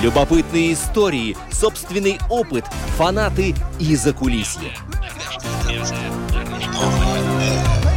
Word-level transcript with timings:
Любопытные 0.00 0.72
истории, 0.72 1.36
собственный 1.50 2.20
опыт, 2.28 2.64
фанаты 2.96 3.54
и 3.78 3.96
закулисье. 3.96 4.72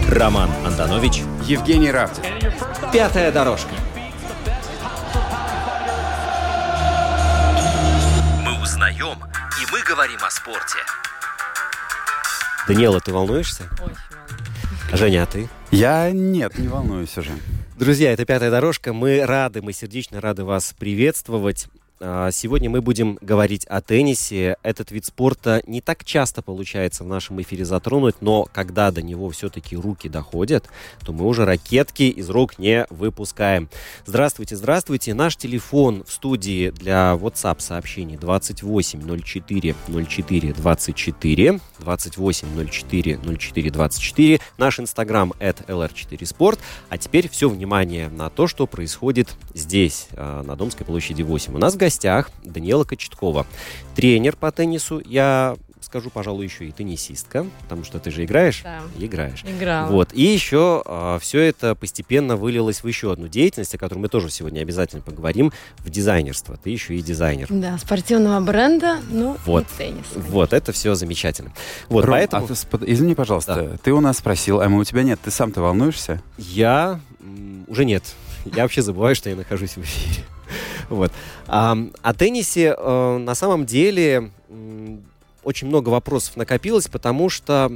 Роман 0.10 0.50
Антонович, 0.66 1.22
Евгений 1.44 1.92
Равдин. 1.92 2.24
Пятая 2.92 3.32
дорожка. 3.32 3.70
Мы 8.44 8.62
узнаем, 8.62 9.18
и 9.62 9.72
мы 9.72 9.82
говорим 9.88 10.20
о 10.24 10.30
спорте. 10.30 10.78
Даниэла, 12.68 13.00
ты 13.00 13.14
волнуешься? 13.14 13.64
Очень 13.80 14.11
Женя, 14.94 15.24
а 15.24 15.26
ты? 15.26 15.50
Я 15.72 16.12
нет, 16.12 16.58
не 16.58 16.68
волнуюсь 16.68 17.18
уже. 17.18 17.32
Друзья, 17.80 18.12
это 18.12 18.26
«Пятая 18.26 18.52
дорожка». 18.52 18.94
Мы 18.94 19.26
рады, 19.26 19.62
мы 19.62 19.74
сердечно 19.74 20.20
рады 20.20 20.44
вас 20.44 20.76
приветствовать. 20.78 21.68
А, 22.04 22.32
Сегодня 22.32 22.70
мы 22.70 22.82
будем 22.82 23.20
говорить 23.22 23.66
о 23.66 23.80
теннисе. 23.80 24.58
Этот 24.64 24.90
вид 24.90 25.06
спорта 25.06 25.62
не 25.68 25.82
так 25.82 26.04
часто 26.04 26.42
получается 26.42 27.04
в 27.04 27.08
нашем 27.08 27.40
эфире 27.44 27.64
затронуть, 27.64 28.16
но 28.22 28.48
когда 28.52 28.90
до 28.90 29.04
него 29.04 29.30
все-таки 29.30 29.76
руки 29.76 30.10
доходят, 30.10 30.68
то 31.06 31.14
мы 31.14 31.28
уже 31.28 31.46
ракетки 31.46 32.04
из 32.04 32.30
рук 32.32 32.58
не 32.58 32.88
выпускаем. 32.90 33.70
Здравствуйте, 34.06 34.56
здравствуйте. 34.56 35.14
Наш 35.14 35.36
телефон 35.36 36.04
в 36.08 36.12
студии 36.12 36.72
для 36.72 37.14
WhatsApp 37.14 37.60
сообщений 37.60 38.18
28 38.18 39.22
04 39.24 39.76
04 39.88 40.54
24 40.54 41.60
28 41.80 42.68
04 42.72 43.20
04 43.38 43.72
24. 43.72 44.40
Наш 44.58 44.80
инстаграм 44.80 45.34
at 45.40 45.66
lr4sport. 45.68 46.58
А 46.90 46.98
теперь 46.98 47.30
все 47.30 47.48
внимание 47.48 48.10
на 48.10 48.32
то, 48.32 48.48
что 48.48 48.66
происходит 48.66 49.36
здесь, 49.54 50.08
а, 50.14 50.42
на 50.42 50.56
Домской 50.56 50.86
площади 50.86 51.22
8. 51.22 51.54
У 51.54 51.58
нас 51.60 51.76
в 51.76 51.78
гостях 51.78 51.91
Даниэла 52.44 52.84
Кочеткова, 52.84 53.46
тренер 53.96 54.36
по 54.36 54.52
теннису. 54.52 55.02
Я 55.06 55.56
скажу, 55.82 56.10
пожалуй, 56.10 56.46
еще 56.46 56.66
и 56.66 56.72
теннисистка, 56.72 57.46
потому 57.64 57.84
что 57.84 58.00
ты 58.00 58.12
же 58.12 58.24
играешь? 58.24 58.62
Да. 58.64 58.80
Играешь. 58.98 59.44
Играла. 59.44 59.92
Вот. 59.92 60.14
И 60.14 60.22
еще 60.22 60.84
все 61.22 61.42
это 61.42 61.76
постепенно 61.76 62.38
вылилось 62.38 62.82
в 62.84 62.88
еще 62.88 63.12
одну 63.12 63.28
деятельность, 63.28 63.76
о 63.76 63.78
которой 63.78 64.00
мы 64.00 64.08
тоже 64.08 64.30
сегодня 64.30 64.62
обязательно 64.62 65.02
поговорим, 65.02 65.52
в 65.80 65.90
дизайнерство. 65.90 66.56
Ты 66.56 66.70
еще 66.70 66.96
и 66.96 67.02
дизайнер. 67.02 67.48
Да, 67.50 67.78
спортивного 67.78 68.40
бренда, 68.40 69.00
ну 69.10 69.36
Вот. 69.46 69.66
и 69.74 69.78
теннис. 69.80 70.06
конечно. 70.14 70.32
Вот, 70.32 70.54
это 70.54 70.72
все 70.72 70.96
замечательно. 70.96 71.52
Вот, 71.90 72.06
Ром, 72.06 72.12
поэтому 72.14 72.46
а 72.46 72.48
ты 72.48 72.54
извини, 72.94 73.14
пожалуйста, 73.14 73.78
ты 73.84 73.92
у 73.92 74.00
нас 74.00 74.20
спросил, 74.20 74.62
а 74.62 74.70
мы 74.70 74.80
у 74.80 74.84
тебя 74.86 75.04
нет. 75.04 75.20
Ты 75.22 75.30
сам-то 75.32 75.60
волнуешься? 75.62 76.22
я 76.38 77.02
м, 77.20 77.66
уже 77.68 77.84
нет. 77.84 78.04
Я 78.46 78.64
вообще 78.64 78.82
забываю, 78.82 79.14
что 79.16 79.30
я 79.30 79.36
нахожусь 79.36 79.72
в 79.76 79.80
эфире. 79.82 80.24
Вот. 80.90 81.12
А, 81.48 81.78
о 82.02 82.14
теннисе 82.14 82.76
э, 82.78 83.18
на 83.18 83.36
самом 83.36 83.66
деле 83.66 84.32
очень 85.44 85.68
много 85.68 85.90
вопросов 85.90 86.38
накопилось, 86.38 86.88
потому 86.88 87.30
что, 87.30 87.72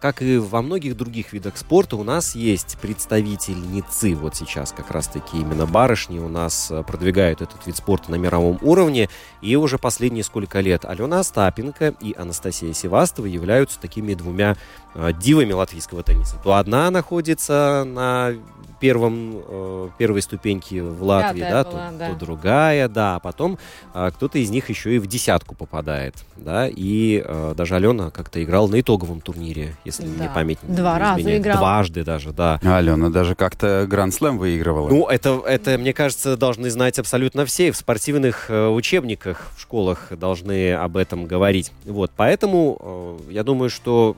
как 0.00 0.22
и 0.22 0.36
во 0.36 0.62
многих 0.62 0.96
других 0.96 1.32
видах 1.32 1.56
спорта, 1.56 1.96
у 1.96 2.04
нас 2.04 2.34
есть 2.34 2.76
представительницы. 2.80 4.14
Вот 4.14 4.36
сейчас 4.36 4.72
как 4.72 4.90
раз-таки 4.90 5.38
именно 5.38 5.66
барышни 5.66 6.18
у 6.18 6.28
нас 6.28 6.70
э, 6.70 6.82
продвигают 6.82 7.40
этот 7.40 7.66
вид 7.66 7.76
спорта 7.76 8.10
на 8.10 8.16
мировом 8.16 8.58
уровне. 8.62 9.08
И 9.40 9.56
уже 9.56 9.78
последние 9.78 10.24
сколько 10.24 10.60
лет 10.60 10.84
Алена 10.84 11.20
Остапенко 11.20 11.94
и 12.00 12.14
Анастасия 12.16 12.72
Севастова 12.72 13.26
являются 13.26 13.80
такими 13.80 14.14
двумя 14.14 14.56
э, 14.94 15.12
дивами 15.18 15.52
латвийского 15.52 16.02
тенниса. 16.02 16.36
То 16.44 16.54
одна 16.54 16.90
находится 16.90 17.84
на 17.86 18.34
первом, 18.80 19.42
э, 19.46 19.88
первой 19.98 20.22
ступеньке 20.22 20.82
в 20.82 21.02
Латвии, 21.02 21.40
Пятая 21.40 21.64
да, 21.64 21.70
была, 21.70 21.90
то, 21.90 21.98
да. 21.98 22.08
то 22.10 22.14
другая, 22.16 22.88
да, 22.88 23.16
а 23.16 23.20
потом 23.20 23.58
а, 23.94 24.10
кто-то 24.10 24.38
из 24.38 24.50
них 24.50 24.68
еще 24.68 24.96
и 24.96 24.98
в 24.98 25.06
десятку 25.06 25.54
попадает, 25.54 26.14
да, 26.36 26.68
и 26.68 27.22
э, 27.24 27.54
даже 27.56 27.74
Алена 27.76 28.10
как-то 28.10 28.42
играла 28.42 28.68
на 28.68 28.80
итоговом 28.80 29.20
турнире, 29.20 29.76
если 29.84 30.06
мне 30.06 30.26
Да. 30.26 30.32
память 30.34 30.58
не 30.62 30.76
Два 30.76 30.98
раза 30.98 31.20
изменяет. 31.20 31.42
играла. 31.42 31.58
Дважды 31.58 32.04
даже, 32.04 32.32
да. 32.32 32.60
А 32.64 32.78
Алена 32.78 33.10
даже 33.10 33.34
как-то 33.34 33.86
Гранд-слэм 33.88 34.38
выигрывала. 34.38 34.88
Ну, 34.88 35.06
это, 35.06 35.40
это, 35.46 35.78
мне 35.78 35.92
кажется, 35.92 36.36
должны 36.36 36.70
знать 36.70 36.98
абсолютно 36.98 37.44
все. 37.46 37.72
В 37.72 37.76
спортивных 37.76 38.50
э, 38.50 38.68
учебниках 38.68 39.50
в 39.56 39.60
школах 39.60 40.08
должны 40.16 40.72
об 40.74 40.96
этом 40.96 41.26
говорить. 41.26 41.72
Вот, 41.84 42.10
поэтому 42.16 43.18
э, 43.28 43.32
я 43.32 43.42
думаю, 43.42 43.70
что 43.70 44.16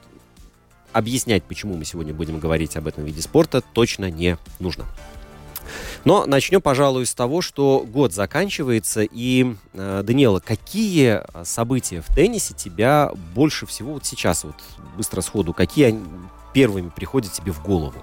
объяснять, 0.92 1.42
почему 1.44 1.76
мы 1.76 1.84
сегодня 1.84 2.14
будем 2.14 2.38
говорить 2.38 2.76
об 2.76 2.86
этом 2.86 3.04
виде 3.04 3.22
спорта, 3.22 3.60
точно 3.60 4.10
не 4.10 4.36
нужно. 4.58 4.84
Но 6.04 6.26
начнем, 6.26 6.60
пожалуй, 6.60 7.06
с 7.06 7.14
того, 7.14 7.42
что 7.42 7.84
год 7.86 8.12
заканчивается. 8.12 9.02
И, 9.02 9.54
э, 9.74 10.02
Даниэла, 10.04 10.40
какие 10.40 11.20
э, 11.22 11.44
события 11.44 12.00
в 12.00 12.14
теннисе 12.14 12.54
тебя 12.54 13.12
больше 13.34 13.66
всего 13.66 13.94
вот 13.94 14.06
сейчас, 14.06 14.44
вот 14.44 14.56
быстро 14.96 15.20
сходу, 15.20 15.52
какие 15.52 15.86
они 15.86 16.00
первыми 16.54 16.88
приходят 16.88 17.32
тебе 17.32 17.52
в 17.52 17.62
голову? 17.62 18.02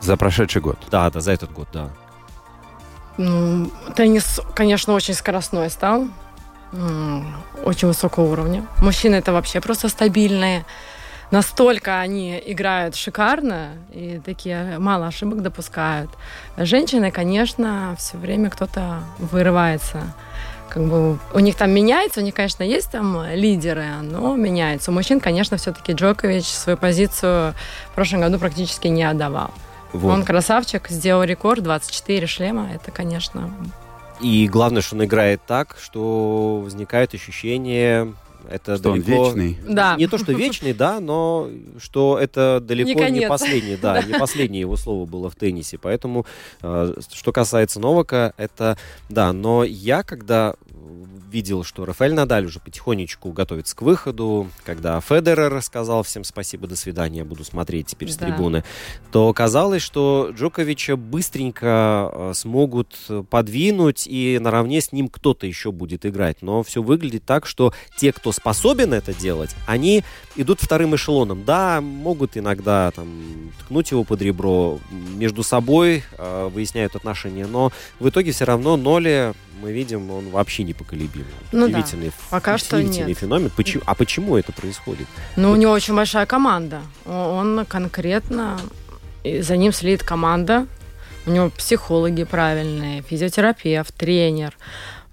За 0.00 0.16
прошедший 0.16 0.60
год. 0.60 0.78
Да, 0.90 1.10
да, 1.10 1.20
за 1.20 1.32
этот 1.32 1.52
год, 1.52 1.68
да. 1.72 1.90
Ну, 3.16 3.70
теннис, 3.94 4.40
конечно, 4.54 4.92
очень 4.92 5.14
скоростной 5.14 5.70
стал. 5.70 6.08
Очень 7.64 7.88
высокого 7.88 8.30
уровня. 8.30 8.66
Мужчины 8.82 9.14
это 9.14 9.32
вообще 9.32 9.60
просто 9.60 9.88
стабильные. 9.88 10.66
Настолько 11.30 12.00
они 12.00 12.40
играют 12.46 12.94
шикарно 12.94 13.70
и 13.92 14.20
такие 14.24 14.78
мало 14.78 15.08
ошибок 15.08 15.42
допускают. 15.42 16.10
Женщины, 16.56 17.10
конечно, 17.10 17.96
все 17.98 18.16
время 18.16 18.48
кто-то 18.48 19.00
вырывается. 19.18 20.14
Как 20.68 20.84
бы 20.84 21.18
у 21.32 21.38
них 21.38 21.56
там 21.56 21.70
меняется, 21.70 22.20
у 22.20 22.22
них, 22.22 22.34
конечно, 22.34 22.62
есть 22.62 22.90
там 22.90 23.24
лидеры, 23.32 23.86
но 24.02 24.36
меняется. 24.36 24.90
У 24.90 24.94
мужчин, 24.94 25.20
конечно, 25.20 25.56
все-таки 25.56 25.92
Джокович 25.92 26.46
свою 26.46 26.76
позицию 26.76 27.54
в 27.90 27.94
прошлом 27.94 28.20
году 28.20 28.38
практически 28.38 28.88
не 28.88 29.04
отдавал. 29.04 29.50
Вот. 29.92 30.12
Он 30.12 30.24
красавчик, 30.24 30.88
сделал 30.88 31.22
рекорд, 31.24 31.62
24 31.62 32.26
шлема. 32.26 32.68
Это, 32.74 32.90
конечно, 32.90 33.50
И 34.20 34.48
главное, 34.48 34.82
что 34.82 34.96
он 34.96 35.04
играет 35.04 35.40
так, 35.46 35.76
что 35.82 36.60
возникает 36.62 37.14
ощущение, 37.14 38.12
это 38.50 38.76
Что 38.76 38.92
он 38.92 39.02
далеко... 39.02 39.28
вечный. 39.28 39.58
Да. 39.68 39.96
Не 39.96 40.06
то, 40.06 40.18
что 40.18 40.32
вечный, 40.32 40.72
да, 40.72 41.00
но 41.00 41.50
что 41.78 42.18
это 42.18 42.60
далеко 42.62 42.88
Не 42.88 42.94
не, 42.94 43.00
конец. 43.00 43.28
последний, 43.28 43.76
да, 43.76 44.02
не 44.02 44.14
последнее 44.18 44.60
его 44.60 44.76
слово 44.76 45.06
было 45.06 45.30
в 45.30 45.36
теннисе. 45.36 45.78
Поэтому, 45.78 46.26
э, 46.62 46.94
что 47.12 47.32
касается 47.32 47.80
Новака, 47.80 48.32
это 48.36 48.78
да. 49.08 49.32
Но 49.32 49.64
я, 49.64 50.02
когда 50.02 50.54
видел, 51.36 51.64
что 51.64 51.84
Рафаэль 51.84 52.14
Надаль 52.14 52.46
уже 52.46 52.60
потихонечку 52.60 53.30
готовится 53.30 53.76
к 53.76 53.82
выходу, 53.82 54.48
когда 54.64 54.98
Федерер 55.02 55.60
сказал 55.60 56.02
всем 56.02 56.24
спасибо, 56.24 56.66
до 56.66 56.76
свидания, 56.76 57.24
буду 57.24 57.44
смотреть 57.44 57.88
теперь 57.88 58.10
с 58.10 58.16
Да. 58.16 58.24
трибуны, 58.24 58.64
то 59.12 59.30
казалось, 59.34 59.82
что 59.82 60.30
Джоковича 60.34 60.96
быстренько 60.96 62.10
э, 62.10 62.32
смогут 62.34 62.96
подвинуть, 63.28 64.06
и 64.06 64.38
наравне 64.40 64.80
с 64.80 64.92
ним 64.92 65.08
кто-то 65.08 65.46
еще 65.46 65.72
будет 65.72 66.06
играть. 66.06 66.40
Но 66.40 66.62
все 66.62 66.82
выглядит 66.82 67.24
так, 67.26 67.44
что 67.44 67.74
те, 67.98 68.14
кто 68.14 68.32
способен 68.32 68.94
это 68.94 69.12
делать, 69.12 69.54
они 69.66 70.04
идут 70.36 70.62
вторым 70.62 70.94
эшелоном. 70.94 71.44
Да, 71.44 71.82
могут 71.82 72.38
иногда 72.38 72.90
там 72.92 73.52
ткнуть 73.60 73.90
его 73.90 74.04
под 74.04 74.22
ребро, 74.22 74.78
между 74.90 75.42
собой 75.42 76.02
э, 76.16 76.48
выясняют 76.50 76.96
отношения, 76.96 77.46
но 77.46 77.72
в 78.00 78.08
итоге 78.08 78.32
все 78.32 78.46
равно 78.46 78.78
Ноли, 78.78 79.34
мы 79.60 79.72
видим, 79.72 80.10
он 80.10 80.30
вообще 80.30 80.64
непоколебим. 80.64 81.25
Ну 81.52 81.68
да, 81.68 81.78
удивительный, 81.78 82.12
пока 82.30 82.58
что 82.58 82.76
удивительный 82.76 83.08
нет. 83.08 83.18
феномен. 83.18 83.50
Почему, 83.50 83.82
а 83.86 83.94
почему 83.94 84.36
это 84.36 84.52
происходит? 84.52 85.06
Ну, 85.36 85.50
у 85.50 85.56
него 85.56 85.72
очень 85.72 85.94
большая 85.94 86.26
команда. 86.26 86.82
Он 87.06 87.64
конкретно, 87.66 88.58
за 89.24 89.56
ним 89.56 89.72
следит 89.72 90.02
команда. 90.02 90.66
У 91.26 91.30
него 91.30 91.50
психологи 91.50 92.24
правильные, 92.24 93.02
физиотерапевт, 93.02 93.94
тренер. 93.94 94.56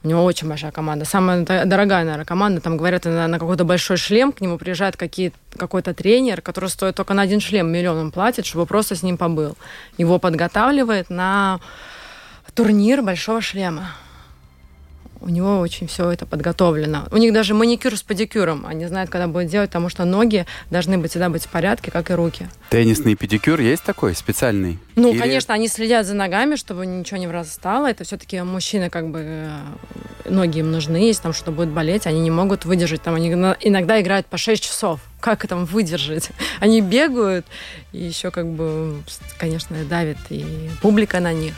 У 0.04 0.08
него 0.10 0.24
очень 0.26 0.50
большая 0.50 0.72
команда. 0.72 1.06
Самая 1.06 1.44
дорогая, 1.44 2.04
наверное, 2.04 2.26
команда. 2.26 2.60
Там, 2.60 2.76
говорят, 2.76 3.06
на, 3.06 3.28
на 3.28 3.40
какой-то 3.40 3.64
большой 3.64 3.96
шлем 3.96 4.34
к 4.34 4.42
нему 4.42 4.58
приезжает 4.58 4.98
какой-то 4.98 5.94
тренер, 5.94 6.42
который 6.42 6.70
стоит 6.70 6.96
только 6.96 7.14
на 7.14 7.22
один 7.22 7.40
шлем 7.40 7.72
миллион 7.72 7.98
он 7.98 8.12
платит, 8.12 8.46
чтобы 8.46 8.66
просто 8.66 8.96
с 8.96 9.04
ним 9.04 9.18
побыл. 9.18 9.56
Его 9.98 10.20
подготавливает 10.20 11.10
на 11.10 11.62
турнир 12.54 13.02
большого 13.02 13.42
шлема. 13.42 13.92
У 15.24 15.30
него 15.30 15.60
очень 15.60 15.88
все 15.88 16.10
это 16.12 16.26
подготовлено. 16.26 17.08
У 17.12 17.18
них 17.18 17.34
даже 17.34 17.54
маникюр 17.54 17.98
с 17.98 18.04
педикюром. 18.04 18.66
Они 18.66 18.86
знают, 18.86 19.10
когда 19.10 19.28
будет 19.28 19.48
делать, 19.48 19.70
потому 19.70 19.90
что 19.90 20.04
ноги 20.06 20.46
должны 20.70 20.98
быть 20.98 21.12
всегда 21.12 21.30
быть 21.30 21.46
в 21.46 21.48
порядке, 21.48 21.92
как 21.92 22.12
и 22.12 22.14
руки. 22.14 22.48
Теннисный 22.70 23.16
педикюр 23.16 23.60
есть 23.60 23.84
такой 23.84 24.16
специальный? 24.16 24.80
Ну, 24.96 25.12
Или- 25.12 25.20
конечно, 25.20 25.54
они 25.54 25.68
следят 25.68 26.06
за 26.06 26.14
ногами, 26.14 26.56
чтобы 26.56 26.86
ничего 26.86 27.18
не 27.18 27.28
врастало. 27.28 27.90
Это 27.90 28.04
все-таки 28.04 28.42
мужчины, 28.42 28.90
как 28.90 29.10
бы, 29.10 29.22
э, 29.24 30.30
ноги 30.30 30.60
им 30.60 30.72
нужны, 30.72 30.98
если 30.98 31.24
там 31.24 31.34
что-то 31.34 31.52
будет 31.52 31.70
болеть, 31.70 32.06
они 32.06 32.20
не 32.20 32.32
могут 32.32 32.66
выдержать. 32.66 33.02
Там 33.02 33.16
они 33.16 33.30
иногда 33.30 34.02
играют 34.02 34.26
по 34.26 34.38
6 34.38 34.62
часов. 34.62 35.00
Как 35.22 35.48
там 35.48 35.64
выдержать? 35.66 36.32
Они 36.60 36.82
бегают, 36.82 37.46
и 37.94 38.04
еще, 38.04 38.30
как 38.30 38.46
бы, 38.46 39.02
конечно, 39.38 39.78
давит 39.86 40.18
и 40.30 40.70
публика 40.82 41.22
на 41.22 41.32
них. 41.32 41.54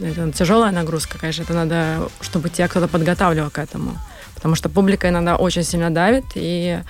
Это 0.00 0.32
тяжелая 0.32 0.72
нагрузка, 0.72 1.18
конечно. 1.18 1.42
Это 1.42 1.54
надо, 1.54 2.08
чтобы 2.20 2.50
тебя 2.50 2.68
кто-то 2.68 2.88
подготавливал 2.88 3.50
к 3.50 3.58
этому. 3.58 3.96
Потому 4.34 4.54
что 4.56 4.68
публика 4.68 5.08
иногда 5.08 5.36
очень 5.36 5.62
сильно 5.62 5.90
давит, 5.90 6.24
и 6.34 6.80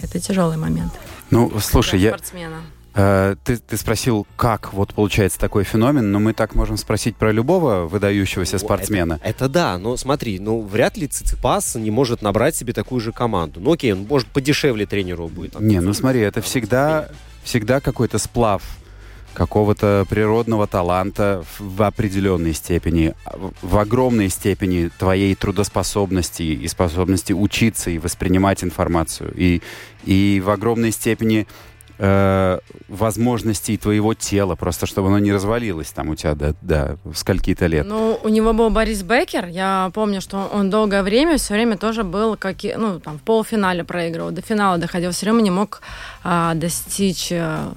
это 0.00 0.18
тяжелый 0.20 0.56
момент 0.56 0.92
Ну, 1.30 1.50
слушай, 1.60 1.98
я, 1.98 2.10
спортсмена. 2.10 2.62
э, 2.94 3.36
ты, 3.44 3.56
ты 3.56 3.76
спросил, 3.76 4.26
как 4.36 4.72
вот 4.74 4.92
получается 4.92 5.38
такой 5.38 5.64
феномен, 5.64 6.10
но 6.12 6.18
мы 6.18 6.34
так 6.34 6.54
можем 6.54 6.76
спросить 6.76 7.16
про 7.16 7.32
любого 7.32 7.86
выдающегося 7.86 8.58
спортсмена. 8.58 9.14
Это, 9.22 9.28
это 9.30 9.48
да, 9.48 9.78
но 9.78 9.96
смотри, 9.96 10.38
ну 10.40 10.60
вряд 10.62 10.96
ли 10.98 11.06
Циципас 11.06 11.74
не 11.76 11.90
может 11.90 12.20
набрать 12.22 12.56
себе 12.56 12.72
такую 12.72 13.00
же 13.00 13.12
команду. 13.12 13.60
Ну 13.60 13.72
окей, 13.72 13.92
он 13.92 14.06
может 14.06 14.28
подешевле 14.28 14.84
тренеру 14.84 15.28
будет. 15.28 15.52
там, 15.52 15.66
Не, 15.66 15.76
ну 15.80 15.90
500, 15.92 15.96
смотри, 16.00 16.20
это 16.20 16.42
всегда, 16.42 17.08
всегда 17.44 17.80
какой-то 17.80 18.18
сплав 18.18 18.62
какого-то 19.34 20.06
природного 20.08 20.66
таланта 20.66 21.44
в 21.58 21.82
определенной 21.82 22.52
степени, 22.52 23.14
в 23.62 23.78
огромной 23.78 24.28
степени 24.28 24.90
твоей 24.98 25.34
трудоспособности 25.34 26.42
и 26.42 26.68
способности 26.68 27.32
учиться 27.32 27.90
и 27.90 27.98
воспринимать 27.98 28.64
информацию, 28.64 29.32
и, 29.36 29.62
и 30.04 30.42
в 30.44 30.50
огромной 30.50 30.92
степени 30.92 31.46
э, 32.00 32.58
возможностей 32.88 33.76
твоего 33.76 34.14
тела, 34.14 34.56
просто 34.56 34.86
чтобы 34.86 35.08
оно 35.08 35.18
не 35.18 35.32
развалилось 35.32 35.90
там 35.90 36.08
у 36.08 36.14
тебя 36.14 36.34
до, 36.34 36.54
до 36.62 36.96
скольки-то 37.14 37.66
лет. 37.66 37.86
Ну, 37.86 38.18
у 38.22 38.28
него 38.28 38.52
был 38.52 38.70
Борис 38.70 39.02
Бекер. 39.02 39.46
Я 39.46 39.90
помню, 39.94 40.20
что 40.20 40.50
он 40.52 40.70
долгое 40.70 41.02
время, 41.02 41.36
все 41.36 41.54
время 41.54 41.76
тоже 41.76 42.02
был, 42.02 42.36
как, 42.36 42.56
ну, 42.76 42.98
там, 43.00 43.18
в 43.18 43.22
полуфинале 43.22 43.84
проигрывал, 43.84 44.30
до 44.30 44.40
финала 44.40 44.78
доходил, 44.78 45.10
все 45.10 45.26
время 45.26 45.42
не 45.42 45.50
мог 45.50 45.82
а, 46.24 46.54
достичь 46.54 47.30
а, 47.32 47.72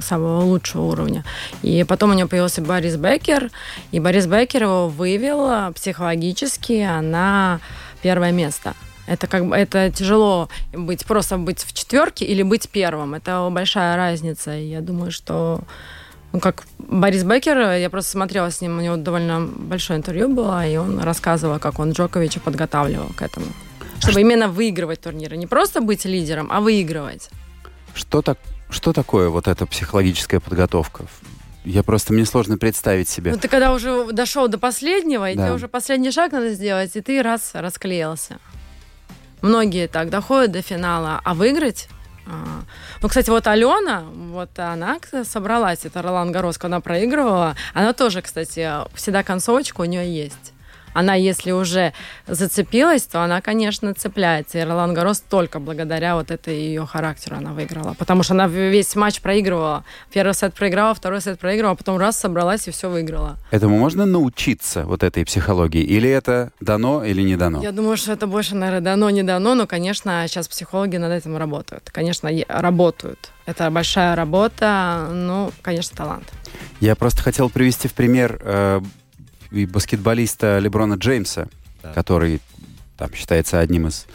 самого 0.00 0.42
лучшего 0.42 0.82
уровня. 0.82 1.24
И 1.62 1.84
потом 1.84 2.10
у 2.10 2.14
него 2.14 2.28
появился 2.28 2.60
Борис 2.60 2.96
Бекер, 2.96 3.50
и 3.90 4.00
Борис 4.00 4.26
Бекер 4.26 4.64
его 4.64 4.88
вывел 4.88 5.46
а, 5.48 5.72
психологически 5.72 7.00
на 7.00 7.60
первое 8.02 8.32
место. 8.32 8.74
Это 9.06 9.26
как 9.26 9.46
бы 9.46 9.56
это 9.56 9.90
тяжело 9.90 10.48
быть 10.72 11.04
просто 11.04 11.36
быть 11.36 11.64
в 11.64 11.72
четверке 11.72 12.24
или 12.24 12.42
быть 12.42 12.68
первым. 12.68 13.14
Это 13.14 13.48
большая 13.50 13.96
разница. 13.96 14.56
И 14.56 14.66
я 14.68 14.80
думаю, 14.80 15.10
что 15.10 15.62
ну, 16.32 16.40
как 16.40 16.64
Борис 16.78 17.24
Бекер, 17.24 17.72
я 17.72 17.90
просто 17.90 18.12
смотрела 18.12 18.50
с 18.50 18.60
ним, 18.60 18.78
у 18.78 18.80
него 18.80 18.96
довольно 18.96 19.40
большое 19.40 19.98
интервью 19.98 20.28
было, 20.28 20.66
и 20.66 20.76
он 20.76 20.98
рассказывал, 21.00 21.58
как 21.58 21.78
он 21.78 21.92
Джоковича 21.92 22.40
подготавливал 22.40 23.10
к 23.16 23.22
этому. 23.22 23.46
Чтобы 24.00 24.22
именно 24.22 24.48
выигрывать 24.48 25.00
турниры. 25.00 25.36
Не 25.36 25.46
просто 25.46 25.80
быть 25.80 26.04
лидером, 26.04 26.50
а 26.50 26.60
выигрывать. 26.60 27.28
Что, 27.94 28.22
так, 28.22 28.38
что 28.70 28.92
такое 28.92 29.28
вот 29.28 29.46
эта 29.46 29.66
психологическая 29.66 30.40
подготовка? 30.40 31.04
Я 31.64 31.82
просто, 31.82 32.12
мне 32.12 32.24
сложно 32.24 32.58
представить 32.58 33.08
себе. 33.08 33.30
Ну, 33.30 33.38
ты 33.38 33.46
когда 33.46 33.72
уже 33.72 34.10
дошел 34.12 34.48
до 34.48 34.58
последнего, 34.58 35.30
и 35.30 35.36
Да. 35.36 35.44
тебе 35.44 35.54
уже 35.54 35.68
последний 35.68 36.10
шаг 36.10 36.32
надо 36.32 36.52
сделать, 36.54 36.96
и 36.96 37.00
ты 37.00 37.22
раз 37.22 37.50
расклеился. 37.54 38.38
Многие 39.42 39.88
так 39.88 40.08
доходят 40.08 40.52
до 40.52 40.62
финала, 40.62 41.20
а 41.24 41.34
выиграть... 41.34 41.88
а, 42.26 42.62
Ну, 43.02 43.08
кстати, 43.08 43.28
вот 43.30 43.46
Алена, 43.48 44.04
вот 44.32 44.56
она 44.58 44.98
собралась, 45.24 45.80
это 45.84 46.00
Ролан 46.00 46.30
Гарос, 46.32 46.58
когда 46.58 46.76
она 46.76 46.80
проигрывала, 46.80 47.56
она 47.74 47.92
тоже, 47.92 48.22
кстати, 48.22 48.70
всегда 48.94 49.22
концовочка 49.22 49.80
у 49.80 49.84
нее 49.84 50.06
есть. 50.24 50.51
Она, 50.92 51.14
если 51.14 51.52
уже 51.52 51.92
зацепилась, 52.26 53.02
то 53.02 53.22
она, 53.22 53.40
конечно, 53.40 53.94
цепляется. 53.94 54.58
И 54.58 54.62
Ролан 54.62 54.94
Гарос 54.94 55.20
только 55.20 55.58
благодаря 55.58 56.16
вот 56.16 56.30
этой 56.30 56.56
ее 56.56 56.86
характеру 56.86 57.36
она 57.36 57.52
выиграла. 57.52 57.94
Потому 57.98 58.22
что 58.22 58.34
она 58.34 58.46
весь 58.46 58.94
матч 58.96 59.20
проигрывала. 59.20 59.84
Первый 60.12 60.34
сет 60.34 60.54
проиграла, 60.54 60.94
второй 60.94 61.20
сет 61.20 61.38
проигрывала, 61.38 61.72
а 61.72 61.76
потом 61.76 61.98
раз 61.98 62.18
собралась 62.18 62.68
и 62.68 62.70
все 62.70 62.88
выиграла. 62.88 63.36
Этому 63.50 63.78
можно 63.78 64.06
научиться, 64.06 64.84
вот 64.84 65.02
этой 65.02 65.24
психологии? 65.24 65.82
Или 65.82 66.08
это 66.08 66.52
дано, 66.60 67.04
или 67.04 67.22
не 67.22 67.36
дано? 67.36 67.62
Я 67.62 67.72
думаю, 67.72 67.96
что 67.96 68.12
это 68.12 68.26
больше, 68.26 68.54
наверное, 68.54 68.80
дано, 68.80 69.10
не 69.10 69.22
дано, 69.22 69.54
но, 69.54 69.66
конечно, 69.66 70.24
сейчас 70.28 70.48
психологи 70.48 70.96
над 70.96 71.12
этим 71.12 71.36
работают. 71.36 71.90
Конечно, 71.90 72.30
работают. 72.48 73.30
Это 73.46 73.70
большая 73.70 74.14
работа, 74.14 75.08
ну, 75.10 75.50
конечно, 75.62 75.96
талант. 75.96 76.32
Я 76.80 76.94
просто 76.96 77.22
хотел 77.22 77.50
привести 77.50 77.88
в 77.88 77.94
пример 77.94 78.40
э, 78.40 78.80
и 79.52 79.66
баскетболиста 79.66 80.58
Леброна 80.58 80.94
Джеймса, 80.94 81.48
Да. 81.82 81.92
который 81.92 82.40
там 82.96 83.12
считается 83.14 83.58
одним 83.60 83.86
из 83.88 84.06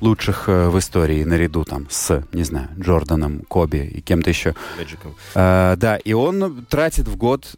лучших 0.00 0.48
э, 0.48 0.68
в 0.68 0.78
истории, 0.78 1.24
наряду 1.24 1.64
там 1.64 1.86
с, 1.90 2.22
не 2.32 2.42
знаю, 2.44 2.68
Джорданом, 2.78 3.40
Коби 3.48 3.78
и 3.78 4.00
кем-то 4.00 4.28
еще. 4.30 4.54
Мэджиком. 4.78 5.14
Э, 5.34 5.76
да, 5.78 5.96
и 5.96 6.12
он 6.12 6.66
тратит 6.68 7.08
в 7.08 7.16
год, 7.16 7.54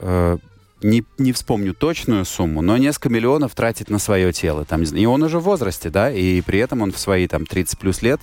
э, 0.00 0.36
не, 0.82 1.04
не 1.16 1.32
вспомню 1.32 1.72
точную 1.72 2.24
сумму, 2.26 2.60
но 2.60 2.76
несколько 2.76 3.08
миллионов 3.08 3.54
тратит 3.54 3.88
на 3.88 3.98
свое 3.98 4.32
тело. 4.32 4.64
Там, 4.66 4.82
и 4.82 5.06
он 5.06 5.22
уже 5.22 5.38
в 5.38 5.44
возрасте, 5.44 5.88
да, 5.88 6.10
и 6.10 6.42
при 6.42 6.58
этом 6.58 6.82
он 6.82 6.92
в 6.92 6.98
свои 6.98 7.26
там 7.28 7.46
30 7.46 7.78
плюс 7.78 8.02
лет 8.02 8.20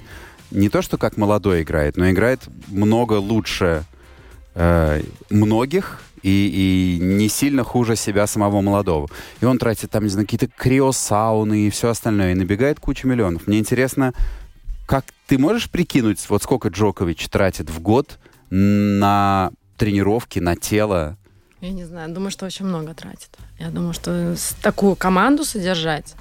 не 0.52 0.70
то, 0.70 0.84
что 0.84 0.98
как 1.00 1.18
молодой 1.18 1.64
играет, 1.64 1.98
но 1.98 2.12
играет 2.12 2.42
много 2.68 3.14
лучше 3.14 3.86
э, 4.54 5.02
многих 5.32 6.00
и, 6.24 6.98
и 7.00 7.04
не 7.04 7.30
сильно 7.30 7.64
хуже 7.64 7.96
себя 7.96 8.26
самого 8.26 8.62
молодого. 8.62 9.08
И 9.42 9.46
он 9.46 9.60
тратит 9.60 9.92
там, 9.92 10.04
не 10.04 10.10
знаю, 10.10 10.26
какие-то 10.26 10.48
криосауны 10.48 11.68
и 11.68 11.70
все 11.70 11.90
остальное, 11.90 12.32
и 12.32 12.36
набегает 12.36 12.80
куча 12.80 13.08
миллионов. 13.08 13.46
Мне 13.46 13.60
интересно, 13.60 14.14
как 14.88 15.06
ты 15.28 15.38
можешь 15.38 15.70
прикинуть, 15.70 16.28
вот 16.30 16.42
сколько 16.42 16.70
Джокович 16.70 17.28
тратит 17.28 17.70
в 17.70 17.80
год 17.82 18.20
на 18.50 19.52
тренировки, 19.78 20.40
на 20.40 20.56
тело? 20.56 21.18
Я 21.62 21.72
не 21.72 21.86
знаю, 21.86 22.14
думаю, 22.14 22.32
что 22.32 22.46
очень 22.46 22.66
много 22.66 22.94
тратит. 22.94 23.38
Я 23.60 23.70
думаю, 23.70 23.94
что 23.94 24.36
такую 24.62 24.96
команду 24.96 25.46
содержать, 25.46 26.16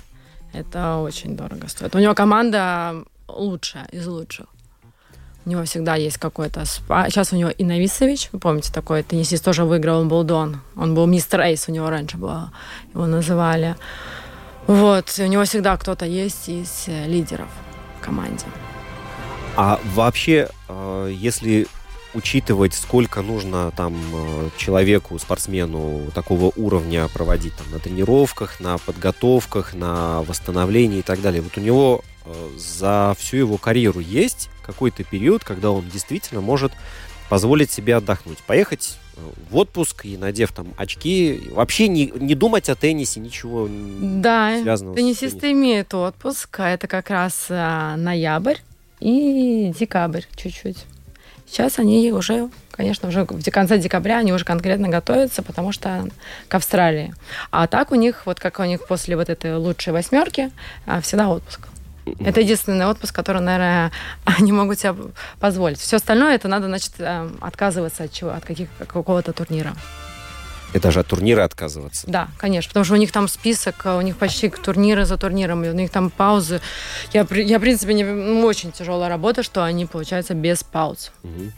это 0.53 0.99
очень 0.99 1.37
дорого 1.37 1.69
стоит. 1.69 1.95
У 1.95 1.99
него 1.99 2.15
команда 2.15 3.05
лучшая 3.29 3.87
из 3.93 4.07
лучших. 4.07 4.47
У 5.45 5.51
него 5.51 5.65
всегда 5.65 5.97
есть 5.97 6.19
какой-то... 6.19 6.61
спа- 6.61 7.09
Сейчас 7.11 7.33
у 7.33 7.37
него 7.37 7.51
и 7.51 7.65
Нависович, 7.65 8.29
вы 8.33 8.39
помните, 8.39 8.73
такой 8.73 9.03
теннисист 9.03 9.45
тоже 9.45 9.65
выиграл 9.65 10.01
Умблдон. 10.03 10.61
Он 10.77 10.95
был 10.95 11.07
мистер 11.07 11.41
Эйс, 11.41 11.69
у 11.69 11.73
него 11.73 11.91
раньше 11.91 12.17
было, 12.17 12.53
его 12.95 13.07
называли. 13.07 13.77
Вот, 14.69 15.19
и 15.19 15.23
у 15.23 15.27
него 15.27 15.45
всегда 15.45 15.77
кто-то 15.77 16.05
есть 16.07 16.49
из 16.49 16.85
э, 16.87 17.09
лидеров 17.09 17.49
в 17.99 18.05
команде. 18.05 18.45
А 19.57 19.81
вообще, 19.95 20.49
э, 20.69 21.13
если 21.13 21.67
учитывать, 22.15 22.75
сколько 22.75 23.23
нужно 23.23 23.73
там 23.73 23.95
э, 24.15 24.49
человеку, 24.57 25.19
спортсмену 25.19 26.03
такого 26.15 26.53
уровня 26.57 27.09
проводить 27.09 27.55
там, 27.57 27.67
на 27.73 27.81
тренировках, 27.81 28.61
на 28.61 28.79
подготовках, 28.79 29.75
на 29.75 30.23
восстановлении 30.23 31.01
и 31.01 31.03
так 31.03 31.21
далее, 31.21 31.43
вот 31.43 31.59
у 31.59 31.61
него 31.61 32.03
за 32.57 33.15
всю 33.19 33.39
его 33.39 33.59
карьеру 33.59 34.01
есть 34.01 34.49
какой-то 34.65 35.05
период, 35.05 35.45
когда 35.45 35.71
он 35.71 35.89
действительно 35.89 36.41
может 36.41 36.73
позволить 37.29 37.71
себе 37.71 37.97
отдохнуть, 37.97 38.39
поехать 38.39 38.99
э, 39.17 39.21
в 39.51 39.57
отпуск 39.57 40.05
и 40.05 40.19
надев 40.19 40.53
там 40.53 40.75
очки, 40.77 41.49
вообще 41.51 41.89
не, 41.89 42.13
не 42.15 42.35
думать 42.35 42.69
о 42.69 42.75
теннисе, 42.75 43.21
ничего 43.21 43.69
Да, 43.71 44.59
связанного 44.61 44.95
с 44.95 44.97
теннисисты 44.97 45.41
теннисом. 45.41 45.61
имеют 45.61 45.95
отпуск, 45.95 46.61
а 46.61 46.69
это 46.69 46.87
как 46.89 47.09
раз 47.09 47.47
а, 47.49 47.97
ноябрь 47.97 48.59
и 49.01 49.73
декабрь 49.79 50.25
чуть-чуть. 50.37 50.85
Сейчас 51.47 51.79
они 51.79 52.13
уже, 52.13 52.51
конечно, 52.71 53.09
уже 53.09 53.25
в 53.25 53.51
конце 53.51 53.79
декабря 53.79 54.19
они 54.19 54.33
уже 54.33 54.45
конкретно 54.45 54.89
готовятся, 54.89 55.43
потому 55.43 55.73
что 55.73 56.09
к 56.49 56.55
Австралии. 56.55 57.15
А 57.51 57.67
так 57.67 57.93
у 57.93 57.95
них, 57.95 58.27
вот 58.27 58.41
как 58.41 58.59
у 58.59 58.65
них 58.65 58.87
после 58.87 59.17
вот 59.17 59.29
этой 59.29 59.57
лучшей 59.57 59.93
восьмерки, 59.93 60.51
а, 60.87 61.01
всегда 61.01 61.29
отпуск. 61.29 61.69
Это 62.19 62.41
единственный 62.41 62.87
отпуск, 62.87 63.15
который, 63.15 63.41
наверное, 63.41 63.93
они 64.25 64.53
могут 64.53 64.81
себе 64.81 64.95
позволить. 65.41 65.79
Все 65.79 65.97
остальное 65.97 66.35
это 66.35 66.49
надо, 66.49 66.67
значит, 66.67 66.93
э, 66.99 67.31
отказываться 67.41 68.05
от 68.05 68.13
чего, 68.13 68.31
от 68.31 68.45
каких, 68.45 68.69
какого-то 68.87 69.33
турнира. 69.33 69.75
Это 70.73 70.91
же 70.91 71.01
от 71.01 71.07
турнира 71.07 71.45
отказываться. 71.45 72.07
Да, 72.07 72.29
конечно, 72.39 72.71
потому 72.71 72.85
что 72.85 72.95
у 72.95 72.97
них 72.97 73.13
там 73.13 73.29
список, 73.29 73.83
у 73.85 74.01
них 74.01 74.17
почти 74.17 74.49
турниры 74.49 75.05
за 75.05 75.19
турниром, 75.19 75.65
и 75.65 75.69
у 75.69 75.75
них 75.75 75.91
там 75.91 76.09
паузы. 76.09 76.61
Я, 77.13 77.27
я 77.31 77.59
в 77.59 77.61
принципе, 77.61 77.93
не, 77.93 78.05
ну, 78.05 78.45
очень 78.47 78.73
тяжелая 78.73 79.11
работа, 79.11 79.43
что 79.43 79.63
они, 79.63 79.85
получается, 79.85 80.35
без 80.35 80.65
пауз. 80.65 81.13
Мгм. 81.23 81.53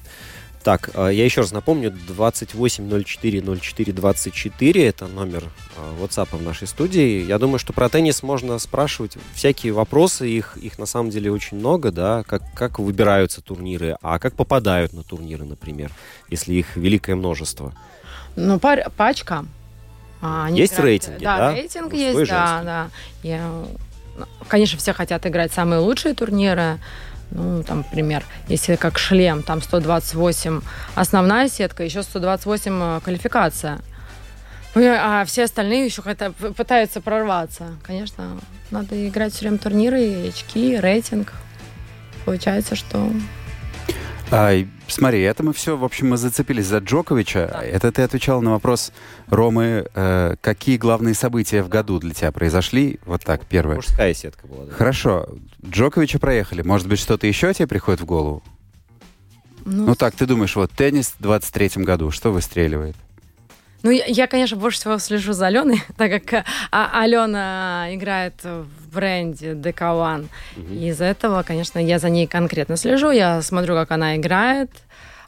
Так, 0.64 0.90
а, 0.94 1.09
я 1.09 1.25
еще 1.26 1.42
раз 1.42 1.52
напомню, 1.52 1.94
28040424 2.09 4.88
это 4.88 5.06
номер 5.06 5.44
а, 5.76 5.94
WhatsApp 6.02 6.35
в 6.35 6.42
нашей 6.42 6.66
студии. 6.66 7.23
Я 7.23 7.38
думаю, 7.38 7.59
что 7.59 7.75
про 7.75 7.90
теннис 7.90 8.23
можно 8.23 8.59
спрашивать 8.59 9.18
всякие 9.35 9.75
вопросы, 9.75 10.26
их, 10.26 10.56
их 10.56 10.78
на 10.78 10.87
самом 10.87 11.11
деле 11.11 11.30
очень 11.30 11.59
много, 11.59 11.92
да, 11.92 12.23
как, 12.23 12.40
как 12.54 12.78
выбираются 12.78 13.42
турниры, 13.42 13.99
а 14.00 14.18
как 14.18 14.37
попадают 14.37 14.94
на 14.94 15.02
турниры, 15.02 15.44
например, 15.44 15.92
если 16.30 16.54
их 16.54 16.76
великое 16.76 17.14
множество. 17.14 17.75
Ну, 18.35 18.59
пар, 18.59 18.90
пачка. 18.97 19.44
А, 20.23 20.47
они 20.47 20.61
есть 20.61 20.73
играют, 20.73 21.04
рейтинги, 21.04 21.25
да? 21.25 21.37
Да, 21.37 21.54
рейтинг 21.54 21.92
Мужской, 21.92 22.00
есть, 22.00 22.30
да, 22.30 22.62
да. 22.64 22.88
Я, 23.23 23.50
ну, 24.16 24.25
конечно, 24.49 24.78
все 24.78 24.94
хотят 24.94 25.26
играть 25.26 25.52
самые 25.52 25.80
лучшие 25.80 26.14
турниры, 26.14 26.78
ну, 27.30 27.62
там, 27.62 27.78
например, 27.78 28.24
если 28.48 28.76
как 28.76 28.98
шлем, 28.98 29.42
там 29.42 29.62
128 29.62 30.60
основная 30.94 31.48
сетка, 31.48 31.84
еще 31.84 32.02
128 32.02 32.72
э, 32.72 33.00
квалификация. 33.02 33.80
А 34.76 35.24
все 35.24 35.44
остальные 35.44 35.84
еще 35.84 36.02
хотят, 36.02 36.34
пытаются 36.34 37.00
прорваться. 37.00 37.76
Конечно, 37.84 38.40
надо 38.70 39.08
играть 39.08 39.32
все 39.32 39.42
время 39.42 39.58
турниры, 39.58 40.28
очки, 40.28 40.76
рейтинг. 40.76 41.32
Получается, 42.24 42.74
что 42.74 43.10
а, 44.30 44.54
смотри, 44.88 45.20
это 45.22 45.42
мы 45.42 45.52
все, 45.52 45.76
в 45.76 45.84
общем, 45.84 46.10
мы 46.10 46.16
зацепились 46.16 46.66
за 46.66 46.78
Джоковича. 46.78 47.50
Да. 47.52 47.62
Это 47.62 47.92
ты 47.92 48.02
отвечал 48.02 48.42
на 48.42 48.52
вопрос 48.52 48.92
Ромы, 49.28 49.86
э, 49.94 50.36
какие 50.40 50.76
главные 50.76 51.14
события 51.14 51.62
в 51.62 51.68
году 51.68 51.98
для 51.98 52.14
тебя 52.14 52.32
произошли? 52.32 52.98
Вот 53.04 53.22
так, 53.22 53.44
первое. 53.46 53.76
Мужская 53.76 54.14
сетка 54.14 54.46
была. 54.46 54.64
Да. 54.64 54.72
Хорошо. 54.72 55.28
Джоковича 55.64 56.18
проехали. 56.18 56.62
Может 56.62 56.88
быть, 56.88 56.98
что-то 56.98 57.26
еще 57.26 57.52
тебе 57.54 57.66
приходит 57.66 58.00
в 58.00 58.04
голову? 58.06 58.42
Ну, 59.64 59.86
ну 59.86 59.94
так, 59.94 60.14
ты 60.14 60.26
думаешь, 60.26 60.56
вот 60.56 60.70
теннис 60.72 61.14
в 61.18 61.24
23-м 61.24 61.84
году, 61.84 62.10
что 62.10 62.32
выстреливает? 62.32 62.96
Ну, 63.82 63.90
я, 63.90 64.06
я, 64.06 64.26
конечно, 64.26 64.56
больше 64.56 64.78
всего 64.78 64.98
слежу 64.98 65.34
за 65.34 65.46
Аленой, 65.46 65.82
так 65.96 66.24
как 66.24 66.44
а, 66.70 67.02
Алена 67.02 67.88
играет 67.90 68.42
в 68.42 68.83
бренде 68.94 69.54
Декаван. 69.54 70.28
Угу. 70.56 70.74
И 70.74 70.88
из-за 70.88 71.04
этого, 71.04 71.42
конечно, 71.42 71.78
я 71.78 71.98
за 71.98 72.08
ней 72.08 72.26
конкретно 72.26 72.76
слежу. 72.76 73.10
Я 73.10 73.42
смотрю, 73.42 73.74
как 73.74 73.90
она 73.90 74.16
играет. 74.16 74.70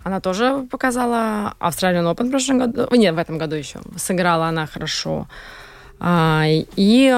Она 0.03 0.21
тоже 0.21 0.67
показала 0.71 1.55
Австралиан 1.59 2.07
Open 2.07 2.29
в 2.29 2.31
прошлом 2.31 2.59
году. 2.59 2.87
Нет, 2.93 3.15
в 3.15 3.19
этом 3.19 3.39
году 3.39 3.57
еще. 3.57 3.81
Сыграла 3.97 4.47
она 4.47 4.67
хорошо. 4.67 5.27
А, 5.99 6.45
и 6.47 7.13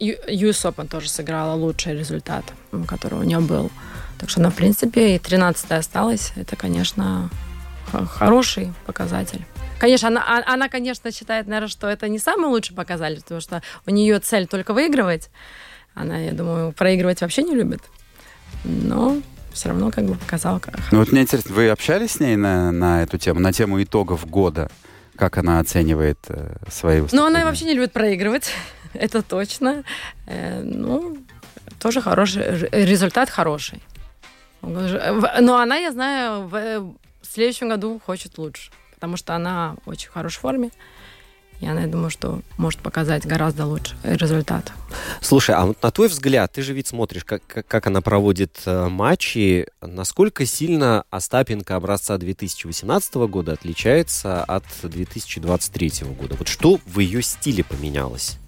US 0.00 0.64
Open 0.64 0.88
тоже 0.88 1.08
сыграла 1.08 1.54
лучший 1.54 1.96
результат, 1.98 2.44
который 2.86 3.18
у 3.18 3.22
нее 3.22 3.40
был. 3.40 3.70
Так 4.18 4.30
что 4.30 4.40
она, 4.40 4.50
в 4.50 4.54
принципе, 4.54 5.16
и 5.16 5.18
13 5.18 5.72
осталась. 5.72 6.32
Это, 6.36 6.56
конечно, 6.56 7.28
хороший 7.92 8.72
показатель. 8.86 9.44
Конечно, 9.78 10.08
она, 10.08 10.24
а, 10.26 10.54
она, 10.54 10.68
конечно, 10.68 11.10
считает, 11.12 11.46
наверное, 11.46 11.68
что 11.68 11.88
это 11.88 12.08
не 12.08 12.18
самый 12.18 12.46
лучший 12.46 12.74
показатель, 12.74 13.20
потому 13.22 13.40
что 13.40 13.62
у 13.86 13.90
нее 13.90 14.18
цель 14.20 14.46
только 14.46 14.72
выигрывать. 14.72 15.30
Она, 15.94 16.18
я 16.18 16.32
думаю, 16.32 16.72
проигрывать 16.72 17.20
вообще 17.20 17.42
не 17.42 17.54
любит. 17.54 17.82
Но 18.64 19.20
все 19.52 19.68
равно 19.68 19.90
как 19.90 20.04
бы 20.04 20.14
показала. 20.16 20.58
Как 20.58 20.74
ну 20.90 20.98
вот 20.98 21.12
мне 21.12 21.22
интересно, 21.22 21.54
вы 21.54 21.68
общались 21.70 22.12
с 22.12 22.20
ней 22.20 22.36
на, 22.36 22.72
на 22.72 23.02
эту 23.02 23.18
тему, 23.18 23.40
на 23.40 23.52
тему 23.52 23.82
итогов 23.82 24.26
года? 24.26 24.70
Как 25.16 25.38
она 25.38 25.60
оценивает 25.60 26.18
э, 26.28 26.56
свои 26.68 27.00
выступления? 27.00 27.30
Ну, 27.30 27.36
она 27.36 27.44
вообще 27.44 27.66
не 27.66 27.74
любит 27.74 27.92
проигрывать, 27.92 28.50
это 28.94 29.22
точно. 29.22 29.84
Э, 30.26 30.60
ну, 30.62 31.16
тоже 31.78 32.00
хороший, 32.00 32.68
результат 32.72 33.30
хороший. 33.30 33.80
Но 34.60 35.58
она, 35.58 35.76
я 35.76 35.92
знаю, 35.92 36.48
в 36.48 36.96
следующем 37.22 37.68
году 37.68 38.00
хочет 38.04 38.38
лучше 38.38 38.70
потому 39.04 39.18
что 39.18 39.34
она 39.34 39.76
в 39.84 39.90
очень 39.90 40.08
хорошей 40.08 40.38
форме. 40.40 40.70
И 41.60 41.66
она, 41.66 41.82
я 41.82 41.86
думаю, 41.86 42.10
что 42.10 42.40
может 42.58 42.80
показать 42.80 43.26
гораздо 43.26 43.64
лучше 43.64 43.94
результат. 44.02 44.72
Слушай, 45.20 45.54
а 45.54 45.66
вот 45.66 45.82
на 45.82 45.90
твой 45.90 46.08
взгляд, 46.08 46.52
ты 46.52 46.62
же 46.62 46.74
ведь 46.74 46.88
смотришь, 46.88 47.24
как, 47.24 47.42
как, 47.46 47.86
она 47.86 48.00
проводит 48.00 48.60
э, 48.66 48.88
матчи, 48.88 49.66
насколько 49.80 50.44
сильно 50.46 51.04
Остапенко 51.10 51.76
образца 51.76 52.18
2018 52.18 53.14
года 53.14 53.52
отличается 53.52 54.42
от 54.44 54.64
2023 54.82 55.92
года? 56.18 56.36
Вот 56.38 56.48
что 56.48 56.78
в 56.84 56.98
ее 56.98 57.22
стиле 57.22 57.64
поменялось? 57.64 58.38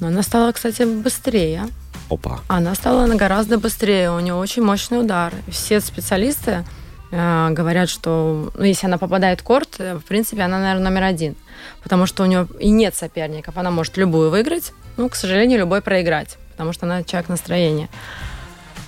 Ну, 0.00 0.08
она 0.08 0.22
стала, 0.22 0.50
кстати, 0.52 0.82
быстрее. 0.82 1.68
Опа. 2.08 2.40
Она 2.48 2.74
стала 2.74 3.06
гораздо 3.14 3.58
быстрее, 3.58 4.10
у 4.10 4.18
нее 4.18 4.34
очень 4.34 4.62
мощный 4.62 5.00
удар. 5.00 5.32
Все 5.48 5.80
специалисты 5.80 6.64
Э, 7.10 7.50
говорят, 7.50 7.88
что 7.88 8.52
ну, 8.54 8.64
если 8.64 8.86
она 8.86 8.98
попадает 8.98 9.40
в 9.40 9.44
корт, 9.44 9.76
э, 9.78 9.96
в 9.96 10.04
принципе, 10.04 10.42
она, 10.42 10.60
наверное, 10.60 10.90
номер 10.90 11.04
один. 11.04 11.36
Потому 11.82 12.06
что 12.06 12.22
у 12.22 12.26
нее 12.26 12.46
и 12.58 12.70
нет 12.70 12.94
соперников. 12.94 13.56
Она 13.56 13.70
может 13.70 13.96
любую 13.96 14.30
выиграть, 14.30 14.72
ну, 14.96 15.08
к 15.08 15.14
сожалению, 15.14 15.58
любой 15.60 15.80
проиграть, 15.82 16.36
потому 16.52 16.72
что 16.72 16.86
она 16.86 17.02
человек 17.02 17.28
настроения. 17.28 17.88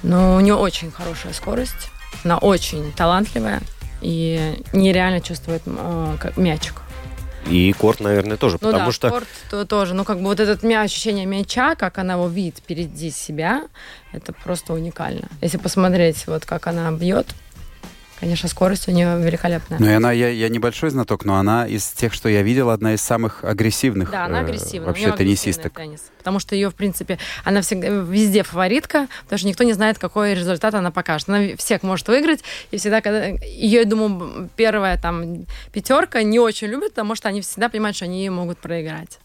Но 0.02 0.36
у 0.36 0.40
нее 0.40 0.54
очень 0.54 0.90
хорошая 0.90 1.32
скорость, 1.32 1.90
она 2.24 2.38
очень 2.38 2.92
талантливая 2.92 3.60
и 4.00 4.62
нереально 4.72 5.20
чувствует 5.20 5.62
э, 5.66 6.32
мячик. 6.36 6.82
И 7.46 7.72
корт, 7.72 8.00
наверное, 8.00 8.36
тоже, 8.36 8.58
ну 8.60 8.70
потому 8.70 8.86
да, 8.86 8.92
что... 8.92 9.10
корт 9.10 9.28
то, 9.50 9.64
тоже. 9.64 9.94
Ну, 9.94 10.04
как 10.04 10.18
бы 10.18 10.24
вот 10.24 10.38
это 10.38 10.80
ощущение 10.80 11.26
мяча, 11.26 11.74
как 11.74 11.98
она 11.98 12.14
его 12.14 12.28
видит 12.28 12.58
впереди 12.58 13.10
себя, 13.10 13.62
это 14.12 14.32
просто 14.32 14.72
уникально. 14.72 15.28
Если 15.40 15.58
посмотреть, 15.58 16.26
вот 16.26 16.44
как 16.44 16.66
она 16.66 16.90
бьет, 16.92 17.26
Конечно, 18.22 18.48
скорость 18.48 18.86
у 18.86 18.92
нее 18.92 19.20
великолепная. 19.20 19.80
Ну 19.80 19.86
и 19.86 19.90
она, 19.90 20.12
я, 20.12 20.28
я 20.28 20.48
небольшой 20.48 20.90
знаток, 20.90 21.24
но 21.24 21.38
она 21.38 21.66
из 21.66 21.88
тех, 21.88 22.14
что 22.14 22.28
я 22.28 22.42
видел, 22.42 22.70
одна 22.70 22.94
из 22.94 23.02
самых 23.02 23.42
агрессивных 23.42 24.12
Да, 24.12 24.26
она 24.26 24.42
э, 24.42 24.44
агрессивная. 24.44 24.86
вообще 24.86 25.10
теннисисток. 25.10 25.72
Теннис, 25.72 26.04
потому 26.18 26.38
что 26.38 26.54
ее, 26.54 26.70
в 26.70 26.76
принципе, 26.76 27.18
она 27.42 27.62
всегда 27.62 27.88
везде 27.88 28.44
фаворитка, 28.44 29.08
потому 29.24 29.38
что 29.40 29.48
никто 29.48 29.64
не 29.64 29.72
знает, 29.72 29.98
какой 29.98 30.34
результат 30.34 30.72
она 30.74 30.92
покажет. 30.92 31.28
Она 31.30 31.56
всех 31.56 31.82
может 31.82 32.06
выиграть, 32.06 32.44
и 32.70 32.76
всегда, 32.76 33.00
когда 33.00 33.26
ее, 33.26 33.80
я 33.80 33.84
думаю, 33.84 34.48
первая 34.54 34.96
там 34.98 35.44
пятерка 35.72 36.22
не 36.22 36.38
очень 36.38 36.68
любит, 36.68 36.90
потому 36.90 37.16
что 37.16 37.28
они 37.28 37.40
всегда 37.40 37.70
понимают, 37.70 37.96
что 37.96 38.04
они 38.04 38.30
могут 38.30 38.58
проиграть. 38.58 39.18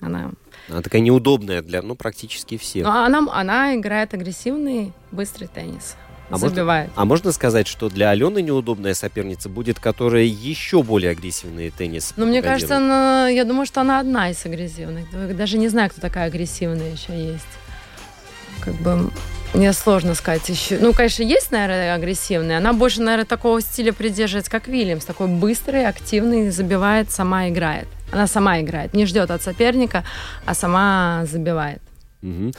Она 0.00 0.32
она 0.68 0.82
такая 0.82 1.02
неудобная 1.02 1.62
для, 1.62 1.82
ну, 1.82 1.94
практически 1.94 2.58
всех. 2.58 2.84
Но 2.84 3.04
она, 3.04 3.24
она 3.30 3.76
играет 3.76 4.12
агрессивный, 4.12 4.92
быстрый 5.12 5.46
теннис 5.46 5.94
а 6.30 6.38
забивает. 6.38 6.88
Можно, 6.88 7.02
а 7.02 7.04
можно 7.04 7.32
сказать, 7.32 7.66
что 7.66 7.88
для 7.88 8.10
Алены 8.10 8.42
неудобная 8.42 8.94
соперница 8.94 9.48
будет, 9.48 9.78
которая 9.78 10.24
еще 10.24 10.82
более 10.82 11.10
агрессивный 11.10 11.70
теннис? 11.70 12.14
Ну, 12.16 12.26
мне 12.26 12.42
кажется, 12.42 12.76
она, 12.76 13.28
я 13.28 13.44
думаю, 13.44 13.66
что 13.66 13.80
она 13.80 14.00
одна 14.00 14.30
из 14.30 14.44
агрессивных. 14.44 15.36
Даже 15.36 15.58
не 15.58 15.68
знаю, 15.68 15.90
кто 15.90 16.00
такая 16.00 16.26
агрессивная 16.26 16.92
еще 16.92 17.16
есть. 17.16 17.44
Как 18.60 18.74
бы 18.76 19.10
мне 19.54 19.72
сложно 19.72 20.14
сказать 20.14 20.48
еще. 20.48 20.78
Ну, 20.78 20.92
конечно, 20.92 21.22
есть, 21.22 21.52
наверное, 21.52 21.94
агрессивная. 21.94 22.58
Она 22.58 22.72
больше, 22.72 23.00
наверное, 23.00 23.24
такого 23.24 23.60
стиля 23.60 23.92
придерживается, 23.92 24.50
как 24.50 24.66
Вильямс. 24.66 25.04
Такой 25.04 25.28
быстрый, 25.28 25.86
активный, 25.86 26.50
забивает, 26.50 27.12
сама 27.12 27.48
играет. 27.48 27.86
Она 28.10 28.26
сама 28.26 28.60
играет. 28.60 28.94
Не 28.94 29.06
ждет 29.06 29.30
от 29.30 29.42
соперника, 29.42 30.04
а 30.44 30.54
сама 30.54 31.24
забивает. 31.30 31.80
Угу. 32.24 32.52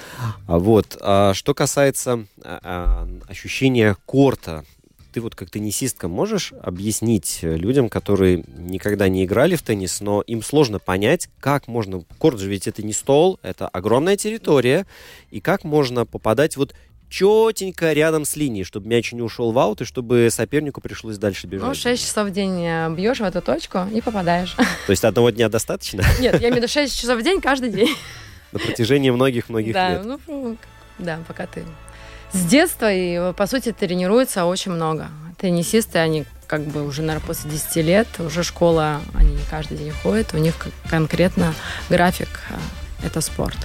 А 0.47 0.59
вот, 0.59 0.97
а 1.01 1.33
что 1.33 1.53
касается 1.53 2.25
а, 2.43 2.59
а, 2.63 3.07
ощущения 3.27 3.97
корта, 4.05 4.63
ты 5.11 5.21
вот 5.21 5.33
как 5.33 5.49
теннисистка 5.49 6.07
можешь 6.07 6.53
объяснить 6.61 7.39
людям, 7.41 7.89
которые 7.89 8.43
никогда 8.57 9.07
не 9.07 9.23
играли 9.23 9.55
в 9.55 9.61
теннис, 9.61 10.01
но 10.01 10.21
им 10.21 10.43
сложно 10.43 10.77
понять, 10.77 11.29
как 11.39 11.67
можно... 11.67 12.03
Корт 12.19 12.39
же 12.39 12.49
ведь 12.49 12.67
это 12.67 12.83
не 12.83 12.93
стол, 12.93 13.39
это 13.41 13.67
огромная 13.69 14.17
территория, 14.17 14.85
и 15.31 15.39
как 15.39 15.63
можно 15.63 16.05
попадать 16.05 16.57
вот 16.57 16.75
четенько 17.09 17.93
рядом 17.93 18.25
с 18.25 18.35
линией, 18.35 18.65
чтобы 18.65 18.89
мяч 18.89 19.13
не 19.13 19.21
ушел 19.21 19.51
в 19.51 19.59
аут, 19.59 19.81
и 19.81 19.85
чтобы 19.85 20.27
сопернику 20.31 20.81
пришлось 20.81 21.17
дальше 21.17 21.47
бежать. 21.47 21.67
Ну, 21.67 21.73
6 21.73 22.03
часов 22.03 22.27
в 22.27 22.31
день 22.31 22.61
э, 22.61 22.93
бьешь 22.93 23.19
в 23.19 23.23
эту 23.23 23.41
точку 23.41 23.87
и 23.93 24.01
попадаешь. 24.01 24.53
То 24.55 24.91
есть 24.91 25.05
одного 25.05 25.29
дня 25.29 25.47
достаточно? 25.47 26.03
Нет, 26.19 26.33
я 26.33 26.49
имею 26.49 26.53
в 26.53 26.57
виду 26.57 26.67
6 26.67 26.99
часов 26.99 27.19
в 27.19 27.23
день 27.23 27.39
каждый 27.39 27.69
день 27.69 27.95
на 28.55 28.59
протяжении 28.59 29.11
многих-многих 29.11 29.73
да, 29.73 29.89
лет. 29.89 30.05
Ну, 30.05 30.19
ну, 30.27 30.57
да, 30.97 31.19
пока 31.27 31.45
ты 31.45 31.63
с 32.35 32.45
детства 32.45 32.91
и, 32.91 33.33
по 33.33 33.47
сути, 33.47 33.71
тренируется 33.71 34.45
очень 34.45 34.71
много. 34.71 35.07
Теннисисты, 35.37 35.99
они 35.99 36.25
как 36.47 36.61
бы 36.61 36.85
уже, 36.85 37.01
наверное, 37.01 37.25
после 37.25 37.49
10 37.51 37.75
лет, 37.77 38.07
уже 38.19 38.43
школа, 38.43 39.01
они 39.13 39.37
каждый 39.49 39.77
день 39.77 39.91
ходят, 39.91 40.33
у 40.33 40.37
них 40.37 40.55
конкретно 40.89 41.53
график 41.89 42.41
э,– 42.49 42.55
это 43.05 43.21
спорт. 43.21 43.57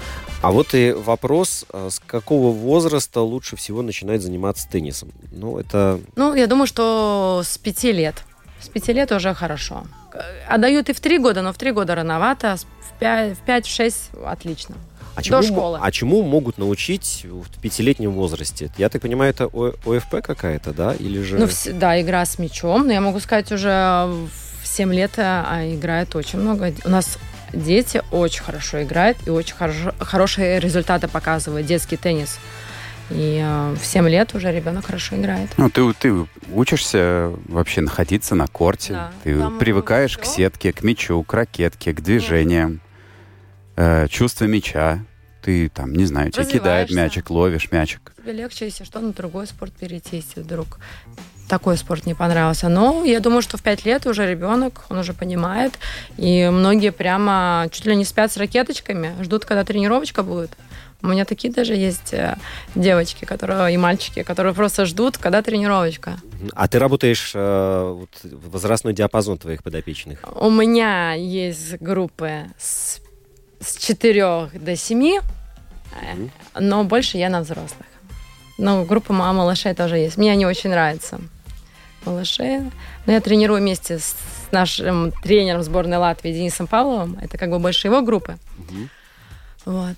А 0.42 0.52
вот 0.52 0.74
и 0.74 0.92
вопрос, 0.92 1.66
э, 1.72 1.88
с 1.90 1.98
какого 1.98 2.52
возраста 2.52 3.20
лучше 3.20 3.56
всего 3.56 3.82
начинать 3.82 4.22
заниматься 4.22 4.68
теннисом? 4.68 5.10
Ну, 5.30 5.58
это... 5.58 6.00
Ну, 6.16 6.34
я 6.34 6.46
думаю, 6.46 6.66
что 6.66 7.42
с 7.44 7.58
пяти 7.58 7.92
лет. 7.92 8.22
С 8.60 8.68
пяти 8.68 8.92
лет 8.92 9.12
уже 9.12 9.34
хорошо. 9.34 9.84
Отдают 10.48 10.88
и 10.88 10.92
в 10.92 11.00
три 11.00 11.18
года, 11.18 11.42
но 11.42 11.52
в 11.52 11.56
три 11.56 11.72
года 11.72 11.94
рановато, 11.94 12.56
в 12.56 13.02
5-6 13.02 13.94
отлично. 14.26 14.74
А 15.14 15.22
До 15.22 15.22
чему, 15.24 15.42
школы. 15.42 15.78
а 15.82 15.90
чему 15.90 16.22
могут 16.22 16.56
научить 16.58 17.26
в 17.28 17.60
пятилетнем 17.60 18.12
возрасте? 18.12 18.70
Я 18.78 18.88
так 18.88 19.02
понимаю, 19.02 19.30
это 19.30 19.46
О- 19.46 19.74
ОФП 19.84 20.22
какая-то, 20.22 20.72
да? 20.72 20.94
Или 20.94 21.20
же... 21.22 21.36
Ну, 21.38 21.46
вс- 21.46 21.72
да, 21.72 22.00
игра 22.00 22.24
с 22.24 22.38
мячом. 22.38 22.86
Но 22.86 22.92
я 22.92 23.00
могу 23.00 23.18
сказать, 23.20 23.50
уже 23.52 23.68
в 24.62 24.66
7 24.66 24.92
лет 24.94 25.12
а, 25.18 25.62
играет 25.64 26.14
очень 26.14 26.38
много. 26.38 26.72
У 26.84 26.88
нас 26.88 27.18
дети 27.52 28.02
очень 28.12 28.42
хорошо 28.42 28.82
играют 28.82 29.18
и 29.26 29.30
очень 29.30 29.56
хорошо, 29.56 29.92
хорошие 29.98 30.60
результаты 30.60 31.08
показывают. 31.08 31.66
Детский 31.66 31.96
теннис. 31.96 32.38
И 33.10 33.40
э, 33.44 33.74
в 33.74 33.84
7 33.84 34.08
лет 34.08 34.34
уже 34.34 34.52
ребенок 34.52 34.86
хорошо 34.86 35.16
играет. 35.16 35.50
Ну, 35.56 35.68
ты, 35.70 35.92
ты 35.94 36.26
учишься 36.52 37.32
вообще 37.48 37.80
находиться 37.80 38.34
на 38.34 38.46
корте. 38.46 38.92
Да. 38.92 39.12
Ты 39.24 39.38
Там 39.38 39.58
привыкаешь 39.58 40.12
всё. 40.12 40.20
к 40.20 40.24
сетке, 40.26 40.72
к 40.72 40.82
мячу, 40.82 41.22
к 41.22 41.32
ракетке, 41.34 41.92
к 41.92 42.00
движениям. 42.00 42.80
Э, 43.76 44.06
чувство 44.08 44.44
мяча. 44.44 45.00
Ты 45.42 45.70
там, 45.70 45.94
не 45.94 46.04
знаю, 46.04 46.30
тебе 46.30 46.44
кидает 46.44 46.88
Развиваешься. 46.90 46.96
мячик, 46.96 47.30
ловишь 47.30 47.72
мячик. 47.72 48.12
Тебе 48.18 48.32
легче, 48.32 48.66
если 48.66 48.84
что, 48.84 49.00
на 49.00 49.12
другой 49.12 49.46
спорт 49.46 49.72
перейти, 49.72 50.16
если 50.16 50.40
вдруг 50.40 50.78
такой 51.48 51.76
спорт 51.78 52.06
не 52.06 52.14
понравился. 52.14 52.68
Но 52.68 53.04
я 53.04 53.20
думаю, 53.20 53.42
что 53.42 53.56
в 53.56 53.62
5 53.62 53.84
лет 53.86 54.06
уже 54.06 54.30
ребенок, 54.30 54.84
он 54.90 54.98
уже 54.98 55.14
понимает. 55.14 55.78
И 56.18 56.48
многие 56.52 56.92
прямо 56.92 57.66
чуть 57.72 57.86
ли 57.86 57.96
не 57.96 58.04
спят 58.04 58.30
с 58.30 58.36
ракеточками, 58.36 59.14
ждут, 59.22 59.44
когда 59.46 59.64
тренировочка 59.64 60.22
будет. 60.22 60.50
У 61.02 61.08
меня 61.08 61.24
такие 61.24 61.52
даже 61.52 61.74
есть 61.74 62.12
э, 62.12 62.36
девочки 62.74 63.24
которые, 63.24 63.72
и 63.74 63.76
мальчики, 63.76 64.22
которые 64.22 64.54
просто 64.54 64.84
ждут, 64.84 65.18
когда 65.18 65.42
тренировочка. 65.42 66.18
А 66.54 66.68
ты 66.68 66.78
работаешь 66.78 67.32
э, 67.34 67.94
вот, 67.98 68.10
возрастной 68.22 68.92
диапазон 68.92 69.38
твоих 69.38 69.62
подопечных? 69.62 70.24
У 70.36 70.50
меня 70.50 71.14
есть 71.14 71.78
группы 71.80 72.46
с, 72.58 73.00
с 73.60 73.76
4 73.76 74.50
до 74.54 74.76
7, 74.76 75.16
э, 75.16 75.20
но 76.58 76.84
больше 76.84 77.16
я 77.18 77.28
на 77.30 77.40
взрослых. 77.40 77.86
Но 78.58 78.84
группа 78.84 79.12
ма- 79.14 79.32
малышей 79.32 79.74
тоже 79.74 79.96
есть. 79.96 80.18
Мне 80.18 80.32
они 80.32 80.44
очень 80.44 80.70
нравятся. 80.70 81.18
Малыши. 82.04 82.70
Но 83.06 83.12
я 83.12 83.20
тренирую 83.20 83.60
вместе 83.60 83.98
с 83.98 84.14
нашим 84.52 85.12
тренером 85.22 85.62
сборной 85.62 85.96
Латвии 85.96 86.32
Денисом 86.32 86.66
Павловым. 86.66 87.18
Это 87.22 87.38
как 87.38 87.50
бы 87.50 87.58
больше 87.58 87.88
его 87.88 88.02
группы. 88.02 88.36
Вот. 89.64 89.96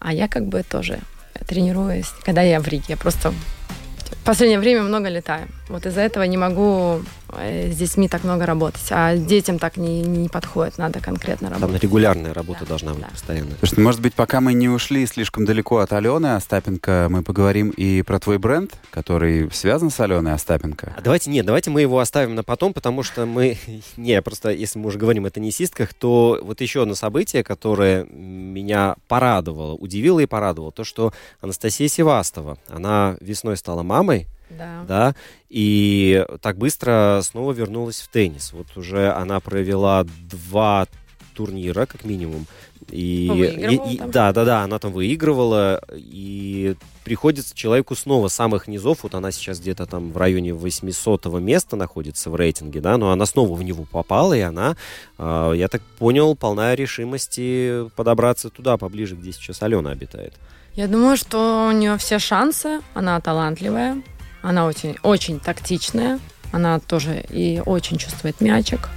А 0.00 0.12
я 0.12 0.28
как 0.28 0.46
бы 0.46 0.62
тоже 0.62 0.98
тренируюсь, 1.46 2.08
когда 2.24 2.42
я 2.42 2.60
в 2.60 2.68
Риге. 2.68 2.84
Я 2.88 2.96
просто 2.96 3.30
в 3.30 4.24
последнее 4.24 4.58
время 4.58 4.82
много 4.82 5.08
летаю. 5.08 5.48
Вот 5.68 5.86
из-за 5.86 6.00
этого 6.00 6.22
не 6.24 6.36
могу 6.36 7.02
с 7.38 7.76
детьми 7.76 8.08
так 8.08 8.24
много 8.24 8.46
работать. 8.46 8.86
А 8.90 9.16
детям 9.16 9.58
так 9.58 9.76
не, 9.76 10.02
не 10.02 10.28
подходит. 10.28 10.78
Надо 10.78 11.00
конкретно 11.00 11.50
Там 11.50 11.60
работать. 11.60 11.82
регулярная 11.82 12.34
работа 12.34 12.60
Да, 12.60 12.66
должна 12.66 12.92
быть 12.92 13.02
да. 13.02 13.08
постоянно. 13.08 13.50
Слушай, 13.58 13.74
ну, 13.78 13.84
может 13.84 14.00
быть, 14.00 14.14
пока 14.14 14.40
мы 14.40 14.54
не 14.54 14.68
ушли 14.68 15.06
слишком 15.06 15.44
далеко 15.44 15.78
от 15.78 15.92
Алены 15.92 16.34
Остапенко, 16.34 17.08
мы 17.10 17.22
поговорим 17.22 17.70
и 17.70 18.02
про 18.02 18.18
твой 18.18 18.38
бренд, 18.38 18.72
который 18.90 19.50
связан 19.52 19.90
с 19.90 20.00
Аленой 20.00 20.32
Остапенко. 20.32 20.94
А 20.96 21.00
давайте, 21.00 21.30
нет, 21.30 21.46
давайте 21.46 21.70
мы 21.70 21.80
его 21.80 21.98
оставим 21.98 22.34
на 22.34 22.42
потом, 22.42 22.72
потому 22.72 23.02
что 23.02 23.26
мы... 23.26 23.58
Не, 23.96 24.20
просто 24.22 24.50
если 24.50 24.78
мы 24.78 24.88
уже 24.88 24.98
говорим 24.98 25.24
о 25.24 25.30
теннисистках, 25.30 25.94
то 25.94 26.40
вот 26.42 26.60
еще 26.60 26.82
одно 26.82 26.94
событие, 26.94 27.42
которое 27.44 28.04
меня 28.04 28.96
порадовало, 29.08 29.74
удивило 29.74 30.20
и 30.20 30.26
порадовало, 30.26 30.72
то, 30.72 30.84
что 30.84 31.12
Анастасия 31.40 31.88
Севастова, 31.88 32.58
она 32.68 33.16
весной 33.20 33.56
стала 33.56 33.82
мамой, 33.82 34.26
Да. 34.50 34.84
да, 34.86 35.14
и 35.48 36.24
так 36.40 36.58
быстро 36.58 37.20
снова 37.22 37.52
вернулась 37.52 38.00
в 38.00 38.08
теннис. 38.08 38.52
Вот 38.52 38.66
уже 38.76 39.10
она 39.12 39.40
провела 39.40 40.04
два 40.30 40.86
турнира, 41.34 41.86
как 41.86 42.04
минимум. 42.04 42.46
И, 42.90 43.26
и- 43.26 43.94
и- 43.94 43.98
да, 43.98 44.32
да, 44.32 44.44
да, 44.44 44.62
она 44.62 44.78
там 44.78 44.92
выигрывала, 44.92 45.80
и 45.96 46.76
приходится 47.02 47.56
человеку 47.56 47.94
снова 47.96 48.28
с 48.28 48.34
самых 48.34 48.68
низов, 48.68 49.02
вот 49.02 49.14
она 49.14 49.32
сейчас 49.32 49.58
где-то 49.58 49.86
там 49.86 50.12
в 50.12 50.16
районе 50.18 50.52
800 50.52 51.24
места 51.40 51.76
находится 51.76 52.30
в 52.30 52.36
рейтинге, 52.36 52.80
да, 52.80 52.98
но 52.98 53.10
она 53.10 53.24
снова 53.26 53.54
в 53.54 53.62
него 53.62 53.84
попала, 53.90 54.34
и 54.34 54.40
она, 54.40 54.76
а, 55.18 55.52
я 55.52 55.68
так 55.68 55.80
понял, 55.98 56.36
полная 56.36 56.74
решимости 56.74 57.88
подобраться 57.96 58.50
туда, 58.50 58.76
поближе, 58.76 59.16
где 59.16 59.32
сейчас 59.32 59.62
Алена 59.62 59.90
обитает. 59.90 60.34
Я 60.74 60.86
думаю, 60.88 61.16
что 61.16 61.68
у 61.68 61.72
нее 61.72 61.96
все 61.98 62.18
шансы. 62.18 62.80
Она 62.94 63.20
талантливая, 63.20 64.02
она 64.44 64.66
очень, 64.66 64.96
очень 65.02 65.40
тактичная, 65.40 66.20
она 66.52 66.78
тоже 66.78 67.24
и 67.30 67.62
очень 67.64 67.96
чувствует 67.96 68.42
мячик. 68.42 68.90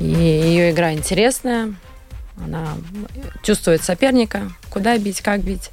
И 0.00 0.04
ее 0.04 0.72
игра 0.72 0.92
интересная. 0.92 1.74
Она 2.36 2.66
чувствует 3.42 3.82
соперника, 3.84 4.50
куда 4.68 4.98
бить, 4.98 5.20
как 5.20 5.42
бить. 5.42 5.70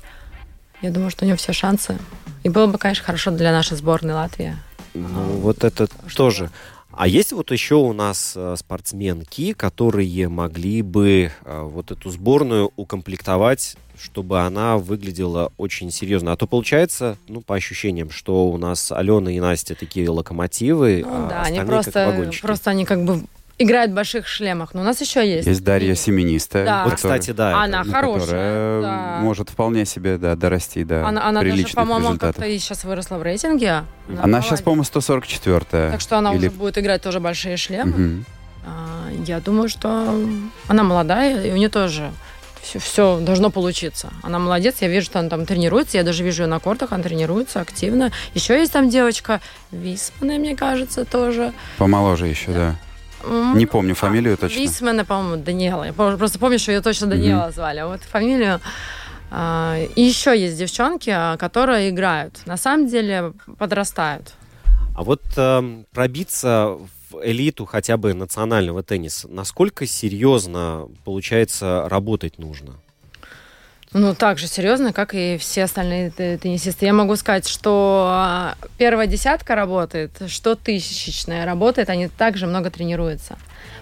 Я 0.82 0.92
думаю, 0.92 1.10
что 1.10 1.26
у 1.26 1.28
нее 1.28 1.38
все 1.38 1.54
шансы. 1.54 1.98
И 2.44 2.50
было 2.50 2.68
бы, 2.68 2.78
конечно, 2.78 3.04
хорошо 3.04 3.32
для 3.32 3.52
нашей 3.52 3.78
сборной 3.78 4.13
Латвии. 4.13 4.56
Ну, 4.94 5.24
вот 5.40 5.63
это 5.63 5.88
тоже. 6.16 6.52
А 6.97 7.07
есть 7.07 7.31
вот 7.31 7.51
еще 7.51 7.75
у 7.75 7.93
нас 7.93 8.33
э, 8.36 8.55
спортсменки, 8.57 9.53
которые 9.53 10.27
могли 10.29 10.81
бы 10.81 11.31
э, 11.45 11.62
вот 11.62 11.91
эту 11.91 12.10
сборную 12.10 12.71
укомплектовать, 12.75 13.77
чтобы 13.99 14.41
она 14.41 14.77
выглядела 14.77 15.51
очень 15.57 15.91
серьезно. 15.91 16.31
А 16.31 16.38
то 16.38 16.47
получается, 16.47 17.17
ну, 17.27 17.41
по 17.41 17.53
ощущениям, 17.53 18.10
что 18.10 18.47
у 18.47 18.57
нас 18.57 18.91
Алена 18.91 19.31
и 19.31 19.39
Настя 19.39 19.75
такие 19.75 20.10
локомотивы, 20.10 21.03
Ну 21.05 21.25
а 21.25 21.29
да, 21.29 21.43
они 21.43 21.60
просто, 21.60 22.31
просто 22.41 22.71
они 22.71 22.83
как 22.83 23.05
бы 23.05 23.21
играют 23.60 23.91
в 23.91 23.96
больших 23.96 24.28
шлемах. 24.28 24.74
Но 24.74 24.82
у 24.82 24.84
нас 24.84 25.02
еще 25.02 25.28
есть. 25.28 25.48
Есть 25.48 25.63
Дарья 25.63 25.93
И- 25.93 25.96
Семениста. 25.96 26.63
Да. 26.63 26.84
Вот, 26.84 26.93
которая- 26.96 27.17
кстати, 27.20 27.36
да. 27.36 27.62
Она 27.63 27.84
ну, 27.84 27.91
хорошая. 27.91 28.22
которая 28.26 28.82
да. 28.82 29.17
может 29.22 29.50
вполне 29.50 29.86
себе 29.86 30.17
да, 30.17 30.36
дорасти 30.36 30.84
до 30.84 31.06
Она, 31.08 31.28
она 31.28 31.39
даже, 31.41 31.52
приличных 31.54 31.76
по-моему, 31.76 32.06
результатов. 32.10 32.36
как-то 32.36 32.60
сейчас 32.60 32.84
выросла 32.84 33.15
в 33.17 33.24
рейтинге. 33.24 33.84
Она 34.22 34.41
сейчас, 34.41 34.52
молодец. 34.52 34.62
по-моему, 34.62 34.84
144 34.84 35.91
Так 35.91 36.02
что 36.02 36.17
она 36.17 36.32
Или- 36.34 36.48
уже 36.48 36.52
будет 36.52 36.78
играть 36.78 37.02
тоже 37.02 37.20
большие 37.20 37.58
шлемы. 37.58 37.91
Мгм. 37.91 38.26
А, 38.65 39.10
Я 39.26 39.39
думаю, 39.39 39.70
что 39.70 40.13
она 40.67 40.84
молодая, 40.84 41.41
и 41.43 41.52
у 41.52 41.56
нее 41.56 41.70
тоже 41.70 42.12
все, 42.62 42.80
все 42.80 43.20
должно 43.20 43.50
получиться. 43.50 44.12
Она 44.22 44.39
молодец, 44.39 44.76
я 44.82 44.89
вижу, 44.89 45.06
что 45.06 45.20
она 45.20 45.30
там 45.30 45.46
тренируется, 45.46 45.98
я 45.98 46.04
даже 46.04 46.24
вижу 46.24 46.43
ее 46.43 46.48
на 46.48 46.60
кортах, 46.60 46.91
она 46.91 47.02
тренируется 47.02 47.62
активно. 47.62 48.12
Еще 48.34 48.58
есть 48.60 48.74
там 48.74 48.89
девочка 48.89 49.39
Висмана, 49.72 50.34
мне 50.38 50.56
кажется, 50.56 51.06
тоже. 51.06 51.54
Помоложе 51.78 52.28
еще, 52.28 52.52
да. 52.52 52.70
М, 52.70 52.78
Не 53.25 53.65
помню 53.65 53.95
фамилию 53.95 54.36
а, 54.36 54.38
точно. 54.38 54.60
Висмана, 54.60 55.06
по-моему, 55.06 55.43
Даниэла. 55.43 55.86
Я 55.86 55.93
просто 55.93 56.39
помню, 56.39 56.60
что 56.60 56.71
ее 56.71 56.82
точно 56.82 57.08
Даниэла 57.08 57.51
звали. 57.51 57.80
А 57.80 57.88
вот 57.88 58.01
фамилию... 58.01 58.60
а, 59.32 59.77
И 59.95 60.01
еще 60.01 60.39
есть 60.39 60.58
девчонки, 60.58 61.10
а, 61.10 61.38
которые 61.38 61.89
играют. 61.89 62.45
На 62.45 62.58
самом 62.58 62.88
деле 62.88 63.34
подрастают. 63.58 64.34
А 64.95 65.03
вот 65.03 65.21
эм, 65.36 65.86
пробиться 65.93 66.77
в 67.12 67.23
элиту 67.23 67.65
хотя 67.65 67.97
бы 67.97 68.13
национального 68.13 68.82
тенниса, 68.82 69.27
насколько 69.27 69.86
серьезно, 69.86 70.88
получается, 71.06 71.88
работать 71.88 72.39
нужно? 72.39 72.73
Ну, 73.93 74.13
так 74.13 74.38
же 74.38 74.47
серьезно, 74.47 74.91
как 74.91 75.13
и 75.13 75.38
все 75.38 75.63
остальные 75.63 76.12
теннисисты. 76.12 76.86
Я 76.86 76.93
могу 76.93 77.15
сказать, 77.15 77.47
что 77.47 78.08
а, 78.10 78.56
первая 78.78 79.08
десятка 79.08 79.56
работает, 79.56 80.12
что 80.28 80.56
тысячечная 80.56 81.45
работает, 81.45 81.89
они 81.89 82.08
также 82.08 82.47
много 82.47 82.69
тренируются. 82.69 83.38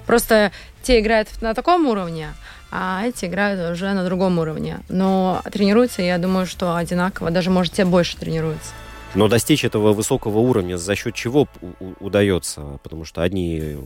Просто 0.06 0.52
те 0.84 1.00
играют 1.00 1.30
на 1.42 1.54
таком 1.56 1.88
уровне, 1.88 2.30
а 2.72 3.04
эти 3.06 3.26
играют 3.26 3.72
уже 3.72 3.94
на 3.94 4.06
другом 4.06 4.38
уровне. 4.38 4.80
Но 4.90 5.42
тренируются, 5.52 6.04
я 6.04 6.18
думаю, 6.20 6.46
что 6.46 6.76
одинаково, 6.76 7.32
даже, 7.32 7.50
может, 7.50 7.74
те 7.74 7.84
больше 7.84 8.16
тренируются. 8.18 8.72
Но 9.16 9.28
достичь 9.28 9.64
этого 9.64 9.94
высокого 9.94 10.40
уровня 10.40 10.78
за 10.78 10.96
счет 10.96 11.16
чего 11.16 11.48
удается? 12.00 12.80
Потому 12.84 13.06
что 13.06 13.22
одни 13.22 13.78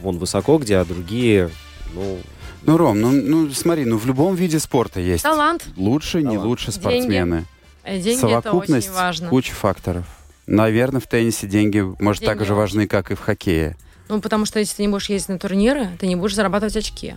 вон 0.00 0.18
высоко 0.18 0.58
где, 0.58 0.78
а 0.78 0.84
другие, 0.84 1.50
ну, 1.94 2.18
Ну, 2.62 2.76
Ром, 2.76 3.00
ну, 3.00 3.10
ну 3.12 3.50
смотри, 3.52 3.84
ну 3.84 3.96
в 3.98 4.06
любом 4.06 4.34
виде 4.34 4.58
спорта 4.58 5.00
есть 5.00 5.22
Талант, 5.22 5.64
лучше, 5.76 6.18
не 6.18 6.24
Талант. 6.24 6.44
лучше 6.44 6.66
Деньги. 6.72 6.80
спортсмены. 6.80 7.44
э, 7.84 7.98
деньги 7.98 8.18
это 8.18 8.20
Совокупность 8.42 8.88
очень 8.88 8.96
важно. 8.96 9.28
куча 9.28 9.52
факторов. 9.54 10.04
Наверное, 10.46 11.00
в 11.00 11.06
теннисе 11.06 11.46
деньги, 11.46 11.80
может, 12.00 12.24
так 12.24 12.36
Деньги 12.38 12.46
же 12.48 12.52
очень. 12.54 12.60
важны, 12.60 12.86
как 12.86 13.10
и 13.10 13.14
в 13.14 13.20
хоккее. 13.20 13.76
Ну, 14.08 14.20
потому 14.22 14.46
что 14.46 14.58
если 14.58 14.76
ты 14.76 14.82
не 14.82 14.88
будешь 14.88 15.10
ездить 15.10 15.28
на 15.28 15.38
турниры, 15.38 15.88
ты 16.00 16.06
не 16.06 16.16
будешь 16.16 16.34
зарабатывать 16.34 16.74
очки. 16.76 17.14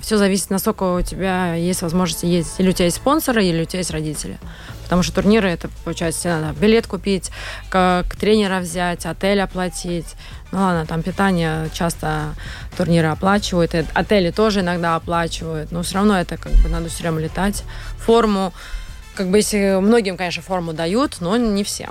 Все 0.00 0.16
зависит, 0.16 0.48
насколько 0.48 0.94
у 0.96 1.02
тебя 1.02 1.54
есть 1.54 1.82
возможность 1.82 2.22
ездить. 2.22 2.54
Или 2.58 2.70
у 2.70 2.72
тебя 2.72 2.86
есть 2.86 2.96
спонсоры, 2.96 3.44
или 3.44 3.60
у 3.62 3.64
тебя 3.66 3.80
есть 3.80 3.90
родители. 3.90 4.38
Потому 4.90 5.04
что 5.04 5.14
турниры, 5.14 5.48
это, 5.48 5.70
получается, 5.84 6.40
надо 6.40 6.58
билет 6.58 6.88
купить, 6.88 7.30
как 7.68 8.16
тренера 8.16 8.58
взять, 8.58 9.06
отель 9.06 9.40
оплатить. 9.40 10.16
Ну 10.50 10.58
ладно, 10.58 10.84
там 10.84 11.04
питание 11.04 11.70
часто 11.72 12.34
турниры 12.76 13.06
оплачивают, 13.06 13.72
и 13.76 13.84
отели 13.94 14.32
тоже 14.32 14.62
иногда 14.62 14.96
оплачивают, 14.96 15.70
но 15.70 15.84
все 15.84 15.94
равно 15.94 16.18
это 16.18 16.36
как 16.36 16.50
бы 16.54 16.68
надо 16.68 16.88
все 16.88 17.04
время 17.04 17.20
летать. 17.20 17.62
Форму, 17.98 18.52
как 19.14 19.28
бы 19.28 19.38
если 19.38 19.80
многим, 19.80 20.16
конечно, 20.16 20.42
форму 20.42 20.72
дают, 20.72 21.18
но 21.20 21.36
не 21.36 21.62
всем. 21.62 21.90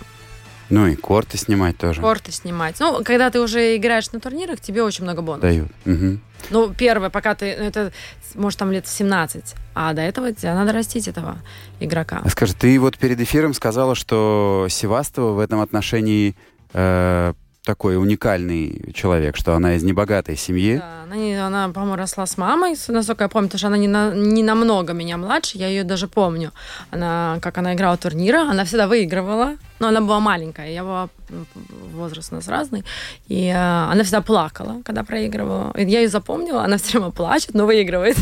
Ну 0.69 0.85
и 0.85 0.95
корты 0.95 1.38
снимать 1.38 1.77
тоже. 1.77 2.01
Корты 2.01 2.33
снимать. 2.33 2.81
Ну, 2.81 3.01
когда 3.05 3.29
ты 3.29 3.39
уже 3.39 3.77
играешь 3.77 4.12
на 4.12 4.19
турнирах, 4.19 4.59
тебе 4.59 4.83
очень 4.83 5.05
много 5.05 5.21
бонусов. 5.21 5.49
Дают. 5.49 5.71
Мгм. 5.85 6.21
Ну, 6.49 6.73
первое, 6.73 7.09
пока 7.09 7.35
ты, 7.35 7.55
ну, 7.57 7.65
это, 7.65 7.91
может, 8.35 8.59
там 8.59 8.71
лет 8.71 8.85
в 8.85 8.89
17, 8.89 9.55
а 9.75 9.93
до 9.93 10.01
этого 10.01 10.31
тебе 10.33 10.53
надо 10.53 10.73
растить 10.73 11.07
этого 11.07 11.38
игрока. 11.79 12.21
А 12.23 12.29
скажи, 12.29 12.53
ты 12.53 12.79
вот 12.79 12.97
перед 12.97 13.19
эфиром 13.19 13.53
сказала, 13.53 13.95
что 13.95 14.67
Севастова 14.69 15.33
в 15.33 15.39
этом 15.39 15.62
отношении 15.62 16.35
э, 16.73 17.33
такой 17.63 17.97
уникальный 17.97 18.91
человек, 18.93 19.35
что 19.35 19.53
она 19.53 19.75
из 19.75 19.83
небогатой 19.83 20.35
семьи. 20.35 20.77
Да, 20.77 21.03
она, 21.03 21.47
она, 21.47 21.69
по-моему, 21.69 21.95
росла 21.95 22.25
с 22.25 22.38
мамой, 22.38 22.75
насколько 22.88 23.25
я 23.25 23.29
помню, 23.29 23.47
потому 23.47 23.59
что 23.59 23.67
она 23.67 23.77
не, 23.77 23.88
на, 23.88 24.13
не 24.13 24.43
намного 24.43 24.93
меня 24.93 25.17
младше, 25.17 25.57
я 25.57 25.67
ее 25.67 25.83
даже 25.83 26.07
помню. 26.07 26.51
Она, 26.91 27.38
как 27.41 27.57
она 27.57 27.75
играла 27.75 27.97
турниры, 27.97 28.39
она 28.39 28.65
всегда 28.65 28.88
выигрывала, 28.88 29.57
но 29.79 29.87
она 29.87 30.01
была 30.01 30.19
маленькая, 30.19 30.71
я 30.71 30.83
была, 30.83 31.09
м, 31.29 31.45
возраст 31.93 32.31
у 32.31 32.35
нас 32.35 32.47
разный, 32.47 32.83
и 33.27 33.47
э, 33.47 33.55
она 33.55 34.03
всегда 34.03 34.21
плакала, 34.21 34.81
когда 34.83 35.03
проигрывала. 35.03 35.73
Я 35.77 36.01
ее 36.01 36.09
запомнила, 36.09 36.63
она 36.63 36.77
все 36.77 36.97
время 36.99 37.11
плачет, 37.11 37.53
но 37.53 37.65
выигрывает. 37.65 38.17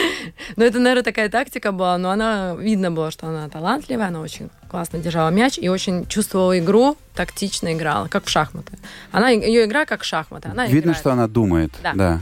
Но 0.56 0.64
это, 0.64 0.78
наверное, 0.78 1.02
такая 1.02 1.28
тактика 1.28 1.72
была, 1.72 1.98
но 1.98 2.10
она, 2.10 2.54
видно 2.58 2.90
было, 2.90 3.10
что 3.10 3.26
она 3.26 3.48
талантливая, 3.48 4.08
она 4.08 4.20
очень 4.20 4.50
классно 4.68 4.98
держала 4.98 5.30
мяч 5.30 5.58
и 5.58 5.68
очень 5.68 6.06
чувствовала 6.06 6.58
игру, 6.58 6.96
тактично 7.14 7.72
играла, 7.72 8.08
как 8.08 8.24
в 8.24 8.28
шахматы. 8.28 8.78
Она, 9.12 9.30
ее 9.30 9.64
игра 9.64 9.84
как 9.86 10.02
в 10.02 10.04
шахматы. 10.04 10.48
Она 10.50 10.66
Видно, 10.66 10.78
играет. 10.90 10.98
что 10.98 11.12
она 11.12 11.26
думает. 11.28 11.72
Да. 11.82 11.92
да. 11.94 12.20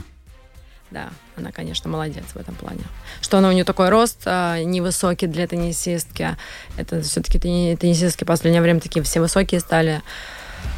Да, 0.89 1.09
она, 1.37 1.51
конечно, 1.51 1.89
молодец 1.89 2.25
в 2.33 2.37
этом 2.37 2.55
плане. 2.55 2.81
Что 3.21 3.37
она 3.37 3.49
у 3.49 3.51
нее 3.51 3.63
такой 3.63 3.89
рост 3.89 4.21
а, 4.25 4.61
невысокий 4.61 5.27
для 5.27 5.47
теннисистки. 5.47 6.35
Это 6.77 7.01
все-таки 7.01 7.39
теннисистки 7.39 8.23
в 8.23 8.27
последнее 8.27 8.61
время 8.61 8.79
такие 8.79 9.03
все 9.03 9.19
высокие 9.19 9.59
стали. 9.59 10.01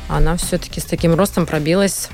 Она 0.09 0.35
все-таки 0.37 0.79
с 0.79 0.85
таким 0.85 1.15
ростом 1.15 1.45
пробилась. 1.45 2.09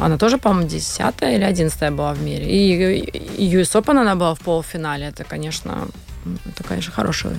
Она 0.00 0.18
тоже, 0.18 0.38
по-моему, 0.38 0.68
10 0.68 1.00
или 1.22 1.42
11 1.42 1.92
была 1.92 2.14
в 2.14 2.22
мире. 2.22 2.46
И, 2.46 3.48
US 3.52 3.72
Open 3.74 4.00
она 4.00 4.14
была 4.14 4.34
в 4.34 4.40
полуфинале. 4.40 5.06
Это, 5.06 5.24
конечно, 5.24 5.88
это, 6.46 6.64
конечно, 6.64 6.92
хороший 6.92 7.30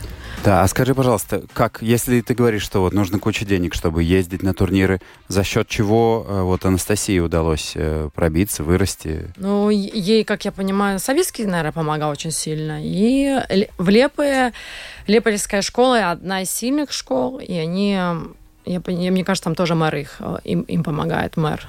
Да, 0.43 0.63
а 0.63 0.67
скажи, 0.67 0.93
пожалуйста, 0.93 1.43
как, 1.53 1.79
если 1.81 2.21
ты 2.21 2.33
говоришь, 2.33 2.63
что 2.63 2.81
вот 2.81 2.93
нужно 2.93 3.19
куча 3.19 3.45
денег, 3.45 3.73
чтобы 3.73 4.03
ездить 4.03 4.43
на 4.43 4.53
турниры, 4.53 4.99
за 5.27 5.43
счет 5.43 5.67
чего 5.67 6.25
э, 6.27 6.41
вот 6.41 6.65
Анастасии 6.65 7.19
удалось 7.19 7.73
э, 7.75 8.09
пробиться, 8.13 8.63
вырасти? 8.63 9.31
Ну, 9.37 9.69
ей, 9.69 10.23
как 10.23 10.45
я 10.45 10.51
понимаю, 10.51 10.99
Савицкий, 10.99 11.45
наверное, 11.45 11.71
помогал 11.71 12.11
очень 12.11 12.31
сильно. 12.31 12.79
И 12.81 13.67
в 13.77 13.89
Лепое, 13.89 14.53
Лепольская 15.07 15.61
школа 15.61 16.11
одна 16.11 16.41
из 16.41 16.51
сильных 16.51 16.91
школ, 16.91 17.39
и 17.39 17.53
они, 17.53 17.93
я, 17.93 18.81
мне 18.85 19.23
кажется, 19.23 19.45
там 19.45 19.55
тоже 19.55 19.75
мэр 19.75 19.95
их, 19.95 20.17
э, 20.19 20.37
им, 20.43 20.61
им 20.61 20.83
помогает 20.83 21.37
мэр. 21.37 21.67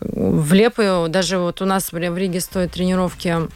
В 0.00 0.52
Лепое, 0.52 1.08
даже 1.08 1.38
вот 1.38 1.60
у 1.60 1.64
нас 1.64 1.90
в 1.90 1.96
Риге 1.96 2.40
стоят 2.40 2.72
тренировки 2.72 3.48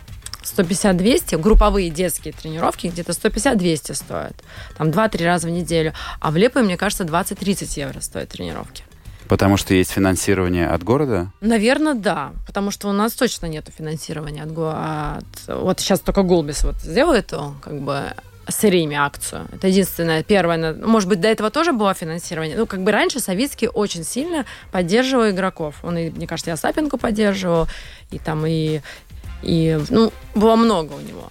150-200, 0.45 1.39
групповые 1.39 1.91
детские 1.91 2.33
тренировки 2.33 2.87
где-то 2.89 3.13
150-200 3.13 3.95
стоят. 3.95 4.35
Там 4.77 4.89
2-3 4.89 5.25
раза 5.25 5.49
в 5.49 5.51
неделю. 5.51 5.93
А 6.21 6.31
в 6.31 6.37
Лепое, 6.37 6.63
мне 6.63 6.77
кажется, 6.77 7.05
20-30 7.05 7.79
евро 7.81 8.01
стоят 8.01 8.31
тренировки. 8.31 8.85
Потому 9.29 9.57
что 9.57 9.73
есть 9.75 9.93
финансирование 9.93 10.67
от 10.69 10.83
города? 10.83 11.31
Наверное, 11.41 11.95
да, 11.95 12.33
потому 12.47 12.71
что 12.71 12.89
у 12.89 12.93
нас 12.93 13.13
точно 13.13 13.47
нет 13.47 13.69
финансирования 13.77 14.43
от, 14.43 14.53
го- 14.53 14.75
от- 14.75 15.47
вот 15.49 15.81
сейчас 15.81 16.01
только 16.01 16.23
Гулбис 16.23 16.65
вот 16.65 16.75
сделал 16.83 17.13
эту 17.15 17.55
как 17.63 17.81
бы 17.81 18.13
с 18.49 18.63
Риме 18.65 19.01
акцию. 19.01 19.47
Это 19.53 19.69
единственное, 19.69 20.23
первое. 20.25 20.75
Может 20.75 21.09
быть, 21.09 21.21
до 21.21 21.29
этого 21.29 21.49
тоже 21.51 21.73
было 21.73 21.95
финансирование. 21.95 22.57
Ну, 22.59 22.67
как 22.67 22.83
бы 22.83 22.91
раньше 22.91 23.21
Савицкий 23.21 23.69
очень 23.69 24.05
сильно 24.05 24.45
поддерживал 24.73 25.31
игроков. 25.31 25.77
Он, 25.85 25.97
и, 25.97 26.11
мне 26.11 26.27
кажется, 26.27 26.51
и 26.51 26.55
Остапенко 26.55 26.99
поддерживал, 26.99 27.69
и 28.11 28.19
там, 28.19 28.45
и, 28.45 28.81
и 29.43 29.79
ну, 29.91 30.13
было 30.35 30.57
много 30.57 30.95
у 30.95 31.01
него. 31.01 31.29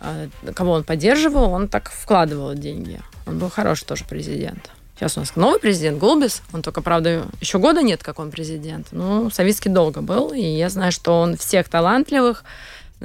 А, 0.00 0.28
Кого 0.54 0.72
он 0.72 0.84
поддерживал, 0.84 1.52
он 1.52 1.68
так 1.68 1.90
вкладывал 1.90 2.54
деньги. 2.54 3.00
Он 3.26 3.38
был 3.38 3.50
хороший 3.50 3.84
тоже 3.84 4.04
президент. 4.08 4.70
Сейчас 4.96 5.16
у 5.16 5.20
нас 5.20 5.36
новый 5.36 5.58
президент, 5.58 5.98
Голбис. 5.98 6.42
Он 6.52 6.62
только, 6.62 6.80
правда, 6.82 7.26
еще 7.40 7.58
года 7.58 7.82
нет, 7.82 8.02
как 8.02 8.18
он 8.18 8.30
президент. 8.30 8.88
Ну, 8.92 9.30
Савицкий 9.30 9.70
долго 9.70 10.00
был, 10.00 10.32
и 10.32 10.40
я 10.40 10.68
знаю, 10.68 10.92
что 10.92 11.20
он 11.20 11.36
всех 11.36 11.68
талантливых, 11.68 12.44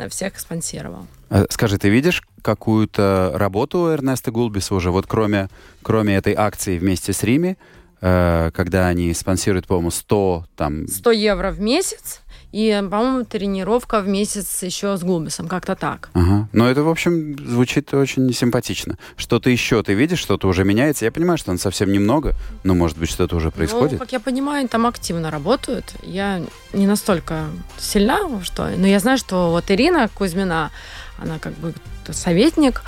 всех 0.10 0.40
спонсировал. 0.40 1.08
А 1.30 1.46
Скажи, 1.50 1.78
ты 1.78 1.90
видишь 1.90 2.24
какую-то 2.42 3.32
работу 3.36 3.88
Эрнеста 3.92 4.32
Гулбиса 4.32 4.76
уже, 4.76 4.92
вот 4.92 5.08
кроме, 5.08 5.50
кроме 5.82 6.16
этой 6.16 6.34
акции 6.34 6.78
вместе 6.78 7.14
с 7.14 7.24
Рими, 7.24 7.58
э, 8.02 8.52
когда 8.54 8.88
они 8.88 9.14
спонсируют, 9.14 9.68
по-моему, 9.68 9.92
100 9.92 10.46
там... 10.56 10.88
100 10.88 11.12
евро 11.12 11.52
в 11.52 11.60
месяц, 11.60 12.22
и, 12.52 12.72
по-моему, 12.90 13.26
тренировка 13.26 14.02
в 14.02 14.08
месяц 14.08 14.64
еще 14.64 14.96
с 14.96 15.04
Голбисом, 15.04 15.48
как-то 15.48 15.76
так. 15.76 16.10
Ага. 16.14 16.48
Но 16.54 16.70
это, 16.70 16.84
в 16.84 16.90
общем, 16.90 17.38
звучит 17.38 17.94
очень 17.94 18.34
симпатично. 18.34 18.98
Что-то 19.18 19.50
еще 19.50 19.84
ты 19.84 19.94
видишь, 19.94 20.20
что-то 20.20 20.48
уже 20.48 20.64
меняется. 20.64 21.06
Я 21.06 21.12
понимаю, 21.12 21.38
что 21.38 21.52
он 21.52 21.58
совсем 21.58 21.92
немного, 21.92 22.34
но, 22.64 22.74
может 22.74 22.98
быть, 22.98 23.10
что-то 23.10 23.36
уже 23.36 23.52
происходит. 23.52 23.94
Ну, 23.94 24.00
как 24.00 24.12
я 24.14 24.20
понимаю, 24.20 24.60
они 24.60 24.68
там 24.68 24.86
активно 24.86 25.30
работают. 25.30 25.94
Я 26.04 26.42
не 26.74 26.88
настолько 26.88 27.46
сильна, 27.78 28.20
что... 28.44 28.70
Но 28.78 28.88
я 28.88 29.00
знаю, 29.00 29.18
что 29.18 29.52
вот 29.52 29.70
Ирина 29.70 30.08
Кузьмина, 30.08 30.72
она 31.18 31.40
как 31.40 31.54
бы 31.54 31.74
советник. 32.10 32.82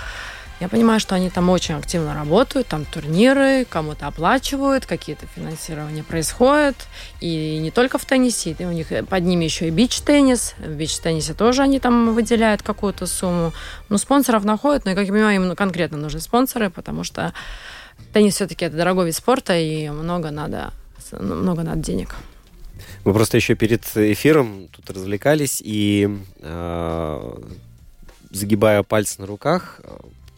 Я 0.59 0.67
понимаю, 0.67 0.99
что 0.99 1.15
они 1.15 1.29
там 1.29 1.49
очень 1.49 1.75
активно 1.75 2.13
работают, 2.13 2.67
там 2.67 2.83
турниры, 2.83 3.65
кому-то 3.65 4.07
оплачивают, 4.07 4.85
какие-то 4.85 5.25
финансирования 5.27 6.03
происходят. 6.03 6.75
И 7.21 7.59
не 7.59 7.71
только 7.71 7.97
в 7.97 8.03
теннисе, 8.03 8.55
и 8.57 8.65
у 8.65 8.71
них 8.71 8.87
под 9.07 9.23
ними 9.23 9.45
еще 9.45 9.69
и 9.69 9.71
бич-теннис. 9.71 10.55
В 10.57 10.71
бич-теннисе 10.71 11.33
тоже 11.33 11.61
они 11.61 11.79
там 11.79 12.13
выделяют 12.13 12.61
какую-то 12.61 13.07
сумму. 13.07 13.53
Ну, 13.87 13.97
спонсоров 13.97 14.43
находят, 14.43 14.83
но, 14.83 14.95
как 14.95 15.07
я 15.07 15.13
понимаю, 15.13 15.41
им 15.41 15.55
конкретно 15.55 15.97
нужны 15.97 16.19
спонсоры, 16.19 16.69
потому 16.69 17.05
что 17.05 17.33
теннис 18.11 18.35
все-таки 18.35 18.65
это 18.65 18.75
дорогой 18.75 19.05
вид 19.05 19.15
спорта, 19.15 19.57
и 19.57 19.89
много 19.89 20.29
надо, 20.29 20.73
много 21.11 21.63
надо 21.63 21.81
денег. 21.81 22.15
Мы 23.05 23.13
просто 23.13 23.37
еще 23.37 23.55
перед 23.55 23.85
эфиром 23.95 24.67
тут 24.71 24.89
развлекались 24.89 25.61
и, 25.63 26.09
э, 26.41 27.33
загибая 28.31 28.83
пальцы 28.83 29.21
на 29.21 29.27
руках, 29.27 29.79
э, 29.83 29.89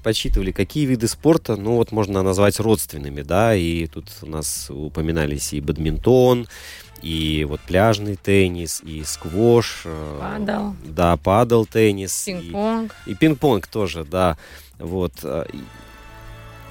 подсчитывали, 0.02 0.52
какие 0.52 0.86
виды 0.86 1.08
спорта, 1.08 1.56
ну 1.56 1.76
вот 1.76 1.92
можно 1.92 2.22
назвать 2.24 2.60
родственными, 2.60 3.22
да, 3.22 3.56
и 3.56 3.88
тут 3.88 4.06
у 4.22 4.26
нас 4.28 4.68
упоминались 4.70 5.54
и 5.54 5.62
бадминтон, 5.62 6.48
и 7.02 7.46
вот 7.50 7.62
пляжный 7.62 8.16
теннис, 8.16 8.82
и 8.84 9.04
сквош. 9.04 9.82
э, 9.86 10.18
Падал. 10.20 10.76
Да, 10.86 11.18
падал 11.18 11.66
теннис. 11.66 12.28
и- 12.28 12.34
Пинг-понг. 12.34 12.96
и 13.08 13.14
пинг-понг 13.16 13.68
тоже, 13.68 14.04
да. 14.06 14.38
Вот. 14.78 15.14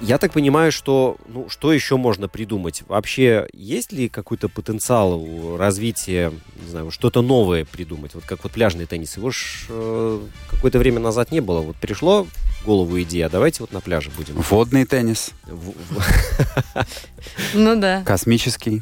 Я 0.01 0.17
так 0.17 0.33
понимаю, 0.33 0.71
что 0.71 1.17
ну, 1.27 1.47
что 1.47 1.71
еще 1.71 1.95
можно 1.95 2.27
придумать? 2.27 2.83
Вообще, 2.87 3.47
есть 3.53 3.91
ли 3.91 4.09
какой-то 4.09 4.49
потенциал 4.49 5.13
у 5.13 5.57
развития, 5.57 6.33
не 6.63 6.69
знаю, 6.69 6.89
что-то 6.89 7.21
новое 7.21 7.65
придумать? 7.65 8.15
Вот 8.15 8.25
как 8.25 8.43
вот 8.43 8.51
пляжный 8.51 8.87
теннис. 8.87 9.15
Его 9.17 9.29
ж 9.29 9.67
э, 9.69 10.19
какое-то 10.49 10.79
время 10.79 10.99
назад 10.99 11.31
не 11.31 11.39
было. 11.39 11.61
Вот 11.61 11.75
пришло 11.75 12.23
в 12.23 12.65
голову 12.65 12.99
идея, 13.01 13.29
давайте 13.29 13.61
вот 13.61 13.73
на 13.73 13.79
пляже 13.79 14.09
будем. 14.17 14.35
Водный 14.35 14.85
теннис, 14.85 15.31
Ну 17.53 17.79
да, 17.79 18.01
космический. 18.03 18.81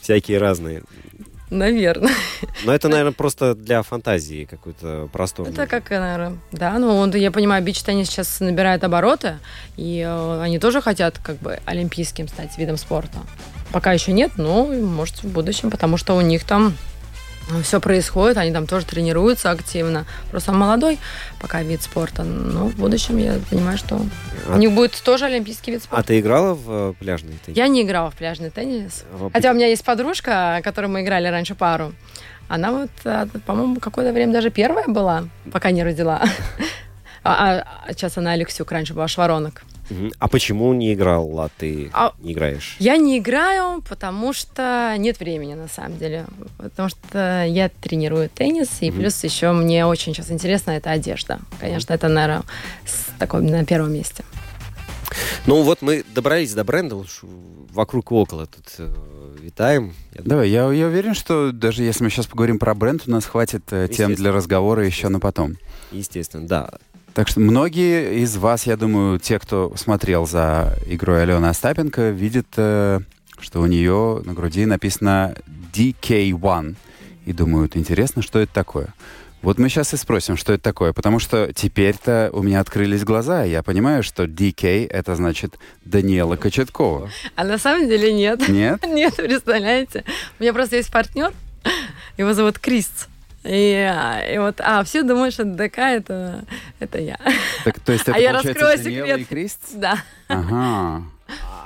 Всякие 0.00 0.38
разные. 0.38 0.84
Наверное. 1.50 2.12
Но 2.64 2.72
это, 2.72 2.88
наверное, 2.88 3.12
просто 3.12 3.54
для 3.54 3.82
фантазии 3.82 4.44
какой-то 4.44 5.08
простор. 5.12 5.48
Это 5.48 5.66
как, 5.66 5.90
наверное, 5.90 6.38
да, 6.52 6.78
ну 6.78 6.96
вот 6.96 7.14
я 7.14 7.30
понимаю, 7.30 7.62
бич-теннис 7.62 8.08
сейчас 8.08 8.40
набирает 8.40 8.84
обороты, 8.84 9.38
и 9.76 10.04
э, 10.06 10.40
они 10.42 10.58
тоже 10.58 10.80
хотят 10.80 11.18
как 11.18 11.36
бы 11.38 11.58
олимпийским 11.64 12.28
стать 12.28 12.56
видом 12.58 12.76
спорта. 12.76 13.18
Пока 13.72 13.92
еще 13.92 14.12
нет, 14.12 14.32
но 14.36 14.66
может 14.66 15.22
в 15.22 15.28
будущем, 15.28 15.70
потому 15.70 15.96
что 15.96 16.14
у 16.14 16.20
них 16.20 16.44
там 16.44 16.74
все 17.62 17.80
происходит, 17.80 18.36
они 18.38 18.52
там 18.52 18.66
тоже 18.66 18.86
тренируются 18.86 19.50
активно. 19.50 20.04
Просто 20.30 20.50
он 20.52 20.58
молодой 20.58 20.98
пока 21.40 21.62
вид 21.62 21.82
спорта, 21.82 22.22
но 22.24 22.66
в 22.66 22.76
будущем 22.76 23.16
я 23.18 23.38
понимаю, 23.50 23.78
что 23.78 24.00
А- 24.48 24.54
у 24.54 24.58
них 24.58 24.72
будет 24.72 25.00
тоже 25.02 25.26
олимпийский 25.26 25.70
вид 25.72 25.80
А 25.82 25.84
спорта. 25.84 26.06
ты 26.08 26.20
играла 26.20 26.54
в 26.54 26.70
э, 26.90 26.94
пляжный 26.98 27.34
теннис? 27.44 27.56
Я 27.56 27.68
не 27.68 27.82
играла 27.82 28.10
в 28.10 28.14
пляжный 28.16 28.50
теннис. 28.50 29.04
В- 29.12 29.30
Хотя 29.32 29.50
у 29.50 29.54
меня 29.54 29.66
есть 29.68 29.84
подружка, 29.84 30.60
которой 30.64 30.86
мы 30.86 31.02
играли 31.02 31.28
раньше 31.28 31.54
пару. 31.54 31.92
Она 32.48 32.70
вот, 32.72 32.90
а, 33.04 33.26
по-моему, 33.44 33.80
какое-то 33.80 34.12
время 34.12 34.32
даже 34.32 34.50
первая 34.50 34.86
была, 34.88 35.24
пока 35.52 35.70
не 35.70 35.82
родила. 35.82 36.22
А, 37.28 37.64
а 37.84 37.92
сейчас 37.92 38.16
она 38.18 38.32
Алексюк, 38.32 38.70
раньше 38.70 38.94
была 38.94 39.08
Шваронок. 39.08 39.62
А 40.18 40.28
почему 40.28 40.72
не 40.74 40.94
играл, 40.94 41.38
а 41.40 41.48
ты 41.56 41.90
А- 41.92 42.12
не 42.20 42.32
играешь? 42.32 42.76
Я 42.80 42.96
не 42.96 43.18
играю, 43.18 43.82
потому 43.88 44.32
что 44.32 44.94
нет 44.98 45.20
времени, 45.20 45.54
на 45.54 45.68
самом 45.68 45.96
деле. 45.98 46.26
Потому 46.58 46.88
что 46.88 47.44
я 47.46 47.68
тренирую 47.68 48.28
теннис, 48.28 48.68
и 48.80 48.90
Мгм. 48.90 49.00
плюс 49.00 49.22
еще 49.24 49.52
мне 49.52 49.86
очень 49.86 50.12
сейчас 50.14 50.30
интересно 50.30 50.72
это 50.72 50.90
одежда. 50.90 51.38
Конечно, 51.60 51.92
это, 51.94 52.08
наверное, 52.08 52.42
с- 52.84 53.18
такой 53.18 53.42
на 53.42 53.64
первом 53.64 53.92
месте. 53.92 54.24
Ну 55.46 55.62
вот 55.62 55.82
мы 55.82 56.04
добрались 56.14 56.52
до 56.52 56.64
бренда, 56.64 56.96
уж 56.96 57.20
вокруг 57.72 58.10
и 58.10 58.14
около 58.14 58.46
тут 58.46 58.64
э, 58.78 58.92
витаем. 59.40 59.94
Я 60.12 60.22
Давай, 60.24 60.48
я, 60.50 60.70
я 60.72 60.86
уверен, 60.86 61.14
что 61.14 61.52
даже 61.52 61.84
если 61.84 62.02
мы 62.04 62.10
сейчас 62.10 62.26
поговорим 62.26 62.58
про 62.58 62.74
бренд, 62.74 63.02
у 63.06 63.10
нас 63.10 63.24
хватит 63.24 63.62
э, 63.72 63.88
тем 63.88 64.14
для 64.14 64.32
разговора 64.32 64.84
еще 64.84 65.08
на 65.08 65.20
потом. 65.20 65.56
Естественно, 65.92 66.46
да. 66.48 66.70
Так 67.16 67.28
что 67.28 67.40
многие 67.40 68.20
из 68.22 68.36
вас, 68.36 68.66
я 68.66 68.76
думаю, 68.76 69.18
те, 69.18 69.38
кто 69.38 69.72
смотрел 69.74 70.26
за 70.26 70.76
игрой 70.84 71.22
Алены 71.22 71.46
Остапенко, 71.46 72.10
видят, 72.10 72.46
э, 72.58 73.00
что 73.38 73.62
у 73.62 73.66
нее 73.66 74.20
на 74.26 74.34
груди 74.34 74.66
написано 74.66 75.34
DK1. 75.72 76.76
И 77.24 77.32
думают, 77.32 77.74
интересно, 77.74 78.20
что 78.20 78.38
это 78.38 78.52
такое. 78.52 78.88
Вот 79.40 79.56
мы 79.56 79.70
сейчас 79.70 79.94
и 79.94 79.96
спросим, 79.96 80.36
что 80.36 80.52
это 80.52 80.62
такое, 80.62 80.92
потому 80.92 81.18
что 81.18 81.54
теперь-то 81.54 82.28
у 82.34 82.42
меня 82.42 82.60
открылись 82.60 83.02
глаза, 83.02 83.46
и 83.46 83.50
я 83.50 83.62
понимаю, 83.62 84.02
что 84.02 84.24
DK— 84.24 84.86
это 84.90 85.16
значит 85.16 85.58
Даниэла 85.86 86.36
Кочеткова. 86.36 87.08
А 87.34 87.44
на 87.44 87.56
самом 87.56 87.88
деле 87.88 88.12
нет. 88.12 88.46
Нет? 88.46 88.84
Нет, 88.86 89.16
представляете? 89.16 90.04
У 90.38 90.42
меня 90.42 90.52
просто 90.52 90.76
есть 90.76 90.92
партнер, 90.92 91.32
его 92.18 92.34
зовут 92.34 92.58
Крис. 92.58 93.08
И, 93.46 93.72
а, 93.74 94.20
и 94.28 94.38
вот, 94.38 94.60
а, 94.60 94.82
все 94.84 95.02
думают, 95.02 95.32
что 95.34 95.44
ДК 95.44 95.78
это, 95.78 96.44
это 96.80 96.98
я. 97.00 97.18
Так, 97.64 97.78
то 97.80 97.92
есть 97.92 98.04
это 98.08 98.14
А 98.16 98.18
я 98.18 98.32
раскрою 98.32 98.76
секрет. 98.78 99.18
и 99.20 99.24
Крист? 99.24 99.60
Да. 99.74 99.98
Ага. 100.28 101.02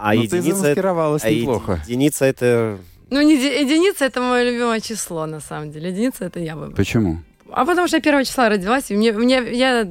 А 0.03 0.15
ну, 0.15 0.21
ты 0.27 0.37
единица, 0.37 0.59
замаскировалась 0.61 1.25
а 1.25 1.29
еди- 1.31 1.41
неплохо. 1.43 1.81
единица 1.87 2.25
это 2.25 2.79
Ну, 3.11 3.21
не 3.23 3.37
еди- 3.37 3.61
единица 3.63 4.05
это 4.07 4.21
мое 4.21 4.45
любимое 4.51 4.81
число, 4.81 5.27
на 5.27 5.41
самом 5.41 5.71
деле. 5.73 5.91
Единица 5.91 6.25
это 6.25 6.41
я 6.41 6.55
выбрала. 6.55 6.77
Почему? 6.77 7.19
А 7.53 7.65
потому 7.65 7.87
что 7.89 7.97
я 7.97 8.03
первого 8.03 8.25
числа 8.25 8.49
родилась, 8.49 8.91
и 8.91 8.97
мне, 8.97 9.13
мне 9.13 9.43
я, 9.53 9.87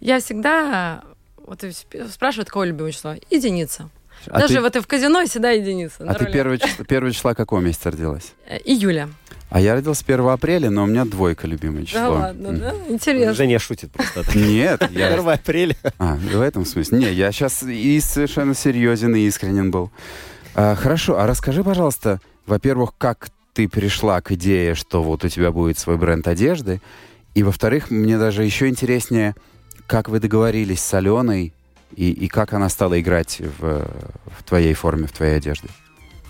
я 0.00 0.20
всегда 0.20 1.02
вот 1.46 1.62
спрашивают, 2.10 2.48
какое 2.48 2.68
любимое 2.68 2.92
число? 2.92 3.14
Единица. 3.30 3.90
А 4.30 4.40
Даже 4.40 4.54
ты, 4.54 4.60
вот 4.60 4.76
и 4.76 4.80
в 4.80 4.86
казино 4.86 5.24
всегда 5.26 5.50
единица. 5.50 5.96
а 6.00 6.14
ты 6.14 6.24
руле. 6.24 6.58
первого 6.86 7.12
числа, 7.12 7.34
какого 7.34 7.60
месяца 7.60 7.90
родилась? 7.90 8.32
Э, 8.46 8.58
Июля. 8.64 9.08
А 9.50 9.60
я 9.60 9.74
родился 9.74 10.02
1 10.06 10.26
апреля, 10.28 10.70
но 10.70 10.82
у 10.82 10.86
меня 10.86 11.04
двойка 11.04 11.46
любимое 11.46 11.84
число. 11.84 12.00
Да 12.00 12.10
ладно, 12.10 12.52
да? 12.52 12.74
Интересно. 12.88 13.34
Женя 13.34 13.58
шутит 13.58 13.92
просто. 13.92 14.24
Нет, 14.36 14.82
я... 14.90 15.14
1 15.14 15.28
апреля. 15.28 15.76
А, 15.98 16.16
в 16.16 16.40
этом 16.40 16.64
смысле. 16.64 16.98
Не, 16.98 17.12
я 17.12 17.30
сейчас 17.30 17.62
и 17.62 18.00
совершенно 18.00 18.54
серьезен 18.54 19.14
и 19.14 19.20
искренен 19.20 19.70
был. 19.70 19.90
А, 20.54 20.74
хорошо, 20.74 21.18
а 21.18 21.26
расскажи, 21.26 21.62
пожалуйста, 21.62 22.20
во-первых, 22.46 22.94
как 22.98 23.28
ты 23.52 23.68
пришла 23.68 24.20
к 24.20 24.32
идее, 24.32 24.74
что 24.74 25.02
вот 25.02 25.24
у 25.24 25.28
тебя 25.28 25.52
будет 25.52 25.78
свой 25.78 25.96
бренд 25.98 26.26
одежды, 26.26 26.80
и, 27.34 27.42
во-вторых, 27.42 27.90
мне 27.90 28.18
даже 28.18 28.44
еще 28.44 28.68
интереснее, 28.68 29.34
как 29.86 30.08
вы 30.08 30.18
договорились 30.18 30.80
с 30.82 30.94
Аленой 30.94 31.52
и, 31.96 32.10
и 32.10 32.28
как 32.28 32.52
она 32.52 32.68
стала 32.68 33.00
играть 33.00 33.40
в, 33.40 33.86
в 34.26 34.42
твоей 34.44 34.74
форме, 34.74 35.06
в 35.06 35.12
твоей 35.12 35.36
одежде. 35.36 35.68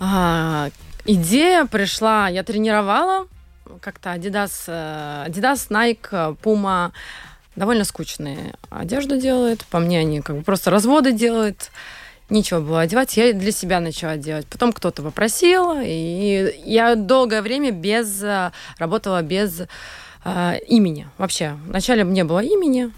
А, 0.00 0.70
идея 1.04 1.66
пришла, 1.66 2.28
я 2.28 2.42
тренировала 2.42 3.26
как-то 3.80 4.10
Adidas, 4.14 4.64
э, 4.66 5.26
Adidas, 5.28 5.68
Nike, 5.70 6.08
э, 6.10 6.34
Puma, 6.42 6.92
довольно 7.56 7.84
скучные 7.84 8.54
одежду 8.70 9.18
делают, 9.18 9.64
по 9.66 9.78
мне 9.78 10.00
они 10.00 10.20
как 10.20 10.36
бы 10.36 10.42
просто 10.42 10.70
разводы 10.70 11.12
делают, 11.12 11.70
нечего 12.30 12.60
было 12.60 12.80
одевать, 12.80 13.16
я 13.16 13.32
для 13.32 13.52
себя 13.52 13.80
начала 13.80 14.16
делать. 14.16 14.46
Потом 14.46 14.72
кто-то 14.72 15.02
попросил, 15.02 15.74
и 15.80 16.54
я 16.64 16.94
долгое 16.94 17.42
время 17.42 17.70
без, 17.70 18.22
э, 18.22 18.52
работала 18.78 19.22
без 19.22 19.62
э, 20.24 20.58
имени 20.66 21.06
вообще. 21.18 21.56
Вначале 21.66 22.04
не 22.04 22.24
было 22.24 22.40
имени, 22.40 22.90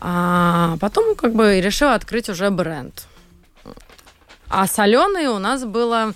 а 0.00 0.76
потом 0.80 1.14
как 1.14 1.34
бы 1.34 1.60
решила 1.60 1.94
открыть 1.94 2.28
уже 2.28 2.50
бренд. 2.50 3.06
А 4.48 4.66
с 4.66 4.78
Аленой 4.78 5.26
у 5.26 5.38
нас 5.38 5.64
было... 5.64 6.14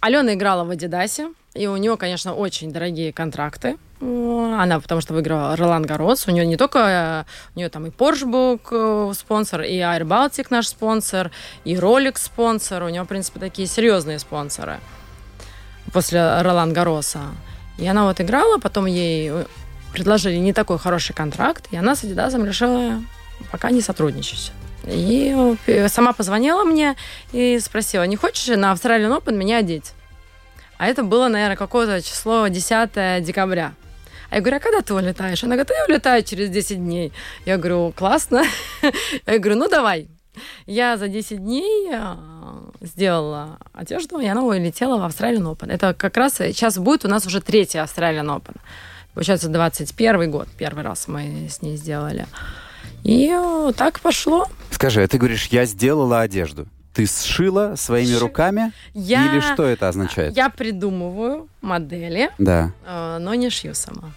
Алена 0.00 0.34
играла 0.34 0.64
в 0.64 0.70
Адидасе, 0.70 1.32
и 1.54 1.66
у 1.66 1.76
нее, 1.76 1.96
конечно, 1.96 2.34
очень 2.34 2.72
дорогие 2.72 3.12
контракты. 3.12 3.76
Она 4.00 4.78
потому 4.78 5.00
что 5.00 5.14
выиграла 5.14 5.56
Ролан 5.56 5.82
Гарос. 5.82 6.28
У 6.28 6.30
нее 6.30 6.46
не 6.46 6.56
только... 6.56 6.78
э, 6.78 7.24
У 7.54 7.58
нее 7.58 7.70
там 7.70 7.86
и 7.86 7.90
Porsche 7.90 8.26
был 8.26 8.60
э, 8.70 9.12
спонсор, 9.14 9.62
и 9.62 9.78
Air 9.78 10.02
Baltic 10.02 10.48
наш 10.50 10.68
спонсор, 10.68 11.30
и 11.64 11.74
Rolex 11.74 12.18
спонсор. 12.18 12.82
У 12.82 12.88
нее, 12.88 13.02
в 13.02 13.06
принципе, 13.06 13.40
такие 13.40 13.66
серьезные 13.66 14.18
спонсоры 14.18 14.80
после 15.92 16.42
Ролан 16.42 16.72
Гароса. 16.74 17.22
И 17.78 17.86
она 17.86 18.04
вот 18.04 18.20
играла, 18.20 18.58
потом 18.58 18.86
ей 18.86 19.30
э, 19.30 19.44
предложили 19.96 20.36
не 20.36 20.52
такой 20.52 20.78
хороший 20.78 21.14
контракт, 21.14 21.68
и 21.70 21.76
она 21.76 21.96
с 21.96 22.04
Адидасом 22.04 22.44
решила 22.44 23.02
пока 23.50 23.70
не 23.70 23.80
сотрудничать. 23.80 24.52
И 24.84 25.34
э, 25.66 25.88
сама 25.88 26.12
позвонила 26.12 26.64
мне 26.64 26.96
и 27.32 27.58
спросила, 27.60 28.02
не 28.02 28.16
хочешь 28.16 28.46
на 28.54 28.72
Australian 28.72 29.18
Open 29.18 29.34
меня 29.34 29.56
одеть? 29.56 29.92
А 30.76 30.86
это 30.86 31.02
было, 31.02 31.28
наверное, 31.28 31.56
какое-то 31.56 32.02
число 32.02 32.46
10 32.46 33.24
декабря. 33.24 33.72
А 34.28 34.34
я 34.36 34.40
говорю, 34.42 34.58
а 34.58 34.60
когда 34.60 34.82
ты 34.82 34.92
улетаешь? 34.92 35.42
Она 35.44 35.54
говорит, 35.54 35.70
«А 35.70 35.74
я 35.74 35.84
улетаю 35.86 36.22
через 36.22 36.50
10 36.50 36.76
дней. 36.76 37.12
Я 37.46 37.56
говорю, 37.56 37.92
классно. 37.96 38.42
Я 39.26 39.38
говорю, 39.38 39.56
ну 39.56 39.68
давай. 39.68 40.08
Я 40.66 40.98
за 40.98 41.08
10 41.08 41.38
дней 41.38 41.90
а, 41.94 42.18
сделала 42.82 43.58
одежду, 43.72 44.18
и 44.18 44.26
она 44.26 44.42
улетела 44.42 44.98
в 44.98 45.10
Australian 45.10 45.50
Open. 45.50 45.72
Это 45.72 45.94
как 45.94 46.16
раз 46.18 46.34
сейчас 46.34 46.76
будет 46.76 47.06
у 47.06 47.08
нас 47.08 47.24
уже 47.24 47.40
третий 47.40 47.78
Australian 47.78 48.26
Open. 48.26 48.56
Получается, 49.16 49.48
21 49.48 50.30
год. 50.30 50.46
Первый 50.58 50.84
раз 50.84 51.08
мы 51.08 51.48
с 51.50 51.62
ней 51.62 51.78
сделали. 51.78 52.26
И 53.02 53.34
так 53.74 54.00
пошло. 54.00 54.46
Скажи, 54.70 55.02
а 55.02 55.08
ты 55.08 55.16
говоришь, 55.16 55.46
я 55.46 55.64
сделала 55.64 56.20
одежду. 56.20 56.66
Ты 56.92 57.06
сшила 57.06 57.76
своими 57.76 58.12
Ши- 58.12 58.18
руками? 58.18 58.72
Я, 58.92 59.32
Или 59.32 59.40
что 59.40 59.64
это 59.64 59.88
означает? 59.88 60.36
я 60.36 60.50
придумываю 60.50 61.48
модели, 61.62 62.28
Да. 62.36 62.72
э, 62.84 63.16
но 63.18 63.32
не 63.34 63.48
шью 63.48 63.74
сама. 63.74 64.12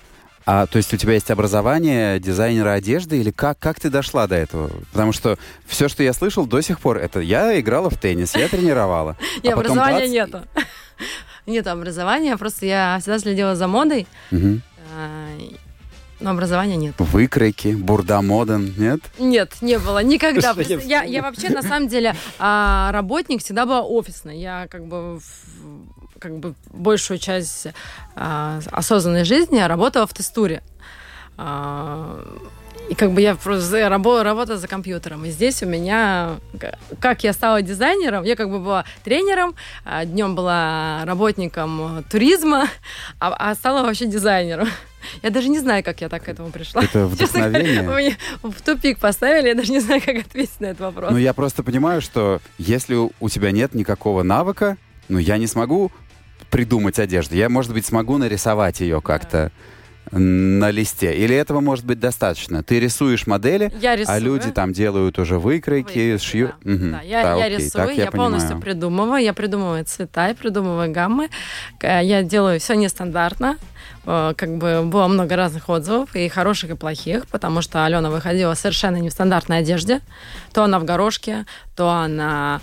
А 0.45 0.65
то 0.65 0.75
есть 0.77 0.93
у 0.93 0.97
тебя 0.97 1.13
есть 1.13 1.31
образование 1.31 2.19
дизайнера 2.19 2.71
одежды 2.73 3.21
или 3.21 3.31
как, 3.31 3.57
как 3.57 3.79
ты 3.79 3.89
дошла 3.89 4.27
до 4.27 4.35
этого? 4.35 4.69
Потому 4.91 5.13
что 5.13 5.37
все, 5.65 5.87
что 5.87 6.03
я 6.03 6.11
слышал 6.11 6.45
до 6.45 6.59
сих 6.59 6.81
пор, 6.81 6.97
это 6.97 7.21
я 7.21 7.57
играла 7.57 7.89
в 7.89 7.97
теннис, 7.97 8.35
я 8.35 8.49
тренировала. 8.49 9.15
А 9.45 9.55
потом 9.55 9.79
образования 9.79 10.09
нету. 10.09 10.41
Нет 11.45 11.67
образования, 11.67 12.35
просто 12.37 12.65
я 12.65 12.97
всегда 12.99 13.17
следила 13.17 13.55
за 13.55 13.67
модой, 13.67 14.05
но 16.19 16.31
образования 16.31 16.75
нет. 16.75 16.95
Выкройки, 16.97 17.69
бурда 17.69 18.21
моден, 18.21 18.73
нет? 18.77 18.99
Нет, 19.19 19.53
не 19.61 19.79
было 19.79 20.03
никогда. 20.03 20.53
Я 20.85 21.03
Я, 21.03 21.21
вообще 21.21 21.49
на 21.49 21.61
самом 21.61 21.87
деле 21.87 22.15
а, 22.39 22.91
работник 22.91 23.41
всегда 23.43 23.65
была 23.65 23.81
офисной. 23.81 24.37
Я 24.37 24.67
как 24.69 24.85
бы 24.85 25.19
в- 25.19 26.19
как 26.19 26.37
бы 26.39 26.55
большую 26.73 27.17
часть 27.19 27.67
а, 28.15 28.59
осознанной 28.71 29.23
жизни 29.23 29.59
работала 29.59 30.05
в 30.05 30.13
тестуре. 30.13 30.61
А, 31.37 32.19
и 32.89 32.95
как 32.95 33.11
бы 33.11 33.21
я 33.21 33.35
просто 33.35 33.77
рабо- 33.87 34.23
работала 34.23 34.57
за 34.57 34.67
компьютером. 34.67 35.23
И 35.25 35.29
здесь 35.29 35.61
у 35.61 35.67
меня, 35.67 36.37
как 36.99 37.23
я 37.23 37.33
стала 37.33 37.61
дизайнером, 37.61 38.23
я 38.23 38.35
как 38.35 38.49
бы 38.49 38.59
была 38.59 38.83
тренером, 39.03 39.53
днем 40.05 40.35
была 40.35 41.01
работником 41.05 42.03
туризма, 42.09 42.67
а, 43.19 43.51
а 43.51 43.55
стала 43.55 43.83
вообще 43.83 44.07
дизайнером. 44.07 44.67
Я 45.23 45.29
даже 45.29 45.47
не 45.47 45.59
знаю, 45.59 45.81
как 45.81 46.01
я 46.01 46.09
так 46.09 46.25
к 46.25 46.27
этому 46.27 46.49
пришла. 46.49 46.83
Это 46.83 47.09
Честно 47.17 47.47
вдохновение. 47.47 47.83
вы 47.89 48.01
меня 48.01 48.17
в 48.43 48.61
тупик 48.61 48.99
поставили, 48.99 49.47
я 49.47 49.55
даже 49.55 49.71
не 49.71 49.79
знаю, 49.79 50.01
как 50.05 50.17
ответить 50.17 50.59
на 50.59 50.65
этот 50.67 50.81
вопрос. 50.81 51.11
Ну, 51.11 51.17
я 51.17 51.33
просто 51.33 51.63
понимаю, 51.63 52.01
что 52.01 52.41
если 52.57 52.95
у 52.95 53.11
у 53.21 53.29
тебя 53.29 53.51
нет 53.51 53.73
никакого 53.73 54.23
навыка, 54.23 54.75
ну, 55.07 55.17
я 55.17 55.37
не 55.37 55.47
смогу 55.47 55.91
придумать 56.49 56.99
одежду. 56.99 57.35
Я, 57.35 57.47
может 57.47 57.71
быть, 57.71 57.85
смогу 57.85 58.17
нарисовать 58.17 58.81
ее 58.81 59.01
как-то 59.01 59.51
на 60.11 60.71
листе. 60.71 61.15
Или 61.15 61.35
этого 61.35 61.59
может 61.59 61.85
быть 61.85 61.99
достаточно? 61.99 62.63
Ты 62.63 62.79
рисуешь 62.79 63.27
модели, 63.27 63.71
я 63.79 63.95
рисую. 63.95 64.15
а 64.15 64.19
люди 64.19 64.51
там 64.51 64.73
делают 64.73 65.19
уже 65.19 65.37
выкройки, 65.39 65.87
Выкройки, 65.87 66.23
шьют. 66.23 66.51
да. 66.63 66.71
Мгм. 66.71 66.91
Да, 66.91 67.01
я, 67.01 67.23
Да, 67.23 67.35
я 67.35 67.45
окей, 67.45 67.57
рисую, 67.57 67.71
так 67.87 67.97
я, 67.97 68.11
полностью 68.11 68.49
понимаю. 68.49 68.61
придумываю, 68.61 69.23
я 69.23 69.33
придумываю 69.33 69.85
цвета, 69.85 70.27
я 70.29 70.35
придумываю 70.35 70.91
гаммы, 70.91 71.29
Э, 71.81 72.01
я 72.03 72.23
делаю 72.23 72.59
все 72.59 72.75
нестандартно, 72.75 73.57
Э, 74.05 74.33
как 74.35 74.57
бы 74.57 74.81
было 74.83 75.07
много 75.07 75.35
разных 75.35 75.69
отзывов, 75.69 76.15
и 76.15 76.27
хороших, 76.29 76.71
и 76.71 76.75
плохих, 76.75 77.27
потому 77.27 77.61
что 77.61 77.85
Алена 77.85 78.09
выходила 78.09 78.53
совершенно 78.55 78.97
не 78.97 79.09
в 79.09 79.11
стандартной 79.11 79.59
одежде, 79.59 80.01
то 80.53 80.63
она 80.63 80.79
в 80.79 80.85
горошке, 80.85 81.45
то 81.75 81.89
она 81.89 82.61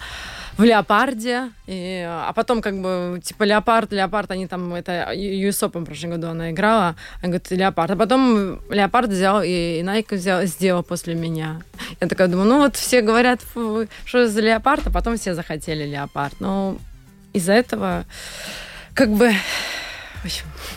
в 0.57 0.65
леопарде, 0.65 1.51
и, 1.67 2.05
а 2.09 2.33
потом 2.33 2.63
как 2.63 2.81
бы 2.81 3.21
типа 3.23 3.45
леопард, 3.45 3.93
леопард, 3.93 4.31
они 4.31 4.47
там, 4.47 4.75
это 4.75 5.13
US 5.13 5.63
Open 5.63 5.83
в 5.83 5.85
прошлом 5.85 6.11
году 6.11 6.29
она 6.29 6.51
играла, 6.51 6.97
она 7.21 7.29
говорит, 7.29 7.51
леопард, 7.51 7.91
а 7.91 7.97
потом 7.97 8.61
леопард 8.71 9.11
взял, 9.11 9.43
и, 9.43 9.81
и 9.81 9.83
Nike 9.83 10.17
взял, 10.17 10.45
сделал 10.45 10.83
после 10.83 11.15
меня. 11.15 11.61
Я 12.01 12.09
такая 12.09 12.29
думаю, 12.29 12.49
ну 12.49 12.59
вот 12.59 12.77
все 12.77 13.03
говорят, 13.03 13.41
«Фу, 13.43 13.87
что 14.05 14.29
за 14.29 14.41
леопард, 14.41 14.87
а 14.87 14.91
потом 14.91 15.17
все 15.17 15.35
захотели 15.35 15.85
леопард. 15.85 16.41
Но 16.41 16.79
из-за 17.33 17.53
этого 17.53 18.07
как 18.95 19.11
бы 19.11 19.33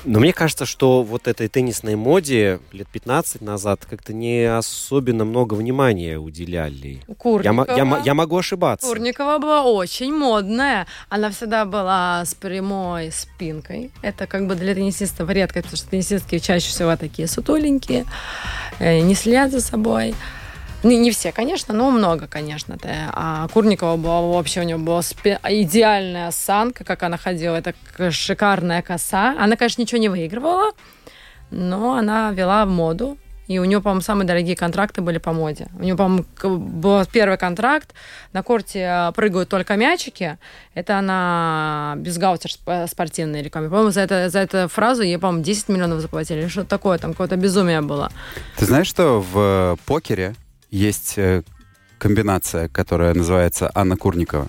Но 0.05 0.19
мне 0.19 0.33
кажется, 0.33 0.65
что 0.65 1.03
вот 1.03 1.27
этой 1.27 1.47
теннисной 1.47 1.95
моде 1.95 2.59
лет 2.71 2.87
15 2.87 3.41
назад 3.41 3.85
как-то 3.89 4.13
не 4.13 4.43
особенно 4.45 5.25
много 5.25 5.53
внимания 5.55 6.17
уделяли. 6.17 7.01
Я, 7.07 7.15
Курникова. 7.15 7.75
я 7.77 7.85
мо- 7.85 8.01
я 8.05 8.13
могу 8.13 8.37
ошибаться. 8.37 8.87
Курникова 8.87 9.37
была 9.39 9.63
очень 9.63 10.13
модная. 10.13 10.87
Она 11.09 11.29
всегда 11.31 11.65
была 11.65 12.23
с 12.25 12.33
прямой 12.35 13.11
спинкой. 13.11 13.91
Это 14.01 14.27
как 14.27 14.47
бы 14.47 14.55
для 14.55 14.73
теннисистов 14.75 15.29
редко, 15.29 15.61
потому 15.61 15.77
что 15.77 15.89
теннисистки 15.89 16.39
чаще 16.39 16.69
всего 16.69 16.95
такие 16.95 17.27
сутуленькие, 17.27 18.05
э, 18.79 18.99
не 19.01 19.15
следят 19.15 19.51
за 19.51 19.61
собой. 19.61 20.15
Не, 20.83 20.97
не 20.97 21.11
все, 21.11 21.31
конечно, 21.31 21.73
но 21.73 21.91
много, 21.91 22.27
конечно. 22.27 22.73
-то. 22.73 22.89
А 23.13 23.47
Курникова 23.49 23.97
была 23.97 24.21
вообще, 24.21 24.61
у 24.61 24.63
нее 24.63 24.77
была 24.77 25.01
спи- 25.01 25.37
идеальная 25.43 26.27
осанка, 26.29 26.83
как 26.83 27.03
она 27.03 27.17
ходила. 27.17 27.55
Это 27.57 27.73
шикарная 28.11 28.81
коса. 28.81 29.35
Она, 29.39 29.55
конечно, 29.55 29.81
ничего 29.81 29.99
не 30.01 30.09
выигрывала, 30.09 30.71
но 31.51 31.95
она 31.95 32.31
вела 32.31 32.65
моду. 32.65 33.17
И 33.49 33.57
у 33.59 33.65
нее, 33.65 33.81
по-моему, 33.81 34.01
самые 34.01 34.27
дорогие 34.27 34.55
контракты 34.55 35.01
были 35.01 35.17
по 35.17 35.33
моде. 35.33 35.69
У 35.79 35.81
нее, 35.81 35.95
по-моему, 35.95 36.23
был 36.43 37.03
первый 37.11 37.37
контракт. 37.37 37.93
На 38.31 38.43
корте 38.43 38.79
э, 38.79 39.11
прыгают 39.13 39.49
только 39.49 39.75
мячики. 39.75 40.37
Это 40.75 40.99
она 40.99 41.95
бюстгальтер 41.97 42.51
сп- 42.51 42.87
спортивной 42.87 43.41
рекламе. 43.41 43.67
По-моему, 43.69 43.89
за, 43.89 44.01
это, 44.01 44.29
за 44.29 44.39
эту 44.39 44.67
фразу 44.69 45.01
ей, 45.01 45.17
по-моему, 45.17 45.43
10 45.43 45.69
миллионов 45.69 45.99
заплатили. 45.99 46.47
Что-то 46.47 46.69
такое, 46.69 46.99
там 46.99 47.13
какое-то 47.13 47.37
безумие 47.37 47.81
было. 47.81 48.11
Ты 48.57 48.65
знаешь, 48.65 48.87
что 48.87 49.19
в 49.19 49.33
э, 49.35 49.75
покере 49.87 50.35
есть 50.71 51.13
э, 51.17 51.43
комбинация, 51.97 52.67
которая 52.69 53.13
называется 53.13 53.71
Анна 53.75 53.97
Курникова? 53.97 54.47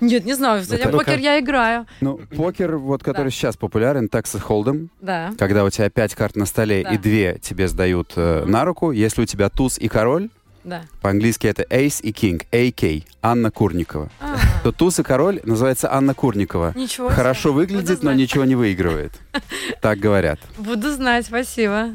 Нет, 0.00 0.24
не 0.26 0.34
знаю. 0.34 0.60
Кстати, 0.62 0.82
Это- 0.82 0.90
в 0.90 0.98
покер 0.98 1.18
я 1.18 1.40
играю. 1.40 1.86
Ну, 2.02 2.18
покер, 2.36 2.76
вот 2.76 3.02
который 3.02 3.26
Да. 3.26 3.30
сейчас 3.30 3.56
популярен, 3.56 4.06
Texas 4.12 4.42
Hold'em, 4.46 4.88
Да. 5.00 5.32
когда 5.38 5.64
у 5.64 5.70
тебя 5.70 5.88
пять 5.88 6.14
карт 6.14 6.36
на 6.36 6.44
столе 6.44 6.82
Да. 6.84 6.90
и 6.90 6.98
две 6.98 7.38
тебе 7.40 7.66
сдают 7.66 8.12
э, 8.16 8.44
на 8.46 8.64
руку. 8.66 8.90
Если 8.92 9.22
у 9.22 9.24
тебя 9.24 9.48
туз 9.48 9.78
и 9.78 9.88
король, 9.88 10.28
Да. 10.64 10.82
по-английски 11.00 11.46
это 11.46 11.62
Ace 11.62 12.02
и 12.02 12.10
King, 12.12 12.44
AK, 12.52 13.04
Анна 13.22 13.50
Курникова, 13.50 14.10
А, 14.20 14.36
то 14.62 14.70
туз 14.72 14.98
и 14.98 15.02
король 15.02 15.40
называется 15.44 15.90
Анна 15.90 16.12
Курникова. 16.12 16.72
ничего 16.76 17.06
себе. 17.08 17.16
Хорошо 17.16 17.50
Буду 17.54 17.60
выглядит, 17.60 17.88
но 18.02 18.10
знать. 18.10 18.16
ничего 18.18 18.44
не 18.44 18.54
выигрывает. 18.54 19.12
Так 19.80 19.98
говорят. 19.98 20.40
Буду 20.58 20.92
знать, 20.92 21.24
спасибо. 21.26 21.90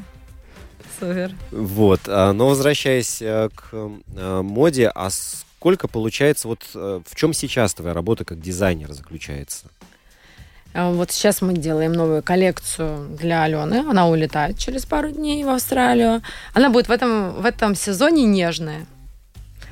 Супер. 1.02 1.32
Вот. 1.52 2.02
а, 2.08 2.32
Но 2.32 2.48
возвращаясь 2.48 3.22
э, 3.22 3.50
к 3.54 3.74
э, 3.74 4.42
моде, 4.44 4.92
а 4.94 5.10
сколько 5.10 5.88
получается, 5.88 6.48
вот 6.48 6.60
э, 6.76 7.02
в 7.04 7.16
чем 7.16 7.34
сейчас 7.34 7.74
твоя 7.74 7.96
работа 7.96 8.24
как 8.24 8.40
дизайнер 8.40 8.94
заключается? 8.94 9.66
А 10.74 10.92
Вот 10.92 11.12
сейчас 11.12 11.42
мы 11.42 11.54
делаем 11.54 11.92
новую 11.92 12.22
коллекцию 12.22 13.10
для 13.20 13.44
Алены. 13.44 13.84
Она 13.90 14.08
улетает 14.08 14.58
через 14.60 14.86
пару 14.86 15.10
дней 15.10 15.44
в 15.44 15.50
Австралию. 15.50 16.22
Она 16.54 16.70
будет 16.70 16.88
в 16.88 16.92
этом, 16.92 17.42
в 17.42 17.46
этом 17.46 17.76
сезоне 17.76 18.26
нежная. 18.26 18.86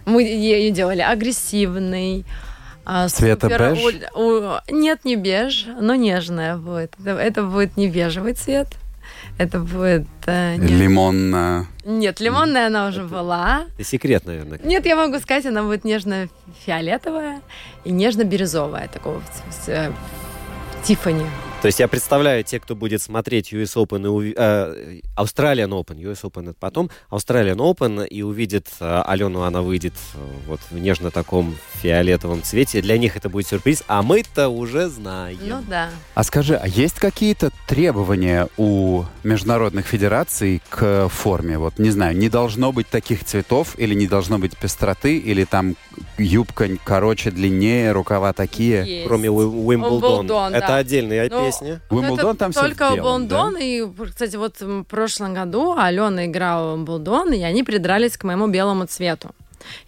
Мы 0.05 0.23
ее 0.23 0.71
делали 0.71 1.01
агрессивный. 1.01 2.25
а, 2.85 3.07
Цвета 3.07 3.47
супер 3.47 3.73
беж? 3.75 4.63
Нет, 4.69 5.05
не 5.05 5.15
беж, 5.15 5.67
но 5.79 5.93
нежная 5.95 6.57
будет. 6.57 6.95
Это, 6.99 7.11
это 7.11 7.43
будет 7.43 7.77
не 7.77 7.87
бежевый 7.87 8.33
цвет. 8.33 8.67
Это 9.39 9.60
будет... 9.60 10.06
э, 10.28 10.58
не- 10.58 10.67
Лимон. 10.67 11.34
э, 11.34 11.63
Нет, 11.86 12.19
лимонная 12.19 12.67
она 12.67 12.88
уже 12.89 13.04
была. 13.06 13.63
Это 13.78 13.84
секрет, 13.86 14.25
наверное. 14.25 14.60
Нет, 14.63 14.86
я 14.86 14.95
могу 14.95 15.17
сказать, 15.19 15.45
она 15.45 15.63
будет 15.63 15.86
нежно-фиолетовая 15.86 17.41
и 17.86 17.91
нежно-бирюзовая, 17.91 18.89
такого 18.89 19.21
ц- 19.32 19.65
ц- 19.65 19.93
Тиффани. 20.84 21.25
То 21.62 21.65
есть 21.65 21.78
я 21.82 21.89
представляю, 21.89 22.45
те, 22.45 22.58
кто 22.58 22.74
будет 22.74 23.02
смотреть 23.02 23.52
US 23.52 23.76
Open, 23.76 24.26
и 24.26 24.34
э, 24.36 25.02
Australian 25.17 25.72
Open, 25.72 26.00
US 26.00 26.22
Open 26.22 26.52
это 26.52 26.58
потом, 26.58 26.89
Australian 27.12 27.58
Open 27.58 28.08
и 28.08 28.22
увидит 28.22 28.67
э, 28.80 29.02
Алену, 29.06 29.43
она 29.43 29.62
выйдет 29.62 29.93
э, 30.13 30.17
вот 30.48 30.62
в 30.72 30.80
нежно 30.80 31.12
таком 31.12 31.58
фиолетовом 31.82 32.43
цвете. 32.43 32.82
Для 32.82 32.98
них 32.98 33.17
это 33.17 33.28
будет 33.28 33.48
сюрприз, 33.48 33.84
а 33.88 34.02
мы-то 34.04 34.48
уже 34.48 34.88
знаем. 34.88 35.38
Ну 35.41 35.62
да. 35.67 35.89
А 36.15 36.24
скажи, 36.24 36.56
а 36.56 36.65
есть 36.65 36.95
какие-то 36.95 37.52
требования 37.67 38.48
у 38.56 39.04
международных 39.24 39.86
федераций 39.86 40.62
к 40.69 41.10
форме? 41.10 41.58
Вот, 41.58 41.78
не 41.78 41.89
знаю, 41.89 42.15
не 42.15 42.30
должно 42.30 42.72
быть 42.72 42.88
таких 42.88 43.26
цветов, 43.26 43.78
или 43.78 43.93
не 43.93 44.08
должно 44.08 44.39
быть 44.39 44.58
пестроты, 44.58 45.17
или 45.17 45.43
там 45.43 45.76
юбка 46.17 46.69
короче, 46.86 47.32
длиннее, 47.32 47.91
рукава 47.91 48.32
такие? 48.32 48.86
Есть. 48.86 49.08
Кроме 49.08 49.28
Уи- 49.28 49.43
Уимблдон. 49.43 50.19
Уимблдон, 50.19 50.56
это 50.56 50.67
да. 50.67 50.76
отдельная 50.78 51.30
Ну, 51.30 51.48
песня. 51.51 51.81
Уимблдон 51.89 52.35
Это 52.35 52.39
там 52.39 52.51
только 52.51 52.95
белом, 52.95 53.27
да? 53.27 53.45
Уимблдон. 53.45 53.57
И, 53.62 54.09
кстати, 54.12 54.35
вот 54.35 54.62
в 54.62 54.83
прошлом 54.83 55.33
году 55.33 55.75
Алена 55.77 56.25
играла 56.25 56.71
в 56.71 56.73
Уимблдон, 56.75 57.33
и 57.33 57.41
они 57.41 57.63
придрались 57.63 58.17
к 58.17 58.23
моему 58.23 58.47
белому 58.47 58.85
цвету. 58.85 59.31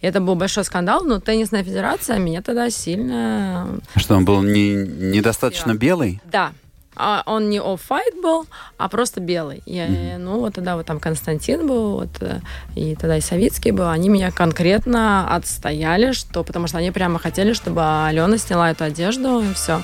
И 0.00 0.06
это 0.06 0.20
был 0.20 0.34
большой 0.34 0.64
скандал, 0.64 1.04
но 1.04 1.20
теннисная 1.20 1.64
федерация 1.64 2.18
меня 2.18 2.42
тогда 2.42 2.70
сильно... 2.70 3.68
Что 3.96 4.16
он 4.16 4.24
был 4.24 4.42
не, 4.42 4.74
недостаточно 4.74 5.72
Да. 5.72 5.78
белый? 5.78 6.20
Да, 6.24 6.52
А 6.94 7.22
он 7.24 7.48
не 7.48 7.58
оффайт 7.58 8.20
был, 8.22 8.46
а 8.76 8.88
просто 8.88 9.20
белый. 9.20 9.62
Я, 9.64 10.18
Ну, 10.18 10.40
вот 10.40 10.54
тогда 10.54 10.76
вот 10.76 10.84
там 10.84 11.00
Константин 11.00 11.66
был, 11.66 11.92
вот, 11.92 12.10
э, 12.20 12.40
и 12.74 12.94
тогда 12.96 13.16
и 13.16 13.22
Савицкий 13.22 13.70
был. 13.70 13.88
Они 13.88 14.10
меня 14.10 14.30
конкретно 14.30 15.34
отстояли, 15.34 16.12
что, 16.12 16.44
потому 16.44 16.66
что 16.66 16.76
они 16.78 16.90
прямо 16.90 17.18
хотели, 17.18 17.54
чтобы 17.54 17.80
Алена 18.06 18.36
сняла 18.36 18.70
эту 18.70 18.84
одежду, 18.84 19.40
и 19.40 19.54
все. 19.54 19.82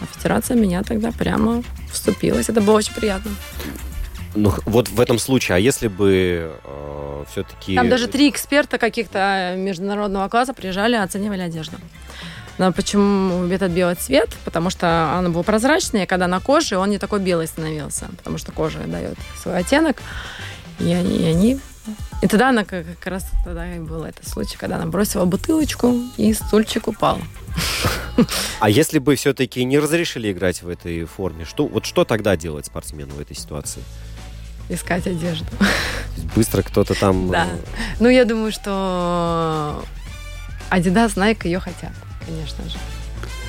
А 0.00 0.06
федерация 0.16 0.56
меня 0.56 0.82
тогда 0.82 1.12
прямо 1.12 1.62
вступилась. 1.92 2.48
Это 2.48 2.60
было 2.60 2.76
очень 2.76 2.94
приятно. 2.94 3.30
Ну, 4.34 4.52
вот 4.64 4.88
в 4.88 5.00
этом 5.00 5.18
случае, 5.18 5.56
а 5.56 5.58
если 5.58 5.88
бы 5.88 6.52
все-таки... 7.30 7.74
Там 7.74 7.88
даже 7.88 8.06
три 8.06 8.28
эксперта 8.28 8.78
каких-то 8.78 9.54
международного 9.56 10.28
класса 10.28 10.54
приезжали, 10.54 10.96
оценивали 10.96 11.42
одежду. 11.42 11.76
Но 12.58 12.72
почему 12.72 13.46
этот 13.46 13.72
белый 13.72 13.94
цвет? 13.94 14.36
Потому 14.44 14.70
что 14.70 15.16
он 15.18 15.32
был 15.32 15.42
прозрачный, 15.42 16.02
и 16.02 16.06
когда 16.06 16.26
на 16.26 16.40
коже, 16.40 16.76
он 16.76 16.90
не 16.90 16.98
такой 16.98 17.18
белый 17.18 17.46
становился, 17.46 18.06
потому 18.18 18.38
что 18.38 18.52
кожа 18.52 18.78
дает 18.86 19.16
свой 19.42 19.58
оттенок. 19.58 20.02
И 20.78 20.92
они, 20.92 21.16
и 21.18 21.24
они- 21.24 21.60
И 22.22 22.26
тогда 22.26 22.50
она 22.50 22.64
как, 22.64 22.86
как 22.86 23.06
раз 23.06 23.26
тогда 23.44 23.74
и 23.74 23.78
был 23.78 24.04
этот 24.04 24.28
случай, 24.28 24.56
когда 24.58 24.76
она 24.76 24.86
бросила 24.86 25.24
бутылочку, 25.24 25.94
и 26.18 26.34
стульчик 26.34 26.88
упал. 26.88 27.18
А 28.60 28.68
если 28.68 28.98
бы 28.98 29.16
все-таки 29.16 29.64
не 29.64 29.78
разрешили 29.78 30.30
играть 30.30 30.62
в 30.62 30.68
этой 30.68 31.04
форме, 31.04 31.46
что, 31.46 31.66
вот 31.66 31.86
что 31.86 32.04
тогда 32.04 32.36
делать 32.36 32.66
спортсмену 32.66 33.14
в 33.14 33.20
этой 33.20 33.34
ситуации? 33.36 33.82
Искать 34.68 35.06
одежду. 35.06 35.46
Быстро 36.36 36.62
кто-то 36.62 36.94
там... 36.94 37.30
Да. 37.30 37.46
э, 37.46 37.56
Ну, 37.98 38.08
я 38.08 38.24
думаю, 38.24 38.52
что 38.52 39.82
Adidas, 40.70 41.14
Nike 41.16 41.46
ее 41.46 41.58
хотят, 41.58 41.92
конечно 42.24 42.68
же. 42.68 42.76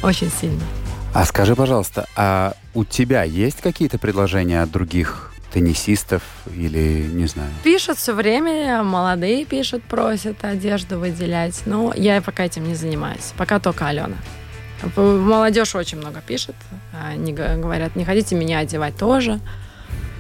Очень 0.02 0.32
сильно. 0.32 0.64
А 1.14 1.26
скажи, 1.26 1.56
пожалуйста, 1.56 2.08
а 2.16 2.54
у 2.74 2.86
тебя 2.86 3.24
есть 3.24 3.62
какие-то 3.62 4.00
предложения 4.00 4.62
от 4.62 4.72
других 4.72 5.31
теннисистов 5.54 6.24
или, 6.56 7.08
не 7.12 7.26
знаю? 7.28 7.50
Пишут 7.64 7.98
все 7.98 8.14
время, 8.14 8.84
молодые 8.84 9.46
пишут, 9.46 9.84
просят 9.84 10.44
одежду 10.44 11.00
выделять. 11.00 11.62
Но 11.66 11.94
я 11.96 12.22
пока 12.22 12.46
этим 12.46 12.68
не 12.68 12.76
занимаюсь. 12.76 13.34
Пока 13.38 13.60
только 13.60 13.88
Алена. 13.88 14.18
Молодежь 14.96 15.76
очень 15.76 15.98
много 15.98 16.22
пишет. 16.26 16.56
Они 16.94 17.34
говорят, 17.34 17.96
не 17.96 18.06
хотите 18.06 18.36
меня 18.36 18.60
одевать 18.60 18.98
тоже. 18.98 19.40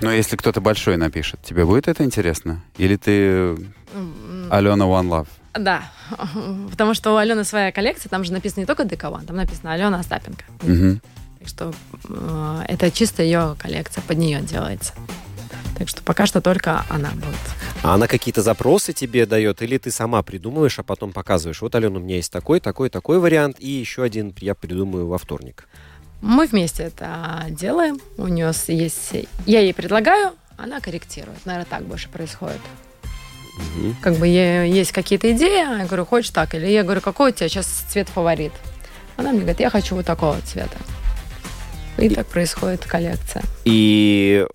Но 0.01 0.11
если 0.11 0.35
кто-то 0.35 0.61
большой 0.61 0.97
напишет, 0.97 1.41
тебе 1.43 1.65
будет 1.65 1.87
это 1.87 2.03
интересно? 2.03 2.61
Или 2.77 2.95
ты 2.95 3.55
Алена 4.49 4.85
One 4.85 5.07
Love? 5.09 5.27
Да, 5.53 5.83
потому 6.69 6.93
что 6.93 7.13
у 7.13 7.17
Алены 7.17 7.43
своя 7.43 7.71
коллекция, 7.71 8.09
там 8.09 8.23
же 8.23 8.31
написано 8.31 8.61
не 8.61 8.65
только 8.65 8.85
ДК 8.85 9.01
там 9.01 9.35
написано 9.35 9.73
Алена 9.73 9.99
Остапенко. 9.99 10.43
Мгм. 10.61 11.01
Так 11.39 11.47
что 11.47 11.73
э, 12.07 12.63
это 12.67 12.91
чисто 12.91 13.23
ее 13.23 13.55
коллекция, 13.57 14.03
под 14.03 14.17
нее 14.17 14.41
делается. 14.41 14.93
Так 15.81 15.89
что 15.89 16.03
пока 16.03 16.27
что 16.27 16.41
только 16.41 16.85
она 16.89 17.09
будет. 17.09 17.39
А 17.81 17.95
она 17.95 18.05
какие-то 18.05 18.43
запросы 18.43 18.93
тебе 18.93 19.25
дает, 19.25 19.63
или 19.63 19.79
ты 19.79 19.89
сама 19.89 20.21
придумываешь, 20.21 20.77
а 20.77 20.83
потом 20.83 21.11
показываешь, 21.11 21.59
вот, 21.59 21.73
Алена, 21.73 21.97
у 21.97 21.99
меня 21.99 22.17
есть 22.17 22.31
такой, 22.31 22.59
такой, 22.59 22.91
такой 22.91 23.17
вариант, 23.17 23.55
и 23.57 23.67
еще 23.67 24.03
один 24.03 24.31
я 24.41 24.53
придумаю 24.53 25.07
во 25.07 25.17
вторник. 25.17 25.67
Мы 26.21 26.45
вместе 26.45 26.83
это 26.83 27.47
делаем. 27.49 27.99
У 28.17 28.27
нее 28.27 28.51
есть... 28.67 29.13
Я 29.47 29.61
ей 29.61 29.73
предлагаю, 29.73 30.33
она 30.55 30.79
корректирует. 30.81 31.43
Наверное, 31.47 31.65
так 31.67 31.81
больше 31.81 32.09
происходит. 32.09 32.61
Мгм. 33.75 33.95
Как 34.03 34.17
бы 34.17 34.27
есть 34.27 34.91
какие-то 34.91 35.31
идеи, 35.31 35.79
я 35.79 35.85
говорю, 35.87 36.05
хочешь 36.05 36.29
так? 36.29 36.53
Или 36.53 36.67
я 36.67 36.83
говорю, 36.83 37.01
какой 37.01 37.31
у 37.31 37.33
тебя 37.33 37.49
сейчас 37.49 37.65
цвет 37.65 38.07
фаворит? 38.07 38.53
Она 39.17 39.31
мне 39.31 39.39
говорит, 39.39 39.61
я 39.61 39.71
хочу 39.71 39.95
вот 39.95 40.05
такого 40.05 40.39
цвета. 40.41 40.77
И 41.97 42.07
так 42.07 42.27
происходит 42.27 42.85
коллекция. 42.85 43.41
И 43.65 44.45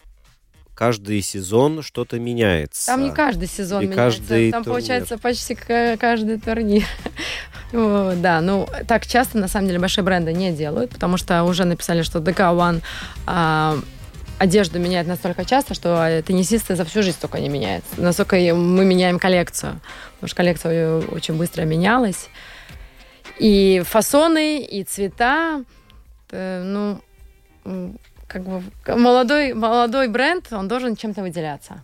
каждый 0.76 1.22
сезон 1.22 1.82
что-то 1.82 2.20
меняется. 2.20 2.86
Там 2.86 3.02
не 3.02 3.10
каждый 3.10 3.48
сезон 3.48 3.82
И 3.82 3.86
меняется. 3.86 4.18
каждый 4.20 4.52
Там 4.52 4.62
турнир. 4.62 4.78
получается 4.80 5.18
почти 5.18 5.54
ка- 5.56 5.96
каждый 5.98 6.38
турнир. 6.38 6.84
Да, 7.72 8.40
ну 8.42 8.68
так 8.86 9.06
часто 9.06 9.38
на 9.38 9.48
самом 9.48 9.66
деле 9.66 9.80
большие 9.80 10.04
бренды 10.04 10.32
не 10.32 10.52
делают, 10.52 10.90
потому 10.92 11.16
что 11.16 11.42
уже 11.42 11.64
написали, 11.64 12.02
что 12.02 12.20
DK 12.20 12.36
One 12.56 12.80
а, 13.26 13.76
одежду 14.38 14.78
меняют 14.78 15.08
настолько 15.08 15.44
часто, 15.44 15.74
что 15.74 15.88
э, 16.06 16.22
теннисисты 16.22 16.76
за 16.76 16.84
всю 16.84 17.02
жизнь 17.02 17.18
только 17.20 17.40
не 17.40 17.48
меняют. 17.48 17.84
Насколько 17.96 18.36
мы 18.54 18.84
меняем 18.84 19.18
коллекцию. 19.18 19.80
Потому 20.14 20.28
что 20.28 20.36
коллекция 20.36 20.98
очень 21.08 21.34
быстро 21.34 21.62
менялась. 21.62 22.28
И 23.40 23.82
фасоны, 23.84 24.60
и 24.64 24.84
цвета. 24.84 25.64
Ну, 26.30 27.00
как 28.26 28.42
бы 28.42 28.62
молодой, 28.86 29.54
молодой 29.54 30.08
бренд, 30.08 30.52
он 30.52 30.68
должен 30.68 30.96
чем-то 30.96 31.22
выделяться. 31.22 31.82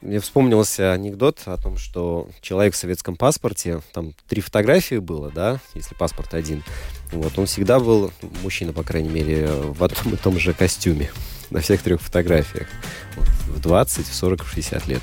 Мне 0.00 0.20
вспомнился 0.20 0.92
анекдот 0.92 1.40
о 1.46 1.56
том, 1.56 1.76
что 1.76 2.28
человек 2.40 2.74
в 2.74 2.76
советском 2.76 3.16
паспорте, 3.16 3.80
там 3.92 4.14
три 4.28 4.40
фотографии 4.40 4.98
было, 4.98 5.32
да, 5.32 5.58
если 5.74 5.96
паспорт 5.96 6.34
один. 6.34 6.62
Вот, 7.10 7.36
он 7.36 7.46
всегда 7.46 7.80
был, 7.80 8.12
мужчина, 8.44 8.72
по 8.72 8.84
крайней 8.84 9.08
мере, 9.08 9.48
в 9.48 9.82
одном 9.82 10.14
и 10.14 10.16
том 10.16 10.38
же 10.38 10.52
костюме 10.52 11.10
на 11.50 11.60
всех 11.60 11.82
трех 11.82 12.00
фотографиях. 12.00 12.68
Вот, 13.16 13.26
в 13.56 13.60
20, 13.60 14.06
в 14.06 14.14
40, 14.14 14.44
в 14.44 14.52
60 14.52 14.86
лет. 14.86 15.00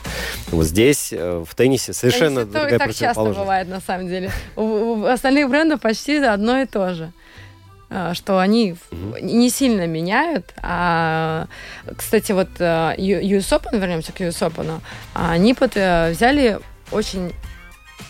Вот 0.51 0.65
здесь, 0.65 1.11
э, 1.11 1.43
в 1.45 1.55
теннисе, 1.55 1.91
совершенно 1.91 2.45
другая 2.45 2.75
Это 2.75 2.85
так 2.85 2.95
часто 2.95 3.23
бывает, 3.23 3.67
на 3.67 3.81
самом 3.81 4.07
деле. 4.07 4.31
У 4.55 5.03
остальных 5.03 5.49
брендов 5.49 5.81
почти 5.81 6.17
одно 6.17 6.61
и 6.61 6.65
то 6.65 6.93
же. 6.93 7.11
Э, 7.89 8.13
что 8.13 8.39
они 8.39 8.75
угу. 8.91 9.17
не 9.21 9.49
сильно 9.49 9.85
меняют. 9.85 10.53
А, 10.61 11.47
кстати, 11.95 12.31
вот 12.31 12.49
US 12.59 12.95
э, 12.97 13.39
Open, 13.39 13.79
вернемся 13.79 14.11
к 14.11 14.21
US 14.21 14.41
Open, 14.41 14.81
они 15.13 15.53
под, 15.53 15.73
э, 15.75 16.11
взяли 16.11 16.59
очень 16.91 17.33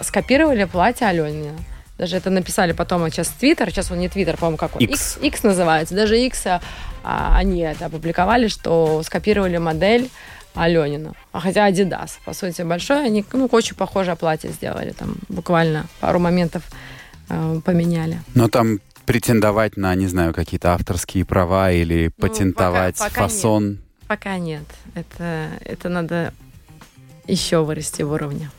скопировали 0.01 0.63
платье 0.65 1.07
Аленина. 1.07 1.57
Даже 1.97 2.17
это 2.17 2.29
написали 2.29 2.73
потом, 2.73 3.03
а 3.03 3.09
сейчас 3.09 3.29
Твиттер, 3.29 3.69
сейчас 3.69 3.91
он 3.91 3.99
не 3.99 4.09
Твиттер, 4.09 4.37
по-моему, 4.37 4.57
как 4.57 4.75
он? 4.75 4.81
X. 4.81 5.17
X, 5.17 5.19
X 5.21 5.43
называется. 5.43 5.95
Даже 5.95 6.17
X 6.19 6.45
а, 7.03 7.37
они 7.37 7.61
это 7.61 7.85
опубликовали, 7.85 8.47
что 8.47 9.01
скопировали 9.03 9.57
модель 9.57 10.09
Аленина. 10.55 11.13
А 11.31 11.39
хотя 11.39 11.69
Adidas, 11.69 12.11
по 12.25 12.33
сути, 12.33 12.63
большой, 12.63 13.05
они 13.05 13.25
ну, 13.33 13.47
очень 13.51 13.75
похожее 13.75 14.15
платье 14.15 14.51
сделали. 14.51 14.91
Там 14.91 15.15
буквально 15.29 15.85
пару 15.99 16.19
моментов 16.19 16.63
э, 17.29 17.59
поменяли. 17.63 18.19
Но 18.33 18.49
там 18.49 18.79
претендовать 19.05 19.77
на, 19.77 19.93
не 19.95 20.07
знаю, 20.07 20.33
какие-то 20.33 20.73
авторские 20.73 21.25
права 21.25 21.71
или 21.71 22.11
ну, 22.17 22.27
патентовать 22.27 22.97
пока, 22.97 23.09
пока 23.09 23.21
фасон? 23.21 23.69
Нет. 23.69 23.79
Пока 24.07 24.37
нет. 24.37 24.63
Это, 24.93 25.49
это 25.61 25.89
надо 25.89 26.33
еще 27.27 27.63
вырасти 27.63 28.03
в 28.03 28.11
уровне. 28.11 28.49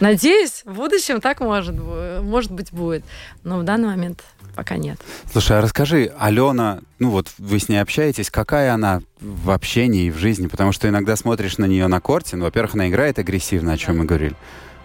Надеюсь, 0.00 0.62
в 0.64 0.74
будущем 0.74 1.20
так 1.20 1.40
может, 1.40 1.76
может 2.22 2.50
быть 2.50 2.72
будет. 2.72 3.04
Но 3.44 3.58
в 3.58 3.62
данный 3.62 3.88
момент 3.88 4.24
пока 4.54 4.76
нет. 4.76 4.98
Слушай, 5.30 5.58
а 5.58 5.60
расскажи, 5.60 6.12
Алена, 6.18 6.80
ну 6.98 7.10
вот 7.10 7.28
вы 7.38 7.58
с 7.58 7.68
ней 7.68 7.78
общаетесь, 7.78 8.30
какая 8.30 8.72
она 8.72 9.02
в 9.20 9.50
общении 9.50 10.06
и 10.06 10.10
в 10.10 10.18
жизни? 10.18 10.46
Потому 10.46 10.72
что 10.72 10.88
иногда 10.88 11.16
смотришь 11.16 11.58
на 11.58 11.64
нее 11.64 11.86
на 11.86 12.00
корте, 12.00 12.36
ну, 12.36 12.44
во-первых, 12.44 12.74
она 12.74 12.88
играет 12.88 13.18
агрессивно, 13.18 13.72
о 13.72 13.78
чем 13.78 13.94
да. 13.94 14.00
мы 14.00 14.06
говорили. 14.06 14.36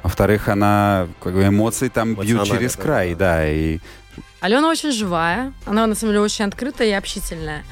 Во-вторых, 0.01 0.47
она 0.47 1.09
как 1.21 1.33
бы, 1.33 1.45
эмоции 1.45 1.89
там 1.89 2.15
бьют 2.15 2.45
через 2.45 2.75
край, 2.75 3.15
да, 3.15 3.49
и 3.49 3.79
Алена 4.41 4.69
очень 4.69 4.91
живая, 4.91 5.53
она 5.65 5.85
на 5.85 5.95
самом 5.95 6.13
деле 6.13 6.23
очень 6.23 6.45
открытая 6.45 6.87
и 6.87 6.91
общительная. 6.91 7.63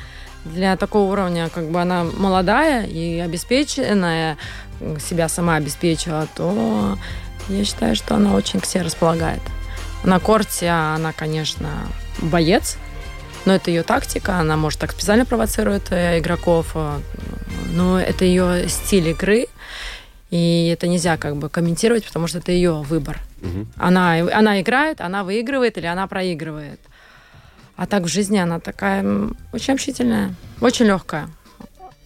Для 0.44 0.76
такого 0.76 1.12
уровня, 1.12 1.50
как 1.50 1.70
бы 1.70 1.82
она 1.82 2.04
молодая 2.04 2.86
и 2.86 3.20
обеспеченная, 3.20 4.38
себя 5.00 5.30
сама 5.30 5.56
обеспечила, 5.56 6.28
то 6.36 6.98
я 7.50 7.64
считаю, 7.66 7.96
что 7.96 8.16
она 8.16 8.34
очень 8.34 8.60
к 8.60 8.66
себе 8.66 8.84
располагает. 8.84 9.42
На 10.04 10.20
корте 10.20 10.70
она, 10.70 11.14
конечно, 11.14 11.70
боец, 12.20 12.78
но 13.46 13.56
это 13.56 13.72
ее 13.72 13.84
тактика, 13.84 14.40
она 14.40 14.58
может 14.58 14.80
так 14.80 14.92
специально 14.92 15.26
провоцирует 15.26 15.92
э, 15.92 16.20
игроков, 16.20 16.72
э, 16.76 17.00
но 17.74 18.00
это 18.00 18.26
ее 18.26 18.68
стиль 18.68 19.10
игры, 19.10 19.48
и 20.30 20.70
это 20.74 20.88
нельзя 20.88 21.18
как 21.18 21.38
бы 21.38 21.50
комментировать, 21.50 22.06
потому 22.06 22.28
что 22.28 22.40
это 22.40 22.52
ее 22.52 22.82
выбор. 22.82 23.20
Угу. 23.42 23.68
Она, 23.78 24.16
она 24.34 24.62
играет, 24.62 25.02
она 25.02 25.24
выигрывает 25.24 25.78
или 25.78 25.86
она 25.86 26.08
проигрывает. 26.08 26.80
А 27.76 27.86
так 27.86 28.04
в 28.04 28.08
жизни 28.08 28.38
она 28.38 28.60
такая 28.60 29.06
очень 29.54 29.74
общительная, 29.74 30.34
очень 30.60 30.86
легкая. 30.86 31.30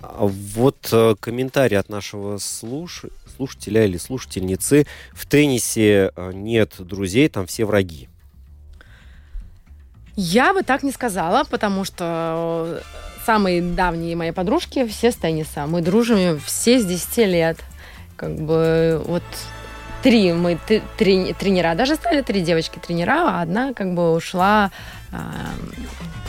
А 0.01 0.25
вот 0.25 0.89
э, 0.91 1.15
комментарий 1.19 1.77
от 1.77 1.89
нашего 1.89 2.37
слуш... 2.37 3.05
слушателя 3.35 3.85
или 3.85 3.97
слушательницы. 3.97 4.85
В 5.13 5.25
теннисе 5.25 6.11
э, 6.15 6.31
нет 6.33 6.73
друзей, 6.79 7.29
там 7.29 7.47
все 7.47 7.65
враги. 7.65 8.09
Я 10.15 10.53
бы 10.53 10.63
так 10.63 10.83
не 10.83 10.91
сказала, 10.91 11.45
потому 11.45 11.85
что 11.85 12.81
самые 13.25 13.61
давние 13.61 14.15
мои 14.15 14.31
подружки 14.31 14.85
все 14.87 15.11
с 15.11 15.15
тенниса. 15.15 15.67
Мы 15.67 15.81
дружим 15.81 16.39
все 16.39 16.79
с 16.79 16.85
10 16.85 17.17
лет. 17.27 17.57
Как 18.21 18.35
бы 18.35 19.01
вот 19.05 19.23
три 20.03 20.31
мы 20.31 20.57
три, 20.97 21.33
тренера, 21.33 21.73
даже 21.73 21.95
стали 21.95 22.21
три 22.21 22.41
девочки 22.41 22.77
тренера, 22.77 23.39
а 23.39 23.41
одна 23.41 23.73
как 23.73 23.95
бы 23.95 24.13
ушла 24.13 24.69
а, 25.11 25.33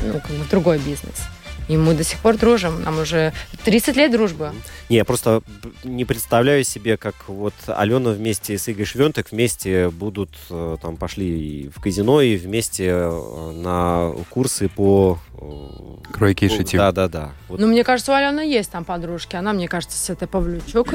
ну, 0.02 0.14
как 0.14 0.30
бы 0.30 0.44
в 0.44 0.48
другой 0.48 0.78
бизнес. 0.78 1.28
И 1.72 1.76
мы 1.78 1.94
до 1.94 2.04
сих 2.04 2.18
пор 2.18 2.36
дружим. 2.36 2.82
Нам 2.82 2.98
уже 2.98 3.32
30 3.64 3.96
лет 3.96 4.12
дружбы. 4.12 4.52
Не, 4.90 4.96
я 4.96 5.06
просто 5.06 5.40
не 5.84 6.04
представляю 6.04 6.64
себе, 6.64 6.98
как 6.98 7.14
вот 7.28 7.54
Алена 7.66 8.10
вместе 8.10 8.58
с 8.58 8.68
Игорь 8.68 8.84
Швентек 8.84 9.32
вместе 9.32 9.88
будут, 9.88 10.28
э, 10.50 10.76
там, 10.82 10.98
пошли 10.98 11.70
в 11.74 11.80
казино 11.80 12.20
и 12.20 12.36
вместе 12.36 12.88
э, 12.88 13.52
на 13.56 14.12
курсы 14.28 14.68
по... 14.68 15.18
Э, 15.40 16.12
Кройки 16.12 16.44
и 16.44 16.48
шитью. 16.50 16.78
Да, 16.78 16.92
да, 16.92 17.08
да. 17.08 17.30
Вот. 17.48 17.58
Ну, 17.58 17.68
мне 17.68 17.84
кажется, 17.84 18.12
у 18.12 18.14
Алены 18.14 18.40
есть 18.40 18.70
там 18.70 18.84
подружки. 18.84 19.34
Она, 19.36 19.54
мне 19.54 19.66
кажется, 19.66 19.96
с 19.96 20.10
этой 20.10 20.28
Павлючок 20.28 20.90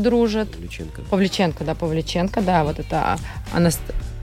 дружит. 0.00 0.52
Павлюченко. 0.52 1.02
Павлюченко, 1.10 1.64
да, 1.64 1.74
Павлюченко, 1.74 2.40
да, 2.40 2.62
вот 2.62 2.78
это 2.78 3.18
она 3.52 3.70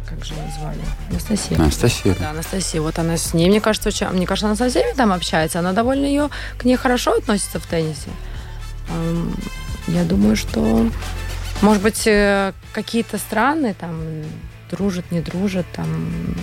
как 0.07 0.23
же 0.23 0.33
ее 0.33 0.51
звали? 0.57 0.79
Анастасия. 1.09 1.57
Анастасия. 1.57 2.15
Да, 2.19 2.29
Анастасия. 2.29 2.81
Вот 2.81 2.97
она 2.99 3.17
с 3.17 3.33
ней, 3.33 3.49
мне 3.49 3.59
кажется, 3.59 3.89
очень... 3.89 4.07
Мне 4.07 4.25
кажется, 4.25 4.47
она 4.47 4.55
со 4.55 4.69
всеми 4.69 4.93
там 4.95 5.11
общается. 5.11 5.59
Она 5.59 5.73
довольно 5.73 6.05
ее 6.05 6.29
к 6.57 6.63
ней 6.63 6.77
хорошо 6.77 7.17
относится 7.17 7.59
в 7.59 7.65
теннисе. 7.65 8.09
Я 9.87 10.03
думаю, 10.03 10.35
что, 10.35 10.89
может 11.61 11.83
быть, 11.83 12.07
э, 12.07 12.53
какие-то 12.73 13.17
страны 13.17 13.73
там 13.73 14.23
дружат, 14.69 15.11
не 15.11 15.21
дружат, 15.21 15.65
там, 15.73 16.35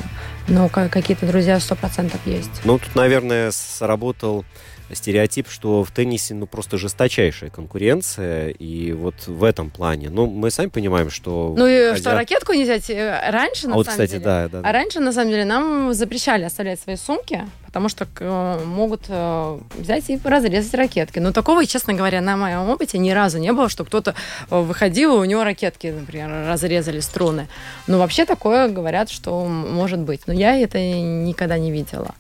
но 0.49 0.69
какие-то 0.69 1.27
друзья 1.27 1.61
сто 1.61 1.75
процентов 1.75 2.21
есть. 2.27 2.51
Ну, 2.65 2.79
тут, 2.79 2.95
наверное, 2.95 3.51
сработал 3.51 4.45
стереотип, 4.93 5.49
что 5.49 5.83
в 5.85 5.91
теннисе 5.91 6.35
ну 6.35 6.47
просто 6.47 6.79
жесточайшая 6.79 7.51
конкуренция, 7.51 8.51
и 8.51 8.93
вот 8.93 9.27
в 9.27 9.45
этом 9.45 9.71
плане, 9.71 10.11
ну 10.11 10.27
мы 10.27 10.51
сами 10.51 10.69
понимаем, 10.69 11.11
что... 11.11 11.55
Ну 11.57 11.67
и 11.67 11.91
хотя... 11.91 12.01
что 12.01 12.15
ракетку 12.15 12.53
не 12.53 12.65
взять 12.65 12.91
э, 12.91 13.31
раньше, 13.31 13.67
на 13.67 13.75
а 13.75 13.77
вот, 13.77 13.87
самом 13.87 13.95
кстати, 13.95 14.11
деле. 14.13 14.25
Да, 14.25 14.49
да, 14.49 14.61
а 14.63 14.73
раньше, 14.73 15.01
на 15.01 15.13
самом 15.13 15.31
деле, 15.31 15.45
нам 15.45 15.95
запрещали 15.95 16.45
оставлять 16.45 16.81
свои 16.81 16.97
сумки, 16.97 17.45
потому 17.67 17.89
что 17.89 18.07
э, 18.21 18.65
могут 18.65 19.07
э, 19.09 19.59
взять 19.77 20.11
и 20.11 20.21
разрезать 20.23 20.75
ракетки. 20.75 21.19
Но 21.19 21.33
такого, 21.33 21.65
честно 21.67 21.95
говоря, 21.95 22.21
на 22.21 22.37
моем 22.37 22.69
опыте 22.69 22.99
ни 22.99 23.11
разу 23.11 23.39
не 23.39 23.53
было, 23.53 23.69
что 23.69 23.85
кто-то 23.85 24.15
выходил, 24.51 25.15
и 25.15 25.19
у 25.19 25.25
него 25.25 25.45
ракетки, 25.45 25.89
например, 25.89 26.49
разрезали 26.49 27.01
струны. 27.01 27.49
Но 27.87 27.99
вообще 27.99 28.27
такое 28.27 28.69
говорят, 28.69 29.11
что 29.11 29.45
может 29.45 30.01
быть. 30.01 30.23
Но 30.27 30.33
я 30.33 30.57
это 30.57 30.79
никогда 30.79 31.59
не 31.59 31.73
видела. 31.73 32.15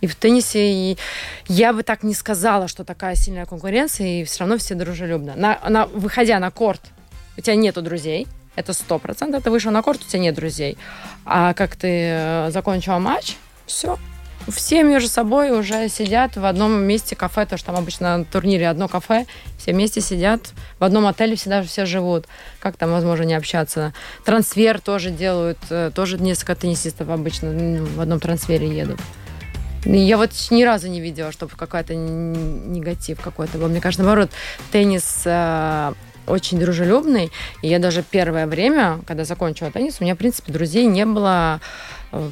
И 0.00 0.06
в 0.06 0.14
теннисе 0.14 0.72
и 0.72 0.98
я 1.48 1.72
бы 1.72 1.82
так 1.82 2.02
не 2.02 2.14
сказала, 2.14 2.68
что 2.68 2.84
такая 2.84 3.14
сильная 3.14 3.46
конкуренция, 3.46 4.20
и 4.20 4.24
все 4.24 4.40
равно 4.40 4.58
все 4.58 4.74
дружелюбно. 4.74 5.34
На, 5.36 5.58
на, 5.68 5.86
выходя 5.86 6.38
на 6.38 6.50
корт, 6.50 6.82
у 7.36 7.40
тебя 7.40 7.56
нету 7.56 7.82
друзей, 7.82 8.26
это 8.56 8.72
сто 8.72 8.98
процентов. 8.98 9.44
Ты 9.44 9.50
вышел 9.50 9.70
на 9.70 9.82
корт, 9.82 10.00
у 10.02 10.08
тебя 10.08 10.20
нет 10.20 10.34
друзей. 10.34 10.76
А 11.24 11.54
как 11.54 11.76
ты 11.76 11.88
э, 11.90 12.50
закончил 12.50 12.98
матч, 12.98 13.36
все. 13.66 13.98
Все 14.48 14.84
между 14.84 15.08
собой 15.08 15.50
уже 15.58 15.88
сидят 15.88 16.36
в 16.36 16.44
одном 16.44 16.84
месте 16.84 17.16
кафе, 17.16 17.46
то 17.46 17.56
что 17.56 17.66
там 17.66 17.76
обычно 17.76 18.18
на 18.18 18.24
турнире 18.24 18.68
одно 18.68 18.86
кафе, 18.86 19.26
все 19.58 19.72
вместе 19.72 20.00
сидят, 20.00 20.52
в 20.78 20.84
одном 20.84 21.06
отеле 21.06 21.34
всегда 21.34 21.62
все 21.62 21.84
живут. 21.84 22.26
Как 22.60 22.76
там 22.76 22.92
возможно 22.92 23.24
не 23.24 23.34
общаться? 23.34 23.92
Трансфер 24.24 24.80
тоже 24.80 25.10
делают, 25.10 25.58
э, 25.70 25.90
тоже 25.92 26.18
несколько 26.18 26.54
теннисистов 26.54 27.08
обычно 27.08 27.50
в 27.50 28.00
одном 28.00 28.20
трансфере 28.20 28.68
едут. 28.68 29.00
Я 29.86 30.16
вот 30.16 30.30
ни 30.50 30.64
разу 30.64 30.88
не 30.88 31.00
видела, 31.00 31.30
чтобы 31.30 31.52
какой-то 31.56 31.94
негатив 31.94 33.20
какой-то 33.20 33.58
был. 33.58 33.68
Мне 33.68 33.80
кажется, 33.80 34.04
наоборот, 34.04 34.30
теннис 34.72 35.22
э, 35.24 35.92
очень 36.26 36.58
дружелюбный. 36.58 37.30
И 37.62 37.68
я 37.68 37.78
даже 37.78 38.02
первое 38.02 38.46
время, 38.46 39.00
когда 39.06 39.24
закончила 39.24 39.70
теннис, 39.70 39.96
у 40.00 40.04
меня, 40.04 40.14
в 40.14 40.18
принципе, 40.18 40.52
друзей 40.52 40.86
не 40.86 41.06
было 41.06 41.60
э, 42.12 42.30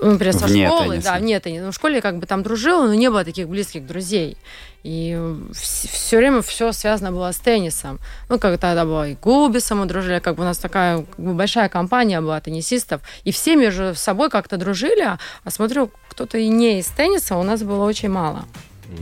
например, 0.00 0.34
со 0.34 0.46
вне 0.46 0.66
школы, 0.66 0.94
тенниса. 0.94 1.12
да, 1.12 1.18
вне 1.18 1.40
тенниса. 1.40 1.64
Ну, 1.64 1.70
в 1.70 1.74
школе 1.74 2.00
как 2.00 2.18
бы 2.18 2.26
там 2.26 2.42
дружила, 2.42 2.86
но 2.86 2.94
не 2.94 3.10
было 3.10 3.24
таких 3.24 3.48
близких 3.48 3.86
друзей. 3.86 4.36
И 4.82 5.18
все 5.52 6.16
время 6.16 6.40
все 6.40 6.72
связано 6.72 7.12
было 7.12 7.32
с 7.32 7.36
теннисом. 7.36 7.98
Ну, 8.28 8.38
как 8.38 8.58
тогда 8.58 8.84
было 8.84 9.08
и 9.08 9.14
Губисом 9.14 9.80
мы 9.80 9.86
дружили, 9.86 10.20
как 10.20 10.36
бы 10.36 10.42
у 10.42 10.46
нас 10.46 10.58
такая 10.58 11.02
как 11.02 11.18
бы 11.18 11.34
большая 11.34 11.68
компания 11.68 12.20
была 12.20 12.40
теннисистов, 12.40 13.02
и 13.24 13.32
все 13.32 13.56
между 13.56 13.94
собой 13.94 14.30
как-то 14.30 14.56
дружили, 14.56 15.02
а 15.02 15.50
смотрю, 15.50 15.90
кто-то 16.08 16.38
и 16.38 16.48
не 16.48 16.80
из 16.80 16.86
тенниса 16.86 17.36
у 17.36 17.42
нас 17.42 17.62
было 17.62 17.84
очень 17.84 18.08
мало. 18.08 18.46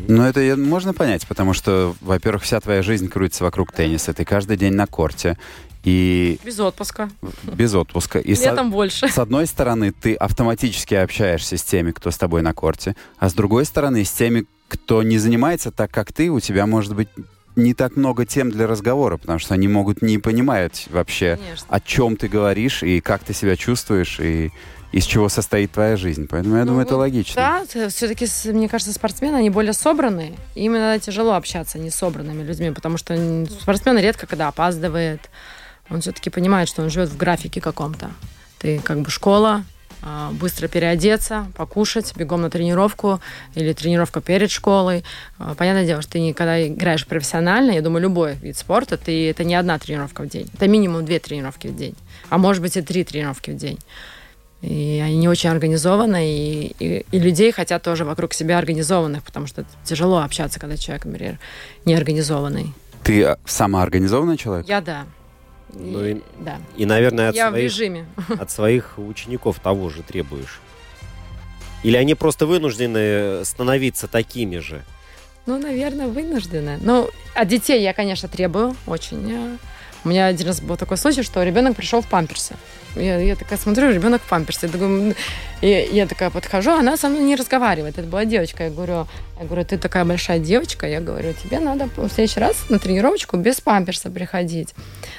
Ну, 0.06 0.22
это 0.22 0.54
можно 0.56 0.92
понять, 0.92 1.26
потому 1.26 1.54
что, 1.54 1.94
во-первых, 2.00 2.42
вся 2.42 2.60
твоя 2.60 2.82
жизнь 2.82 3.08
крутится 3.08 3.44
вокруг 3.44 3.72
тенниса. 3.72 4.12
Ты 4.12 4.24
каждый 4.24 4.56
день 4.56 4.74
на 4.74 4.86
корте. 4.86 5.38
И 5.84 6.38
Без 6.44 6.58
отпуска. 6.60 7.08
без 7.44 7.74
отпуска. 7.74 8.18
И 8.18 8.34
со- 8.34 8.50
Летом 8.50 8.70
больше. 8.70 9.08
С 9.08 9.18
одной 9.18 9.46
стороны, 9.46 9.92
ты 9.92 10.14
автоматически 10.14 10.94
общаешься 10.94 11.56
с 11.56 11.62
теми, 11.62 11.92
кто 11.92 12.10
с 12.10 12.18
тобой 12.18 12.42
на 12.42 12.52
корте, 12.52 12.96
а 13.18 13.28
с 13.28 13.34
другой 13.34 13.64
стороны, 13.64 14.04
с 14.04 14.10
теми, 14.10 14.44
кто 14.68 15.02
не 15.02 15.18
занимается 15.18 15.70
так, 15.70 15.90
как 15.90 16.12
ты, 16.12 16.30
у 16.30 16.40
тебя 16.40 16.66
может 16.66 16.94
быть 16.94 17.08
не 17.56 17.74
так 17.74 17.96
много 17.96 18.24
тем 18.26 18.50
для 18.50 18.66
разговора, 18.66 19.16
потому 19.16 19.38
что 19.38 19.54
они 19.54 19.66
могут 19.66 20.02
не 20.02 20.18
понимать 20.18 20.86
вообще, 20.90 21.36
Конечно. 21.42 21.66
о 21.68 21.80
чем 21.80 22.16
ты 22.16 22.28
говоришь 22.28 22.82
и 22.82 23.00
как 23.00 23.24
ты 23.24 23.32
себя 23.34 23.56
чувствуешь 23.56 24.20
и 24.20 24.52
из 24.92 25.04
чего 25.04 25.28
состоит 25.28 25.72
твоя 25.72 25.96
жизнь. 25.96 26.26
Поэтому 26.30 26.54
я 26.56 26.62
Ну 26.62 26.68
думаю, 26.68 26.86
это 26.86 26.96
логично. 26.96 27.34
Да, 27.74 27.88
все-таки, 27.90 28.26
мне 28.52 28.68
кажется, 28.68 28.92
спортсмены, 28.94 29.36
они 29.36 29.50
более 29.50 29.72
собранные. 29.74 30.34
И 30.54 30.62
именно 30.64 30.98
тяжело 30.98 31.34
общаться 31.34 31.78
не 31.78 31.90
собранными 31.90 32.42
людьми, 32.42 32.70
потому 32.70 32.96
что 32.96 33.14
м, 33.14 33.46
спортсмен 33.48 33.98
редко 33.98 34.26
когда 34.26 34.48
опаздывает. 34.48 35.28
Он 35.90 36.00
все-таки 36.00 36.30
понимает, 36.30 36.68
что 36.68 36.82
он 36.82 36.90
живет 36.90 37.08
в 37.08 37.16
графике 37.16 37.60
каком-то. 37.60 38.10
Ты 38.58 38.80
как 38.80 39.00
бы 39.00 39.10
школа, 39.10 39.64
а, 40.02 40.30
быстро 40.32 40.68
переодеться, 40.68 41.46
покушать, 41.56 42.14
бегом 42.16 42.42
на 42.42 42.50
тренировку 42.50 43.20
или 43.54 43.72
тренировка 43.72 44.20
перед 44.20 44.50
школой. 44.50 45.04
А, 45.38 45.54
Понятное 45.54 45.86
дело, 45.86 46.02
что 46.02 46.12
ты 46.12 46.20
никогда 46.20 46.66
играешь 46.66 47.06
профессионально, 47.06 47.72
я 47.72 47.82
думаю, 47.82 48.02
любой 48.02 48.34
вид 48.36 48.56
спорта, 48.56 48.96
ты, 48.96 49.28
это 49.30 49.44
не 49.44 49.54
одна 49.54 49.78
тренировка 49.78 50.22
в 50.22 50.28
день. 50.28 50.48
Это 50.54 50.68
минимум 50.68 51.04
две 51.04 51.18
тренировки 51.18 51.66
в 51.68 51.76
день. 51.76 51.94
А 52.28 52.38
может 52.38 52.62
быть 52.62 52.76
и 52.76 52.82
три 52.82 53.04
тренировки 53.04 53.50
в 53.50 53.56
день. 53.56 53.78
И 54.60 55.00
они 55.04 55.16
не 55.16 55.28
очень 55.28 55.50
организованы, 55.50 56.32
и, 56.32 56.74
и, 56.78 57.06
и 57.10 57.18
людей 57.18 57.52
хотят 57.52 57.82
тоже 57.82 58.04
вокруг 58.04 58.34
себя 58.34 58.58
организованных, 58.58 59.22
потому 59.22 59.46
что 59.46 59.64
тяжело 59.84 60.18
общаться, 60.18 60.58
когда 60.58 60.76
человек, 60.76 61.04
например, 61.04 61.38
неорганизованный. 61.84 62.72
Ты 63.04 63.24
а, 63.24 63.38
самоорганизованный 63.46 64.36
человек? 64.36 64.66
Я 64.68 64.80
да. 64.80 65.06
Ну 65.72 66.04
И- 66.04 66.22
да. 66.38 66.58
И, 66.76 66.86
наверное, 66.86 67.30
от 67.30 67.34
Я 67.34 67.48
в 67.48 67.50
своих, 67.52 67.64
режиме. 67.64 68.06
от 68.38 68.50
своих 68.50 68.94
учеников 68.98 69.60
того 69.60 69.90
же 69.90 70.02
требуешь. 70.02 70.60
Или 71.82 71.96
они 71.96 72.14
просто 72.14 72.46
вынуждены 72.46 73.44
становиться 73.44 74.08
такими 74.08 74.58
же? 74.58 74.82
Ну, 75.46 75.58
наверное, 75.58 76.08
вынуждены. 76.08 76.78
Ну, 76.80 77.08
от 77.34 77.48
детей 77.48 77.82
я, 77.82 77.92
конечно, 77.94 78.28
требую 78.28 78.74
очень. 78.86 79.58
У 80.04 80.08
меня 80.08 80.26
один 80.26 80.46
раз 80.46 80.60
был 80.60 80.76
такой 80.76 80.96
случай, 80.96 81.22
что 81.22 81.42
ребенок 81.42 81.76
пришел 81.76 82.00
в 82.02 82.06
памперсы. 82.08 82.54
Я, 82.98 83.18
я 83.18 83.36
такая 83.36 83.58
смотрю, 83.58 83.90
ребенок 83.90 84.22
в 84.22 84.28
памперсе. 84.28 84.68
Я, 84.72 84.78
м, 84.84 85.14
и 85.60 85.88
я 85.92 86.06
такая 86.06 86.30
подхожу, 86.30 86.72
она 86.72 86.96
со 86.96 87.08
мной 87.08 87.22
не 87.22 87.36
разговаривает. 87.36 87.98
Это 87.98 88.06
была 88.06 88.24
девочка. 88.24 88.64
Я 88.64 88.70
говорю, 88.70 89.06
я 89.38 89.46
говорю, 89.46 89.64
ты 89.64 89.78
такая 89.78 90.04
большая 90.04 90.38
девочка. 90.38 90.86
Я 90.86 91.00
говорю, 91.00 91.32
тебе 91.32 91.60
надо 91.60 91.88
в 91.96 92.08
следующий 92.10 92.40
раз 92.40 92.68
на 92.68 92.78
тренировочку 92.78 93.36
без 93.36 93.60
памперса 93.60 94.10
приходить. 94.10 94.74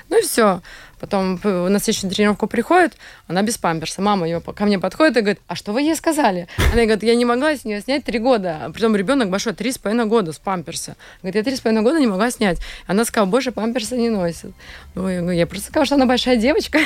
Ну 0.10 0.20
и 0.20 0.22
все. 0.22 0.62
Потом 1.00 1.40
на 1.44 1.80
следующую 1.80 2.12
тренировку 2.12 2.48
приходит, 2.48 2.98
она 3.28 3.42
без 3.42 3.58
памперса. 3.58 4.02
Мама 4.02 4.28
ее 4.28 4.42
ко 4.42 4.66
мне 4.66 4.80
подходит 4.80 5.16
и 5.16 5.22
говорит, 5.22 5.40
а 5.48 5.56
что 5.56 5.72
вы 5.72 5.82
ей 5.82 5.96
сказали? 5.96 6.48
Она 6.74 6.84
говорит, 6.84 7.04
я 7.04 7.16
не 7.16 7.24
могла 7.24 7.56
с 7.56 7.64
нее 7.64 7.82
снять 7.82 8.04
три 8.04 8.20
года. 8.20 8.58
А 8.66 8.70
Притом 8.70 8.96
ребенок 8.98 9.30
большой, 9.30 9.54
три 9.54 9.72
с 9.72 9.78
половиной 9.78 10.08
года 10.08 10.34
с 10.34 10.40
памперса. 10.40 10.98
Говорит, 11.22 11.36
я 11.36 11.44
три 11.44 11.56
с 11.56 11.62
половиной 11.62 11.84
года 11.84 12.00
не 12.00 12.08
могла 12.08 12.32
снять. 12.32 12.60
Она 12.86 13.06
сказала, 13.06 13.30
больше 13.30 13.54
памперса 13.54 13.96
не 13.96 14.10
носит. 14.10 14.52
Ну, 14.96 15.08
я 15.08 15.22
говорю, 15.22 15.38
я 15.38 15.48
просто 15.48 15.68
сказала, 15.68 15.86
что 15.86 15.96
она 15.96 16.06
большая 16.06 16.36
девочка. 16.36 16.80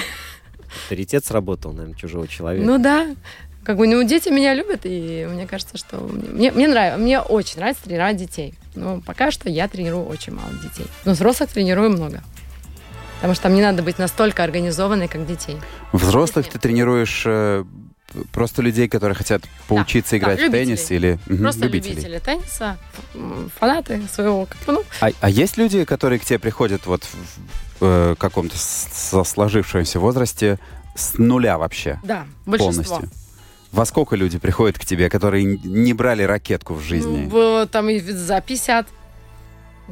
Авторитет 0.84 1.26
сработал, 1.26 1.74
наверное, 1.74 1.97
чужого 1.97 2.28
человека. 2.28 2.65
Ну 2.65 2.78
да. 2.78 3.15
Как 3.63 3.78
бы, 3.78 3.88
ну, 3.88 4.03
дети 4.03 4.28
меня 4.28 4.53
любят, 4.53 4.82
и 4.84 5.26
мне 5.30 5.47
кажется, 5.47 5.78
что 5.78 5.97
мне, 5.97 6.51
мне 6.51 6.67
нравится, 6.67 6.97
мне 6.97 7.21
очень 7.21 7.59
нравится 7.59 7.84
тренировать 7.84 8.17
детей. 8.17 8.55
Но 8.76 8.99
пока 8.99 9.32
что 9.32 9.49
я 9.49 9.67
тренирую 9.69 10.05
очень 10.05 10.34
мало 10.34 10.51
детей. 10.61 10.86
Но 11.05 11.13
взрослых 11.13 11.49
тренирую 11.49 11.89
много. 11.89 12.21
Потому 13.15 13.36
что 13.36 13.43
там 13.43 13.53
не 13.53 13.61
надо 13.61 13.84
быть 13.84 13.99
настолько 13.99 14.43
организованной, 14.43 15.07
как 15.07 15.26
детей. 15.26 15.55
Взрослых 15.93 16.49
ты 16.49 16.59
тренируешь 16.59 17.24
э, 17.26 17.63
просто 18.32 18.61
людей, 18.61 18.88
которые 18.88 19.16
хотят 19.16 19.43
поучиться 19.68 20.11
да, 20.11 20.18
играть 20.18 20.39
в 20.39 20.43
любителей. 20.43 20.66
теннис 20.66 20.91
или 20.91 21.20
мгм, 21.28 21.43
Просто 21.43 21.64
любителей? 21.64 21.95
любители 21.95 22.20
тенниса, 22.20 22.78
фанаты 23.59 24.01
своего, 24.11 24.47
ну, 24.68 24.84
А, 25.01 25.09
а 25.22 25.30
есть 25.30 25.57
люди, 25.57 25.84
которые 25.86 26.20
к 26.20 26.26
тебе 26.26 26.39
приходят 26.39 26.86
вот 26.86 27.03
в, 27.03 27.14
в, 27.14 27.16
э, 27.82 28.16
каком-то 28.18 28.55
сложившемся 28.57 29.99
возрасте 29.99 30.59
с 30.95 31.18
нуля 31.18 31.57
вообще 31.57 31.99
да, 32.03 32.26
большинство. 32.45 32.84
полностью? 32.97 33.09
Во 33.72 33.86
сколько 33.86 34.16
люди 34.16 34.38
приходят 34.38 34.78
к 34.78 34.86
тебе, 34.86 35.09
которые 35.09 35.43
не 35.45 35.93
брали 35.93 36.22
ракетку 36.24 36.76
в 36.76 36.82
жизни? 36.82 37.28
Ну, 37.32 37.64
в- 37.64 37.68
там 37.68 37.89
и 37.89 37.99
за 37.99 38.39
50. 38.41 38.88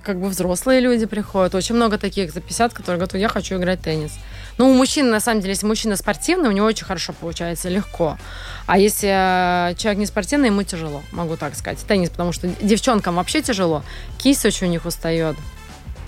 Как 0.03 0.19
бы 0.19 0.29
взрослые 0.29 0.79
люди 0.79 1.05
приходят. 1.05 1.53
Очень 1.53 1.75
много 1.75 1.97
таких 1.97 2.31
за 2.31 2.39
50, 2.39 2.73
которые 2.73 2.97
говорят, 2.97 3.13
я 3.15 3.27
хочу 3.27 3.57
играть 3.57 3.79
в 3.79 3.83
теннис. 3.83 4.13
Ну, 4.57 4.69
у 4.69 4.73
мужчин, 4.73 5.09
на 5.09 5.19
самом 5.19 5.41
деле, 5.41 5.51
если 5.51 5.65
мужчина 5.65 5.97
спортивный, 5.97 6.47
у 6.47 6.53
него 6.53 6.65
очень 6.65 6.85
хорошо 6.85 7.13
получается, 7.13 7.67
легко. 7.67 8.17
А 8.67 8.77
если 8.77 9.09
э, 9.11 9.75
человек 9.75 9.99
не 9.99 10.05
спортивный, 10.05 10.47
ему 10.47 10.63
тяжело, 10.63 11.03
могу 11.11 11.35
так 11.35 11.55
сказать. 11.55 11.79
Теннис, 11.85 12.09
потому 12.09 12.31
что 12.31 12.47
девчонкам 12.61 13.15
вообще 13.15 13.41
тяжело. 13.41 13.83
Кисть 14.17 14.45
очень 14.45 14.67
у 14.67 14.69
них 14.69 14.85
устает. 14.85 15.35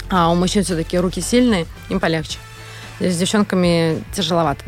А 0.09 0.31
у 0.31 0.35
мужчин 0.35 0.63
все-таки 0.63 0.97
руки 0.97 1.19
сильные, 1.19 1.65
им 1.89 1.99
полегче. 1.99 2.37
С 3.01 3.17
девчонками 3.17 4.01
тяжеловато. 4.13 4.63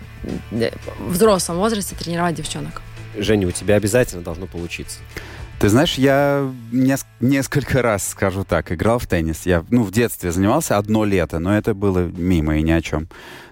Э, 0.52 0.72
В 1.00 1.14
взрослом 1.14 1.58
возрасте 1.58 1.96
тренировать 1.96 2.36
девчонок. 2.36 2.82
Женя, 3.18 3.48
у 3.48 3.52
тебя 3.52 3.76
обязательно 3.76 4.24
должно 4.24 4.46
получиться. 4.46 5.00
Ты 5.60 5.70
знаешь, 5.70 5.96
я 5.96 6.52
нес- 6.72 7.06
несколько 7.22 7.82
раз, 7.82 8.10
скажу 8.10 8.44
так, 8.44 8.72
играл 8.72 9.00
в 9.00 9.08
теннис. 9.08 9.46
Я, 9.46 9.66
ну, 9.70 9.84
в 9.84 9.92
детстве 9.92 10.32
занимался 10.32 10.78
одно 10.78 11.06
лето, 11.06 11.40
но 11.40 11.58
это 11.58 11.74
было 11.74 12.00
мимо 12.00 12.58
и 12.58 12.62
ни 12.62 12.72
о 12.72 12.82
чем. 12.82 13.08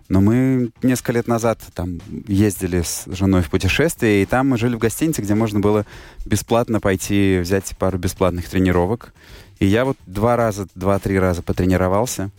Но 0.10 0.20
мы 0.20 0.72
несколько 0.84 1.14
лет 1.14 1.28
назад 1.28 1.60
там 1.74 2.02
ездили 2.28 2.82
с 2.82 3.06
женой 3.08 3.42
в 3.42 3.50
путешествие, 3.50 4.22
и 4.22 4.26
там 4.26 4.50
мы 4.50 4.58
жили 4.58 4.76
в 4.76 4.80
гостинице, 4.80 5.22
где 5.22 5.34
можно 5.34 5.62
было 5.62 5.86
бесплатно 6.26 6.82
пойти 6.82 7.40
взять 7.42 7.76
пару 7.80 7.98
бесплатных 7.98 8.50
тренировок. 8.50 9.14
И 9.60 9.66
я 9.66 9.86
вот 9.86 9.98
два 10.06 10.36
раза, 10.36 10.68
два-три 10.76 11.18
раза 11.18 11.42
потренировался. 11.42 12.32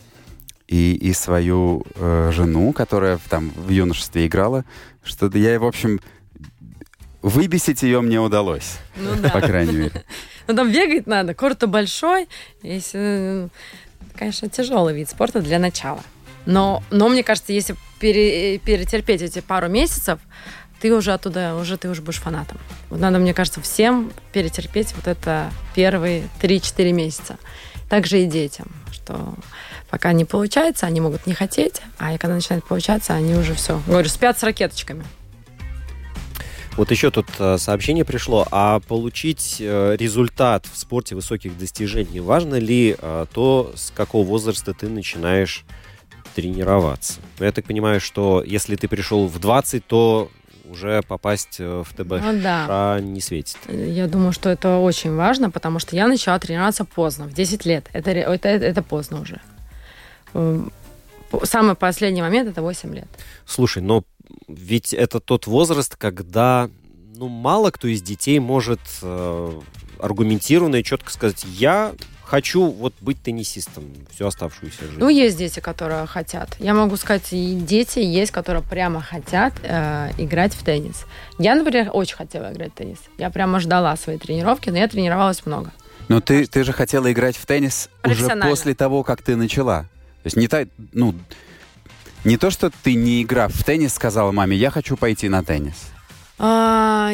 И, 0.67 0.95
и 0.95 1.13
свою 1.13 1.83
э, 1.95 2.31
жену, 2.33 2.73
которая 2.73 3.19
там 3.29 3.51
в 3.55 3.69
юношестве 3.69 4.25
играла, 4.25 4.65
что 5.03 5.27
я, 5.37 5.59
в 5.59 5.65
общем, 5.65 5.99
выбесить 7.25 7.81
ее 7.81 8.01
мне 8.01 8.19
удалось, 8.19 8.77
Ну 8.95 9.15
да. 9.15 9.29
по 9.29 9.41
крайней 9.41 9.75
мере. 9.75 10.03
Ну, 10.47 10.55
там 10.55 10.71
бегать 10.71 11.07
надо, 11.07 11.33
корт 11.33 11.67
большой. 11.67 12.27
Если, 12.61 12.99
э, 12.99 13.47
конечно, 14.15 14.47
тяжелый 14.47 14.93
вид 14.93 15.09
спорта 15.09 15.41
для 15.41 15.57
начала. 15.57 16.03
Но, 16.45 16.83
но 16.91 17.09
мне 17.09 17.23
кажется, 17.23 17.51
если 17.51 17.75
пере- 17.99 18.59
перетерпеть 18.59 19.23
эти 19.23 19.39
пару 19.39 19.69
месяцев, 19.69 20.19
ты 20.79 20.93
уже 20.93 21.13
оттуда, 21.13 21.55
уже 21.55 21.77
ты 21.77 21.89
уже 21.89 22.03
будешь 22.03 22.19
фанатом. 22.19 22.59
Вот 22.91 22.99
надо, 22.99 23.17
мне 23.17 23.33
кажется, 23.33 23.59
всем 23.59 24.11
перетерпеть 24.33 24.93
вот 24.95 25.07
это 25.07 25.49
первые 25.73 26.29
3-4 26.43 26.91
месяца. 26.91 27.37
Также 27.89 28.21
и 28.21 28.27
детям, 28.27 28.67
что 28.91 29.33
пока 29.89 30.13
не 30.13 30.25
получается, 30.25 30.85
они 30.85 31.01
могут 31.01 31.25
не 31.25 31.33
хотеть, 31.33 31.81
а 31.97 32.15
когда 32.19 32.35
начинает 32.35 32.63
получаться, 32.65 33.15
они 33.15 33.33
уже 33.33 33.55
все, 33.55 33.81
говорю, 33.87 34.09
спят 34.09 34.37
с 34.37 34.43
ракеточками. 34.43 35.03
Вот 36.77 36.91
еще 36.91 37.09
тут 37.09 37.27
э, 37.39 37.57
сообщение 37.57 38.03
пришло. 38.03 38.45
А 38.51 38.81
получить 38.81 39.57
э, 39.59 39.95
результат 39.97 40.65
в 40.65 40.77
спорте 40.77 41.15
высоких 41.15 41.57
достижений, 41.57 42.19
важно 42.19 42.55
ли 42.55 42.97
э, 42.99 43.25
то, 43.33 43.71
с 43.75 43.91
какого 43.91 44.25
возраста 44.25 44.73
ты 44.73 44.89
начинаешь 44.89 45.63
тренироваться? 46.35 47.21
Я 47.39 47.53
так 47.53 47.63
понимаю, 47.65 48.01
что 48.01 48.43
если 48.45 48.75
ты 48.75 48.89
пришел 48.89 49.27
в 49.27 49.39
20, 49.39 49.87
то 49.87 50.29
уже 50.69 51.01
попасть 51.03 51.59
в 51.59 51.85
ТБ 51.95 52.21
Ну 52.23 52.41
да. 52.41 52.97
не 52.99 53.21
светит. 53.21 53.57
Я 53.69 54.07
думаю, 54.07 54.33
что 54.33 54.49
это 54.49 54.77
очень 54.79 55.15
важно, 55.15 55.51
потому 55.51 55.79
что 55.79 55.95
я 55.95 56.07
начала 56.07 56.39
тренироваться 56.39 56.83
поздно, 56.83 57.25
в 57.25 57.33
10 57.33 57.65
лет. 57.65 57.85
Это, 57.93 58.09
это, 58.11 58.49
это 58.49 58.81
поздно 58.81 59.21
уже. 59.21 59.39
Эм, 60.33 60.73
Самый 61.43 61.75
последний 61.75 62.21
момент 62.21 62.49
это 62.49 62.61
8 62.61 62.95
лет. 62.95 63.07
Слушай, 63.45 63.81
но 63.83 64.03
ведь 64.47 64.93
это 64.93 65.19
тот 65.19 65.47
возраст, 65.47 65.95
когда 65.95 66.69
ну, 67.15 67.27
мало 67.27 67.71
кто 67.71 67.87
из 67.87 68.01
детей 68.01 68.39
может 68.39 68.79
э, 69.01 69.61
аргументированно 69.99 70.77
и 70.77 70.83
четко 70.83 71.11
сказать, 71.11 71.45
я 71.45 71.93
хочу 72.23 72.65
вот 72.65 72.93
быть 73.01 73.21
теннисистом 73.21 73.85
всю 74.13 74.25
оставшуюся 74.25 74.85
жизнь. 74.85 74.99
Ну, 74.99 75.09
есть 75.09 75.37
дети, 75.37 75.59
которые 75.59 76.05
хотят. 76.07 76.55
Я 76.59 76.73
могу 76.73 76.97
сказать, 76.97 77.31
и 77.31 77.55
дети 77.55 77.99
есть, 77.99 78.31
которые 78.31 78.63
прямо 78.63 79.01
хотят 79.01 79.53
э, 79.61 80.11
играть 80.17 80.53
в 80.53 80.63
теннис. 80.63 81.05
Я, 81.37 81.55
например, 81.55 81.91
очень 81.93 82.15
хотела 82.15 82.51
играть 82.51 82.71
в 82.71 82.75
теннис. 82.75 82.99
Я 83.17 83.29
прямо 83.29 83.59
ждала 83.59 83.95
свои 83.95 84.17
тренировки, 84.17 84.69
но 84.69 84.77
я 84.77 84.87
тренировалась 84.87 85.45
много. 85.45 85.71
Но 86.07 86.19
ты, 86.19 86.45
ты 86.45 86.63
же 86.63 86.73
хотела 86.73 87.11
играть 87.11 87.37
в 87.37 87.45
теннис 87.45 87.89
уже 88.03 88.27
после 88.27 88.75
того, 88.75 89.03
как 89.03 89.21
ты 89.21 89.35
начала. 89.35 89.83
То 90.23 90.27
есть 90.27 90.37
не, 90.37 90.47
та, 90.47 90.65
ну, 90.93 91.13
не 92.25 92.37
то, 92.37 92.49
что 92.49 92.71
ты 92.83 92.95
не 92.95 93.21
играв 93.21 93.53
в 93.53 93.63
теннис, 93.63 93.93
сказала 93.93 94.31
маме, 94.31 94.57
я 94.57 94.71
хочу 94.71 94.97
пойти 94.97 95.29
на 95.29 95.43
теннис. 95.43 95.75
А, 96.37 97.11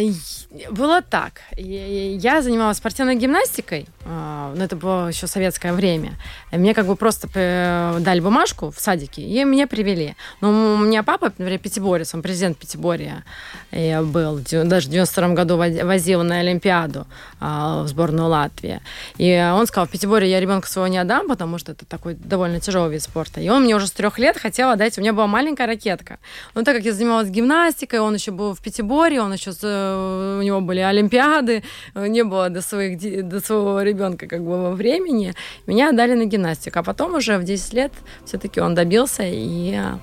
было 0.69 1.01
так. 1.01 1.41
Я 1.55 2.41
занималась 2.41 2.77
спортивной 2.77 3.15
гимнастикой, 3.15 3.87
а, 4.05 4.53
но 4.55 4.63
это 4.63 4.75
было 4.75 5.07
еще 5.07 5.27
советское 5.27 5.71
время. 5.71 6.13
Мне 6.51 6.73
как 6.73 6.87
бы 6.87 6.95
просто 6.95 7.29
э, 7.33 7.97
дали 8.01 8.19
бумажку 8.19 8.69
в 8.69 8.79
садике, 8.79 9.21
и 9.21 9.43
меня 9.45 9.65
привели. 9.67 10.15
Но 10.41 10.73
у 10.73 10.77
меня 10.77 11.03
папа, 11.03 11.27
например, 11.37 11.59
пятиборец, 11.59 12.13
он 12.13 12.21
президент 12.21 12.57
Пятиборья 12.57 13.23
и 13.71 13.97
был. 14.03 14.39
Даже 14.39 14.87
в 14.87 14.91
92 14.91 15.29
году 15.29 15.55
воз- 15.55 15.83
возил 15.83 16.23
на 16.23 16.39
Олимпиаду 16.39 17.07
а, 17.39 17.83
в 17.83 17.87
сборную 17.87 18.27
Латвии. 18.27 18.81
И 19.17 19.51
он 19.53 19.67
сказал, 19.67 19.87
в 19.87 19.91
Пятиборье 19.91 20.29
я 20.29 20.39
ребенка 20.41 20.67
своего 20.67 20.87
не 20.87 20.97
отдам, 20.97 21.27
потому 21.29 21.59
что 21.59 21.71
это 21.71 21.85
такой 21.85 22.15
довольно 22.15 22.59
тяжелый 22.59 22.91
вид 22.91 23.03
спорта. 23.03 23.39
И 23.39 23.47
он 23.47 23.63
мне 23.63 23.75
уже 23.75 23.87
с 23.87 23.91
трех 23.91 24.19
лет 24.19 24.37
хотел 24.37 24.69
отдать. 24.69 24.97
У 24.97 25.01
меня 25.01 25.13
была 25.13 25.27
маленькая 25.27 25.67
ракетка. 25.67 26.19
Но 26.55 26.63
так 26.63 26.75
как 26.75 26.85
я 26.85 26.91
занималась 26.93 27.29
гимнастикой, 27.29 27.99
он 27.99 28.15
еще 28.15 28.31
был 28.31 28.53
в 28.53 28.61
Пятиборье, 28.61 29.21
он 29.21 29.31
еще, 29.31 29.51
э, 29.61 30.40
у 30.41 30.43
него 30.43 30.61
были 30.61 30.79
Олимпиады, 30.79 31.63
э, 31.95 32.07
не 32.07 32.23
было 32.23 32.49
до, 32.49 32.61
своих, 32.61 32.97
до 33.27 33.39
своего 33.39 33.81
ребенка 33.81 34.27
как 34.27 34.43
бы 34.43 34.73
времени. 34.75 35.33
Меня 35.67 35.89
отдали 35.89 36.13
на 36.13 36.25
гимнастику. 36.25 36.79
А 36.79 36.83
потом 36.83 37.15
уже 37.15 37.37
в 37.37 37.43
10 37.43 37.73
лет 37.73 37.91
все-таки 38.25 38.59
он 38.61 38.75
добился 38.75 39.23
и 39.23 39.75
э, 39.75 39.97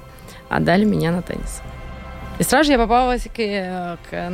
отдали 0.48 0.84
меня 0.84 1.10
на 1.10 1.22
теннис. 1.22 1.62
И 2.38 2.44
сразу 2.44 2.66
же 2.66 2.72
я 2.72 2.78
попалась 2.78 3.24
к, 3.24 3.40
э, 3.40 3.96
к 4.10 4.32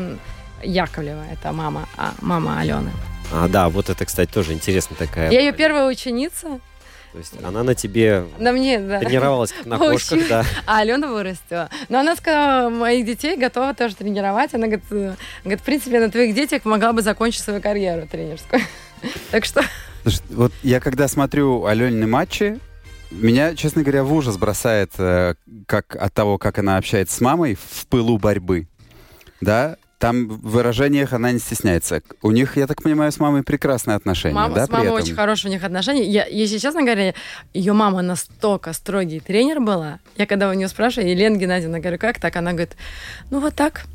Яковлева, 0.63 1.25
это 1.33 1.53
мама, 1.53 1.89
а, 1.97 2.13
мама 2.21 2.61
Алены. 2.61 2.91
А, 3.33 3.49
да, 3.49 3.69
вот 3.69 3.89
это, 3.89 4.05
кстати, 4.05 4.31
тоже 4.31 4.53
интересно 4.53 4.97
такая. 4.97 5.31
Я 5.31 5.41
ее 5.41 5.53
первая 5.53 5.87
ученица, 5.87 6.61
То 7.15 7.19
есть 7.19 7.35
она 7.45 7.63
на 7.63 7.77
тебе 7.77 8.25
на 8.41 8.51
мне, 8.51 8.81
да. 8.81 8.99
тренировалась 8.99 9.55
на 9.65 9.79
кошках, 9.79 10.19
да. 10.29 10.45
А 10.67 10.81
Алена 10.81 11.07
вырастила. 11.07 11.71
Но 11.89 12.01
она 12.01 12.17
сказала, 12.17 12.71
моих 12.71 13.07
детей 13.07 13.37
готова 13.37 13.73
тоже 13.73 13.95
тренировать. 13.95 14.53
Она 14.53 14.67
говорит, 14.67 14.85
э, 14.91 15.15
говорит, 15.45 15.61
в 15.61 15.63
принципе, 15.63 16.01
на 16.01 16.11
твоих 16.11 16.35
детях 16.35 16.65
могла 16.65 16.93
бы 16.93 17.03
закончить 17.03 17.45
свою 17.45 17.63
карьеру 17.63 18.09
тренерскую. 18.11 18.61
Так 19.31 19.45
что 19.45 19.63
Слушай, 20.03 20.23
вот 20.31 20.53
я 20.65 20.81
когда 20.81 21.07
смотрю 21.07 21.67
Аленины 21.67 22.09
матчи, 22.09 22.59
меня, 23.13 23.55
честно 23.55 23.83
говоря, 23.83 24.03
в 24.03 24.13
ужас 24.13 24.37
бросает 24.37 24.91
э, 24.99 25.35
как 25.67 25.95
от 25.95 26.13
того, 26.13 26.39
как 26.39 26.59
она 26.59 26.79
общается 26.79 27.15
с 27.15 27.21
мамой 27.21 27.55
в 27.55 27.87
пылу 27.87 28.19
борьбы. 28.19 28.67
Да, 29.41 29.77
там 30.05 30.29
в 30.29 30.51
выражениях 30.51 31.15
она 31.15 31.33
не 31.33 31.39
стесняется. 31.39 32.03
У 32.21 32.31
них, 32.31 32.59
я 32.59 32.67
так 32.67 32.83
понимаю, 32.83 33.11
с 33.11 33.19
мамой 33.19 33.43
прекрасные 33.43 33.97
отношения, 33.97 34.35
мама, 34.35 34.55
да, 34.55 34.67
с 34.67 34.69
мамой 34.69 34.91
очень 34.91 35.15
хорошие 35.15 35.51
у 35.51 35.55
них 35.55 35.65
отношения. 35.65 36.05
Я, 36.05 36.27
если 36.27 36.59
честно 36.59 36.83
говоря, 36.83 37.15
ее 37.55 37.73
мама 37.73 38.03
настолько 38.03 38.75
строгий 38.75 39.21
тренер 39.21 39.61
была. 39.61 40.01
Я 40.19 40.27
когда 40.27 40.51
у 40.51 40.53
нее 40.53 40.69
спрашиваю, 40.69 41.11
Елена 41.11 41.37
Геннадьевна, 41.37 41.79
говорю, 41.79 41.97
как 41.97 42.21
так? 42.21 42.37
Она 42.37 42.51
говорит, 42.51 42.77
ну 43.31 43.41
вот 43.41 43.55
так. 43.55 43.87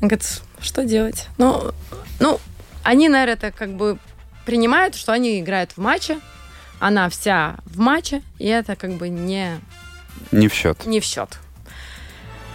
Она 0.00 0.08
говорит, 0.08 0.40
что 0.58 0.86
делать? 0.86 1.26
Ну, 1.36 1.72
ну, 2.18 2.40
они, 2.82 3.10
наверное, 3.10 3.34
это 3.34 3.50
как 3.50 3.74
бы 3.74 3.98
принимают, 4.46 4.94
что 4.94 5.12
они 5.12 5.38
играют 5.38 5.72
в 5.72 5.78
матче, 5.78 6.18
она 6.80 7.10
вся 7.10 7.56
в 7.66 7.78
матче, 7.78 8.22
и 8.38 8.46
это 8.46 8.74
как 8.74 8.92
бы 8.92 9.10
не, 9.10 9.60
Не 10.32 10.48
в 10.48 10.54
счет. 10.54 10.86
не 10.86 11.00
в 11.00 11.04
счет. 11.04 11.38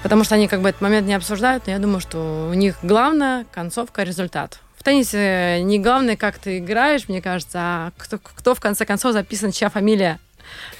Потому 0.04 0.26
что 0.26 0.36
они 0.36 0.48
как 0.48 0.62
бы 0.62 0.70
этот 0.70 0.82
момент 0.82 1.08
не 1.08 1.14
обсуждают, 1.14 1.66
но 1.66 1.72
я 1.72 1.80
думаю, 1.80 2.02
что 2.02 2.50
у 2.52 2.54
них 2.54 2.76
главное 2.84 3.46
концовка, 3.52 4.04
результат. 4.04 4.60
В 4.78 4.84
теннисе 4.84 5.62
не 5.64 5.80
главное, 5.80 6.18
как 6.18 6.38
ты 6.38 6.58
играешь, 6.58 7.08
мне 7.08 7.22
кажется, 7.22 7.60
а 7.60 7.92
кто, 7.98 8.20
кто 8.20 8.54
в 8.54 8.60
конце 8.60 8.86
концов 8.86 9.14
записан, 9.14 9.54
чья 9.54 9.70
фамилия 9.70 10.20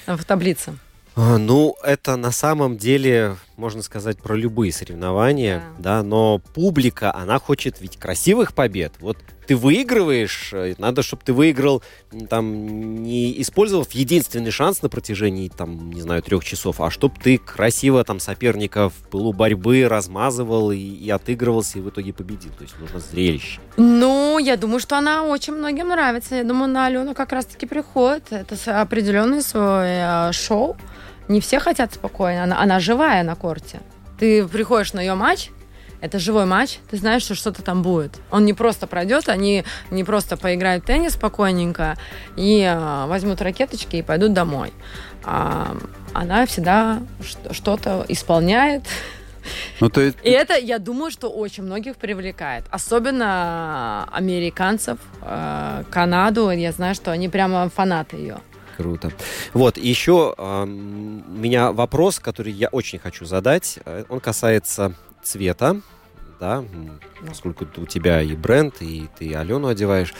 в 0.06 0.22
таблице. 0.24 0.74
А, 1.16 1.38
Ну, 1.38 1.74
это 1.82 2.16
на 2.16 2.30
самом 2.30 2.76
деле, 2.76 3.36
можно 3.56 3.82
сказать, 3.82 4.18
про 4.18 4.34
любые 4.34 4.72
соревнования, 4.72 5.62
да. 5.78 6.02
но 6.02 6.38
публика, 6.54 7.14
она 7.14 7.38
хочет 7.38 7.80
ведь 7.80 7.96
красивых 7.96 8.54
побед. 8.54 8.94
Вот 9.00 9.16
ты 9.46 9.56
выигрываешь, 9.56 10.50
э, 10.52 10.74
надо, 10.78 11.02
чтобы 11.02 11.22
ты 11.24 11.32
выиграл, 11.32 11.82
там, 12.30 13.02
не 13.02 13.40
использовав 13.42 13.92
единственный 13.92 14.50
шанс 14.50 14.82
на 14.82 14.88
протяжении, 14.88 15.48
там, 15.48 15.90
не 15.92 16.00
знаю, 16.00 16.22
трех 16.22 16.44
часов, 16.44 16.80
а 16.80 16.90
чтобы 16.90 17.14
ты 17.22 17.38
красиво 17.38 18.02
там 18.04 18.20
соперника 18.20 18.88
в 18.88 18.94
пылу 19.10 19.32
борьбы 19.32 19.86
размазывал 19.88 20.70
и, 20.72 20.78
и 20.78 21.10
отыгрывался, 21.10 21.78
и 21.78 21.82
в 21.82 21.90
итоге 21.90 22.12
победил. 22.12 22.52
То 22.52 22.62
есть 22.62 22.78
нужно 22.80 23.00
зрелище. 23.00 23.60
Ну, 23.76 24.38
я 24.38 24.56
думаю, 24.56 24.80
что 24.80 24.96
она 24.96 25.24
очень 25.24 25.52
многим 25.54 25.88
нравится. 25.88 26.36
Я 26.36 26.44
думаю, 26.44 26.72
на 26.72 26.86
Алену 26.86 27.14
как 27.14 27.32
раз-таки 27.32 27.66
приходит. 27.66 28.32
Это 28.32 28.56
с- 28.56 28.68
определенное 28.68 29.42
свое 29.42 30.28
э, 30.28 30.32
шоу. 30.32 30.76
Не 31.28 31.40
все 31.40 31.58
хотят 31.58 31.94
спокойно. 31.94 32.44
Она, 32.44 32.60
она 32.60 32.80
живая 32.80 33.22
на 33.22 33.34
корте. 33.34 33.80
Ты 34.18 34.46
приходишь 34.46 34.92
на 34.92 35.00
ее 35.00 35.14
матч, 35.14 35.50
это 36.00 36.18
живой 36.18 36.44
матч, 36.44 36.80
ты 36.90 36.98
знаешь, 36.98 37.22
что 37.22 37.34
что-то 37.34 37.62
там 37.62 37.82
будет. 37.82 38.20
Он 38.30 38.44
не 38.44 38.52
просто 38.52 38.86
пройдет, 38.86 39.28
они 39.28 39.64
не 39.90 40.04
просто 40.04 40.36
поиграют 40.36 40.84
в 40.84 40.86
теннис 40.86 41.14
спокойненько 41.14 41.96
и 42.36 42.60
э, 42.60 43.06
возьмут 43.06 43.40
ракеточки 43.40 43.96
и 43.96 44.02
пойдут 44.02 44.34
домой. 44.34 44.74
А, 45.24 45.74
она 46.12 46.44
всегда 46.44 47.00
что-то 47.52 48.04
исполняет, 48.08 48.82
Ну, 49.80 49.88
то 49.88 50.00
есть, 50.00 50.16
и 50.22 50.30
это, 50.30 50.58
я 50.58 50.78
думаю, 50.78 51.10
что 51.10 51.28
очень 51.28 51.62
многих 51.62 51.96
привлекает. 51.96 52.64
Особенно 52.70 54.08
американцев, 54.12 54.98
э, 55.22 55.84
Канаду. 55.90 56.50
Я 56.50 56.72
знаю, 56.72 56.94
что 56.94 57.12
они 57.12 57.28
прямо 57.28 57.68
фанаты 57.68 58.16
ее. 58.16 58.38
Круто. 58.76 59.12
Вот, 59.52 59.78
и 59.78 59.88
еще 59.88 60.34
эм, 60.36 61.24
у 61.28 61.38
меня 61.38 61.72
вопрос, 61.72 62.18
который 62.18 62.52
я 62.52 62.68
очень 62.68 62.98
хочу 62.98 63.24
задать. 63.24 63.78
Э, 63.84 64.04
Он 64.08 64.20
касается 64.20 64.94
цвета, 65.22 65.80
да, 66.40 66.64
поскольку 67.26 67.66
у 67.76 67.86
тебя 67.86 68.20
и 68.20 68.34
бренд, 68.34 68.76
и 68.80 69.08
ты 69.18 69.34
Алену 69.34 69.68
одеваешь. 69.68 70.12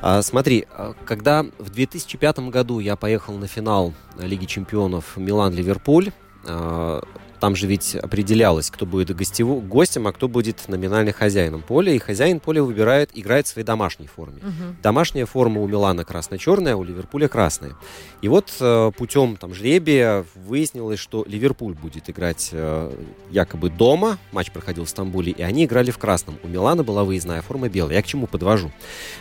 А, 0.00 0.20
смотри, 0.22 0.66
а, 0.70 0.94
когда 1.04 1.44
в 1.58 1.70
2005 1.70 2.50
году 2.50 2.80
я 2.80 2.96
поехал 2.96 3.34
на 3.34 3.46
финал 3.46 3.94
Лиги 4.18 4.46
чемпионов 4.46 5.16
Милан-Ливерпуль, 5.16 6.10
а, 6.44 7.02
там 7.42 7.56
же 7.56 7.66
ведь 7.66 7.96
определялось, 7.96 8.70
кто 8.70 8.86
будет 8.86 9.10
гостеву, 9.16 9.60
гостем, 9.60 10.06
а 10.06 10.12
кто 10.12 10.28
будет 10.28 10.68
номинальным 10.68 11.12
хозяином 11.12 11.60
поля. 11.60 11.92
И 11.92 11.98
хозяин 11.98 12.38
поля 12.38 12.62
выбирает, 12.62 13.10
играет 13.14 13.48
в 13.48 13.50
своей 13.50 13.66
домашней 13.66 14.06
форме. 14.06 14.40
Домашняя 14.80 15.26
форма 15.26 15.60
у 15.60 15.66
Милана 15.66 16.04
красно-черная, 16.04 16.74
а 16.74 16.76
у 16.76 16.84
Ливерпуля 16.84 17.26
красная. 17.26 17.74
И 18.20 18.28
вот 18.28 18.54
э, 18.60 18.92
путем 18.96 19.36
там, 19.36 19.54
жребия 19.54 20.24
выяснилось, 20.36 21.00
что 21.00 21.24
Ливерпуль 21.26 21.74
будет 21.74 22.08
играть 22.08 22.50
э, 22.52 22.92
якобы 23.32 23.70
дома. 23.70 24.18
Матч 24.30 24.52
проходил 24.52 24.84
в 24.84 24.88
Стамбуле, 24.88 25.32
и 25.32 25.42
они 25.42 25.64
играли 25.64 25.90
в 25.90 25.98
красном. 25.98 26.38
У 26.44 26.46
Милана 26.46 26.84
была 26.84 27.02
выездная 27.02 27.42
форма 27.42 27.68
белая. 27.68 27.96
Я 27.96 28.02
к 28.02 28.06
чему 28.06 28.28
подвожу? 28.28 28.70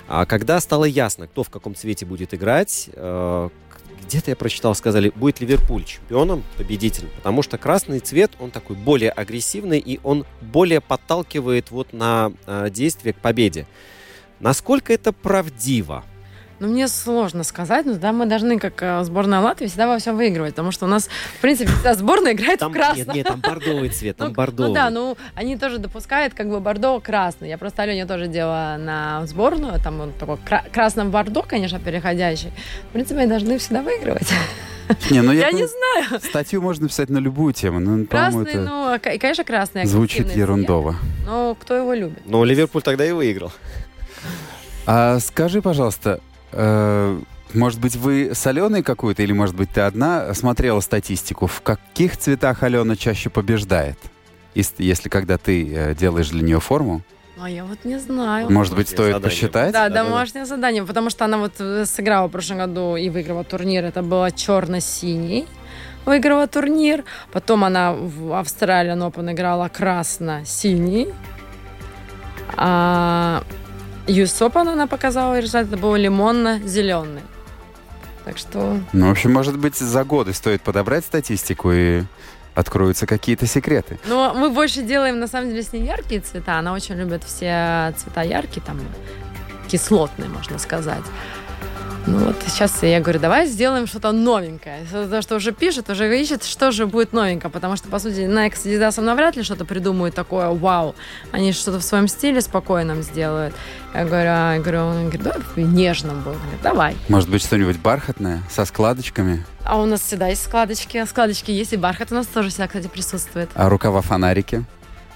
А 0.08 0.28
когда 0.28 0.60
стало 0.60 0.86
ясно, 0.86 1.26
кто 1.26 1.42
в 1.42 1.50
каком 1.50 1.74
цвете 1.74 2.06
будет 2.06 2.36
играть, 2.36 2.88
э, 2.94 3.50
где-то 4.06 4.32
я 4.32 4.36
прочитал, 4.36 4.76
сказали, 4.76 5.12
будет 5.16 5.40
Ливерпуль 5.40 5.84
чемпионом, 5.86 6.44
победителем, 6.58 7.10
потому 7.16 7.42
что 7.42 7.58
красный 7.58 8.00
цвет, 8.00 8.32
он 8.40 8.52
такой 8.52 8.76
более 8.76 9.12
агрессивный, 9.12 9.80
и 9.80 10.00
он 10.04 10.26
более 10.42 10.82
подталкивает 10.82 11.72
вот 11.72 11.94
на 11.94 12.32
э, 12.46 12.70
действие 12.70 13.14
к 13.14 13.18
победе. 13.18 13.68
Насколько 14.40 14.94
это 14.94 15.14
правдиво? 15.14 16.04
Ну, 16.62 16.68
мне 16.68 16.88
сложно 16.88 17.44
сказать, 17.44 17.88
но 17.88 17.96
да, 17.96 18.12
мы 18.12 18.28
должны, 18.28 18.60
как 18.60 18.84
э, 18.84 19.04
сборная 19.04 19.40
Латвии, 19.40 19.66
всегда 19.66 19.88
во 19.88 19.98
всем 19.98 20.16
выигрывать, 20.16 20.52
потому 20.54 20.72
что 20.72 20.86
у 20.86 20.88
нас, 20.88 21.08
в 21.38 21.42
принципе, 21.42 21.72
вся 21.80 21.96
сборная 21.96 22.34
играет 22.34 22.60
Там, 22.60 22.72
в 22.72 22.76
красном. 22.76 22.98
нет, 23.08 23.16
нет, 23.16 23.28
там 23.28 23.40
бордовый 23.40 23.90
цвет, 23.90 24.16
там 24.18 24.28
Ну, 24.28 24.34
бордовый. 24.36 24.68
Ну 24.68 24.74
да, 24.76 24.90
ну 24.92 25.18
они 25.34 25.58
тоже 25.58 25.80
допускают 25.80 26.36
как 26.36 26.50
бы 26.52 26.60
бордо-красный. 26.60 27.50
Я 27.50 27.58
просто 27.58 27.82
Алене 27.82 28.06
тоже 28.06 28.28
делала 28.28 28.76
на 28.78 29.26
сборную, 29.26 29.80
там 29.84 30.02
он 30.02 30.12
такой 30.14 30.38
кра- 30.38 30.64
красно-бордо, 30.72 31.42
конечно, 31.42 31.80
переходящий. 31.80 32.52
В 32.90 32.94
принципе, 32.94 33.22
они 33.22 33.30
должны 33.30 33.58
всегда 33.58 33.82
выигрывать. 33.82 34.30
не, 35.10 35.22
ну 35.24 35.32
я, 35.32 35.48
Я 35.48 35.52
не 35.54 35.66
знаю. 35.66 36.22
статью 36.22 36.62
можно 36.62 36.88
писать 36.88 37.10
на 37.10 37.18
любую 37.18 37.54
тему, 37.54 37.80
но, 37.80 38.06
по-моему, 38.06 38.08
Красный, 38.08 38.44
это 38.52 38.60
ну, 38.62 38.88
а, 38.88 38.98
и, 38.98 39.18
конечно, 39.18 39.44
красный. 39.44 39.86
звучит 39.88 40.36
ерундово. 40.36 40.96
Но 41.26 41.56
кто 41.60 41.74
его 41.76 41.92
любит? 41.96 42.20
Но 42.26 42.44
Ливерпуль 42.44 42.84
тогда 42.84 43.04
и 43.04 43.12
выиграл. 43.14 43.52
А 44.86 45.20
скажи, 45.20 45.64
пожалуйста, 45.64 46.20
может 47.54 47.80
быть, 47.82 47.96
вы 47.96 48.32
с 48.34 48.46
Аленой 48.48 48.84
какую-то, 48.84 49.24
или, 49.24 49.34
может 49.34 49.56
быть, 49.56 49.70
ты 49.72 49.82
одна 49.82 50.34
смотрела 50.34 50.80
статистику, 50.80 51.48
в 51.48 51.62
каких 51.62 52.18
цветах 52.18 52.64
Алена 52.64 52.96
чаще 52.96 53.30
побеждает? 53.30 53.98
Ес- 54.56 54.74
Если 54.78 55.10
когда 55.10 55.38
ты 55.38 55.74
э, 55.74 55.96
делаешь 55.96 56.30
для 56.30 56.42
нее 56.44 56.60
форму, 56.60 57.02
А 57.42 57.50
я 57.50 57.64
вот 57.64 57.86
не 57.86 57.98
знаю. 58.00 58.50
может 58.52 58.76
быть, 58.76 58.88
стоит 58.90 59.14
задание. 59.14 59.30
посчитать? 59.30 59.72
Да, 59.74 59.88
Да-да-да. 59.90 60.04
домашнее 60.10 60.46
задание, 60.46 60.84
потому 60.84 61.10
что 61.10 61.26
она 61.26 61.38
вот 61.38 61.54
э, 61.60 61.86
сыграла 61.86 62.28
в 62.28 62.32
прошлом 62.32 62.58
году 62.58 62.96
и 62.96 63.10
выиграла 63.10 63.44
турнир. 63.44 63.84
Это 63.86 64.02
было 64.02 64.30
черно-синий. 64.32 65.46
Выиграла 66.06 66.48
турнир. 66.48 67.04
Потом 67.32 67.64
она 67.64 67.94
в 67.94 68.34
Австралии 68.38 68.94
Open 68.94 69.32
играла 69.32 69.68
красно-синий. 69.70 71.08
А 72.58 73.44
Open 74.08 74.70
она 74.70 74.88
показала 74.88 75.40
результат. 75.40 75.68
Это 75.68 75.78
был 75.78 75.96
лимонно-зеленый. 75.96 77.22
Так 78.26 78.38
что 78.38 78.78
Ну, 78.94 79.08
в 79.08 79.12
общем, 79.12 79.34
может 79.34 79.58
быть, 79.58 79.76
за 79.76 80.04
годы 80.04 80.34
стоит 80.34 80.62
подобрать 80.62 81.06
статистику 81.06 81.72
и 81.72 82.04
откроются 82.54 83.08
какие-то 83.08 83.48
секреты. 83.48 84.00
Но 84.06 84.34
мы 84.36 84.50
больше 84.50 84.84
делаем, 84.84 85.20
на 85.20 85.28
самом 85.28 85.50
деле, 85.50 85.64
с 85.64 85.74
ней 85.74 85.86
яркие 85.86 86.22
цвета. 86.22 86.60
Она 86.60 86.74
очень 86.74 86.96
любит 86.96 87.24
все 87.24 87.94
цвета 87.98 88.22
яркие, 88.22 88.62
там, 88.66 88.80
кислотные, 89.68 90.30
можно 90.30 90.60
сказать. 90.60 91.04
Ну 92.08 92.26
вот 92.26 92.36
сейчас 92.48 92.82
я 92.82 93.00
говорю, 93.00 93.20
давай 93.20 93.46
сделаем 93.46 93.86
что-то 93.86 94.12
новенькое. 94.12 94.86
То, 94.92 95.22
что 95.22 95.36
уже 95.36 95.52
пишет, 95.52 95.90
уже 95.90 96.20
ищет, 96.20 96.44
что 96.44 96.72
же 96.72 96.88
будет 96.88 97.14
новенькое. 97.14 97.52
Потому 97.52 97.76
что, 97.76 97.90
по 97.90 98.00
сути, 98.00 98.22
Nike 98.22 98.56
с 98.56 98.66
Adidas 98.66 99.00
навряд 99.02 99.36
ли 99.36 99.44
что-то 99.44 99.66
придумают 99.66 100.16
такое, 100.16 100.50
вау. 100.50 100.96
Они 101.32 101.54
что-то 101.54 101.80
в 101.80 101.84
своем 101.84 102.08
стиле 102.08 102.42
спокойном 102.42 103.04
сделают. 103.04 103.54
Я 103.94 104.06
говорю, 104.06 104.30
а, 104.30 104.54
я 104.56 104.60
говорю, 104.60 104.80
он 104.80 105.10
говорит, 105.10 105.22
давай 105.22 105.42
нежным. 105.56 106.22
Говорит, 106.24 106.42
давай. 106.64 106.96
Может 107.08 107.30
быть, 107.30 107.44
что-нибудь 107.44 107.78
бархатное, 107.78 108.42
со 108.50 108.66
складочками? 108.66 109.46
А 109.64 109.80
у 109.80 109.86
нас 109.86 110.02
всегда 110.02 110.28
есть 110.28 110.44
складочки. 110.44 111.06
Складочки 111.06 111.52
есть, 111.52 111.74
и 111.74 111.78
бархат 111.78 112.12
у 112.12 112.16
нас 112.16 112.26
тоже 112.26 112.50
всегда, 112.50 112.68
кстати, 112.68 112.88
присутствует. 112.88 113.50
А 113.54 113.70
рукава-фонарики? 113.70 114.66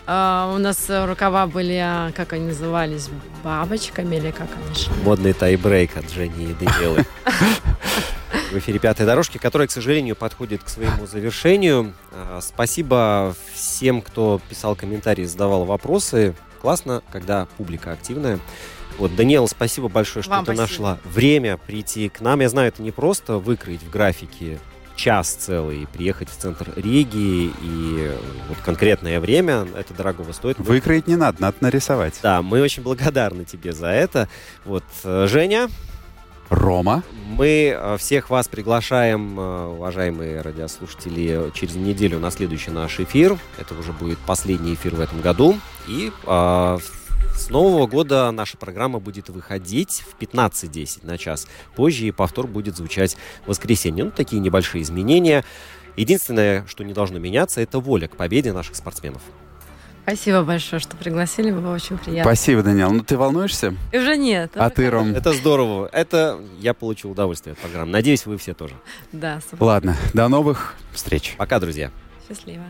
А, 0.07 0.51
у 0.53 0.57
нас 0.59 0.85
рукава 0.87 1.47
были, 1.47 1.79
а, 1.81 2.11
как 2.15 2.33
они 2.33 2.47
назывались, 2.47 3.09
бабочками 3.43 4.17
или 4.17 4.31
как 4.31 4.47
они 4.55 4.75
шли? 4.75 4.93
Модный 5.03 5.33
тайбрейк 5.33 5.97
от 5.97 6.09
Жени 6.11 6.51
и 6.51 6.53
Данилы. 6.53 7.05
В 8.51 8.57
эфире 8.57 8.79
«Пятой 8.79 9.05
дорожки», 9.05 9.37
которая, 9.37 9.67
к 9.67 9.71
сожалению, 9.71 10.15
подходит 10.15 10.63
к 10.63 10.69
своему 10.69 11.07
завершению. 11.07 11.93
А, 12.11 12.39
Спасибо 12.41 13.35
всем, 13.53 14.01
кто 14.01 14.39
писал 14.47 14.75
комментарии, 14.75 15.25
задавал 15.25 15.65
вопросы. 15.65 16.35
Классно, 16.61 17.01
когда 17.11 17.47
публика 17.57 17.91
активная. 17.91 18.39
Вот, 18.97 19.15
Даниэла, 19.15 19.47
спасибо 19.47 19.89
большое, 19.89 20.23
что 20.23 20.31
Вам 20.31 20.45
ты 20.45 20.55
спасибо. 20.55 20.61
нашла 20.61 20.97
время 21.03 21.57
прийти 21.57 22.09
к 22.09 22.21
нам. 22.21 22.39
Я 22.39 22.49
знаю, 22.49 22.69
это 22.69 22.81
не 22.81 22.91
просто 22.91 23.37
выкроить 23.39 23.81
в 23.83 23.89
графике 23.89 24.59
час 24.95 25.33
целый 25.33 25.87
приехать 25.87 26.29
в 26.29 26.35
центр 26.37 26.71
Риги. 26.75 27.51
И 27.61 28.11
вот 28.47 28.57
конкретное 28.63 29.19
время, 29.19 29.67
это 29.75 29.93
дорогого 29.93 30.31
стоит. 30.31 30.57
Выкроить 30.59 31.07
не 31.07 31.15
надо, 31.15 31.41
надо 31.41 31.57
нарисовать. 31.61 32.19
да, 32.23 32.41
мы 32.41 32.61
очень 32.61 32.83
благодарны 32.83 33.45
тебе 33.45 33.73
за 33.73 33.87
это. 33.87 34.27
Вот, 34.65 34.83
э, 35.03 35.27
Женя, 35.29 35.69
Рома. 36.49 37.03
мы 37.25 37.75
э, 37.75 37.97
всех 37.97 38.29
вас 38.29 38.47
приглашаем, 38.47 39.39
э, 39.39 39.65
уважаемые 39.67 40.41
радиослушатели, 40.41 41.51
через 41.53 41.75
неделю 41.75 42.19
на 42.19 42.31
следующий 42.31 42.71
наш 42.71 42.99
эфир. 42.99 43.37
Это 43.57 43.73
уже 43.75 43.91
будет 43.93 44.19
последний 44.19 44.75
эфир 44.75 44.95
в 44.95 44.99
этом 44.99 45.21
году. 45.21 45.57
И 45.87 46.11
э, 46.25 46.77
с 47.36 47.49
нового 47.49 47.86
года 47.88 48.31
наша 48.31 48.57
программа 48.57 48.99
будет 48.99 49.29
выходить 49.29 50.03
в 50.07 50.21
15.10 50.21 51.05
на 51.05 51.17
час. 51.17 51.47
Позже 51.75 52.05
и 52.05 52.11
повтор 52.11 52.47
будет 52.47 52.77
звучать 52.77 53.17
в 53.45 53.49
воскресенье. 53.49 54.05
Ну, 54.05 54.11
такие 54.11 54.41
небольшие 54.41 54.81
изменения. 54.81 55.43
Единственное, 55.97 56.65
что 56.67 56.83
не 56.83 56.93
должно 56.93 57.19
меняться, 57.19 57.61
это 57.61 57.79
воля 57.79 58.07
к 58.07 58.15
победе 58.15 58.53
наших 58.53 58.75
спортсменов. 58.75 59.21
Спасибо 60.03 60.43
большое, 60.43 60.79
что 60.79 60.95
пригласили, 60.95 61.49
было 61.49 61.73
очень 61.73 61.97
приятно. 61.97 62.31
Спасибо, 62.31 62.61
Даниэл. 62.61 62.91
Ну, 62.91 63.03
ты 63.03 63.17
волнуешься? 63.17 63.75
И 63.91 63.97
уже 63.97 64.17
нет. 64.17 64.51
А 64.53 64.69
ты, 64.69 64.88
Ром? 64.89 65.15
Это 65.15 65.33
здорово. 65.33 65.89
Это 65.91 66.39
я 66.59 66.75
получил 66.75 67.11
удовольствие 67.11 67.53
от 67.53 67.59
программы. 67.59 67.91
Надеюсь, 67.91 68.27
вы 68.27 68.38
все 68.38 68.53
тоже. 68.53 68.75
Да, 69.11 69.41
супер. 69.49 69.63
Ладно, 69.63 69.97
до 70.13 70.27
новых 70.27 70.75
встреч. 70.93 71.33
Пока, 71.39 71.59
друзья. 71.59 71.91
Счастливо. 72.27 72.65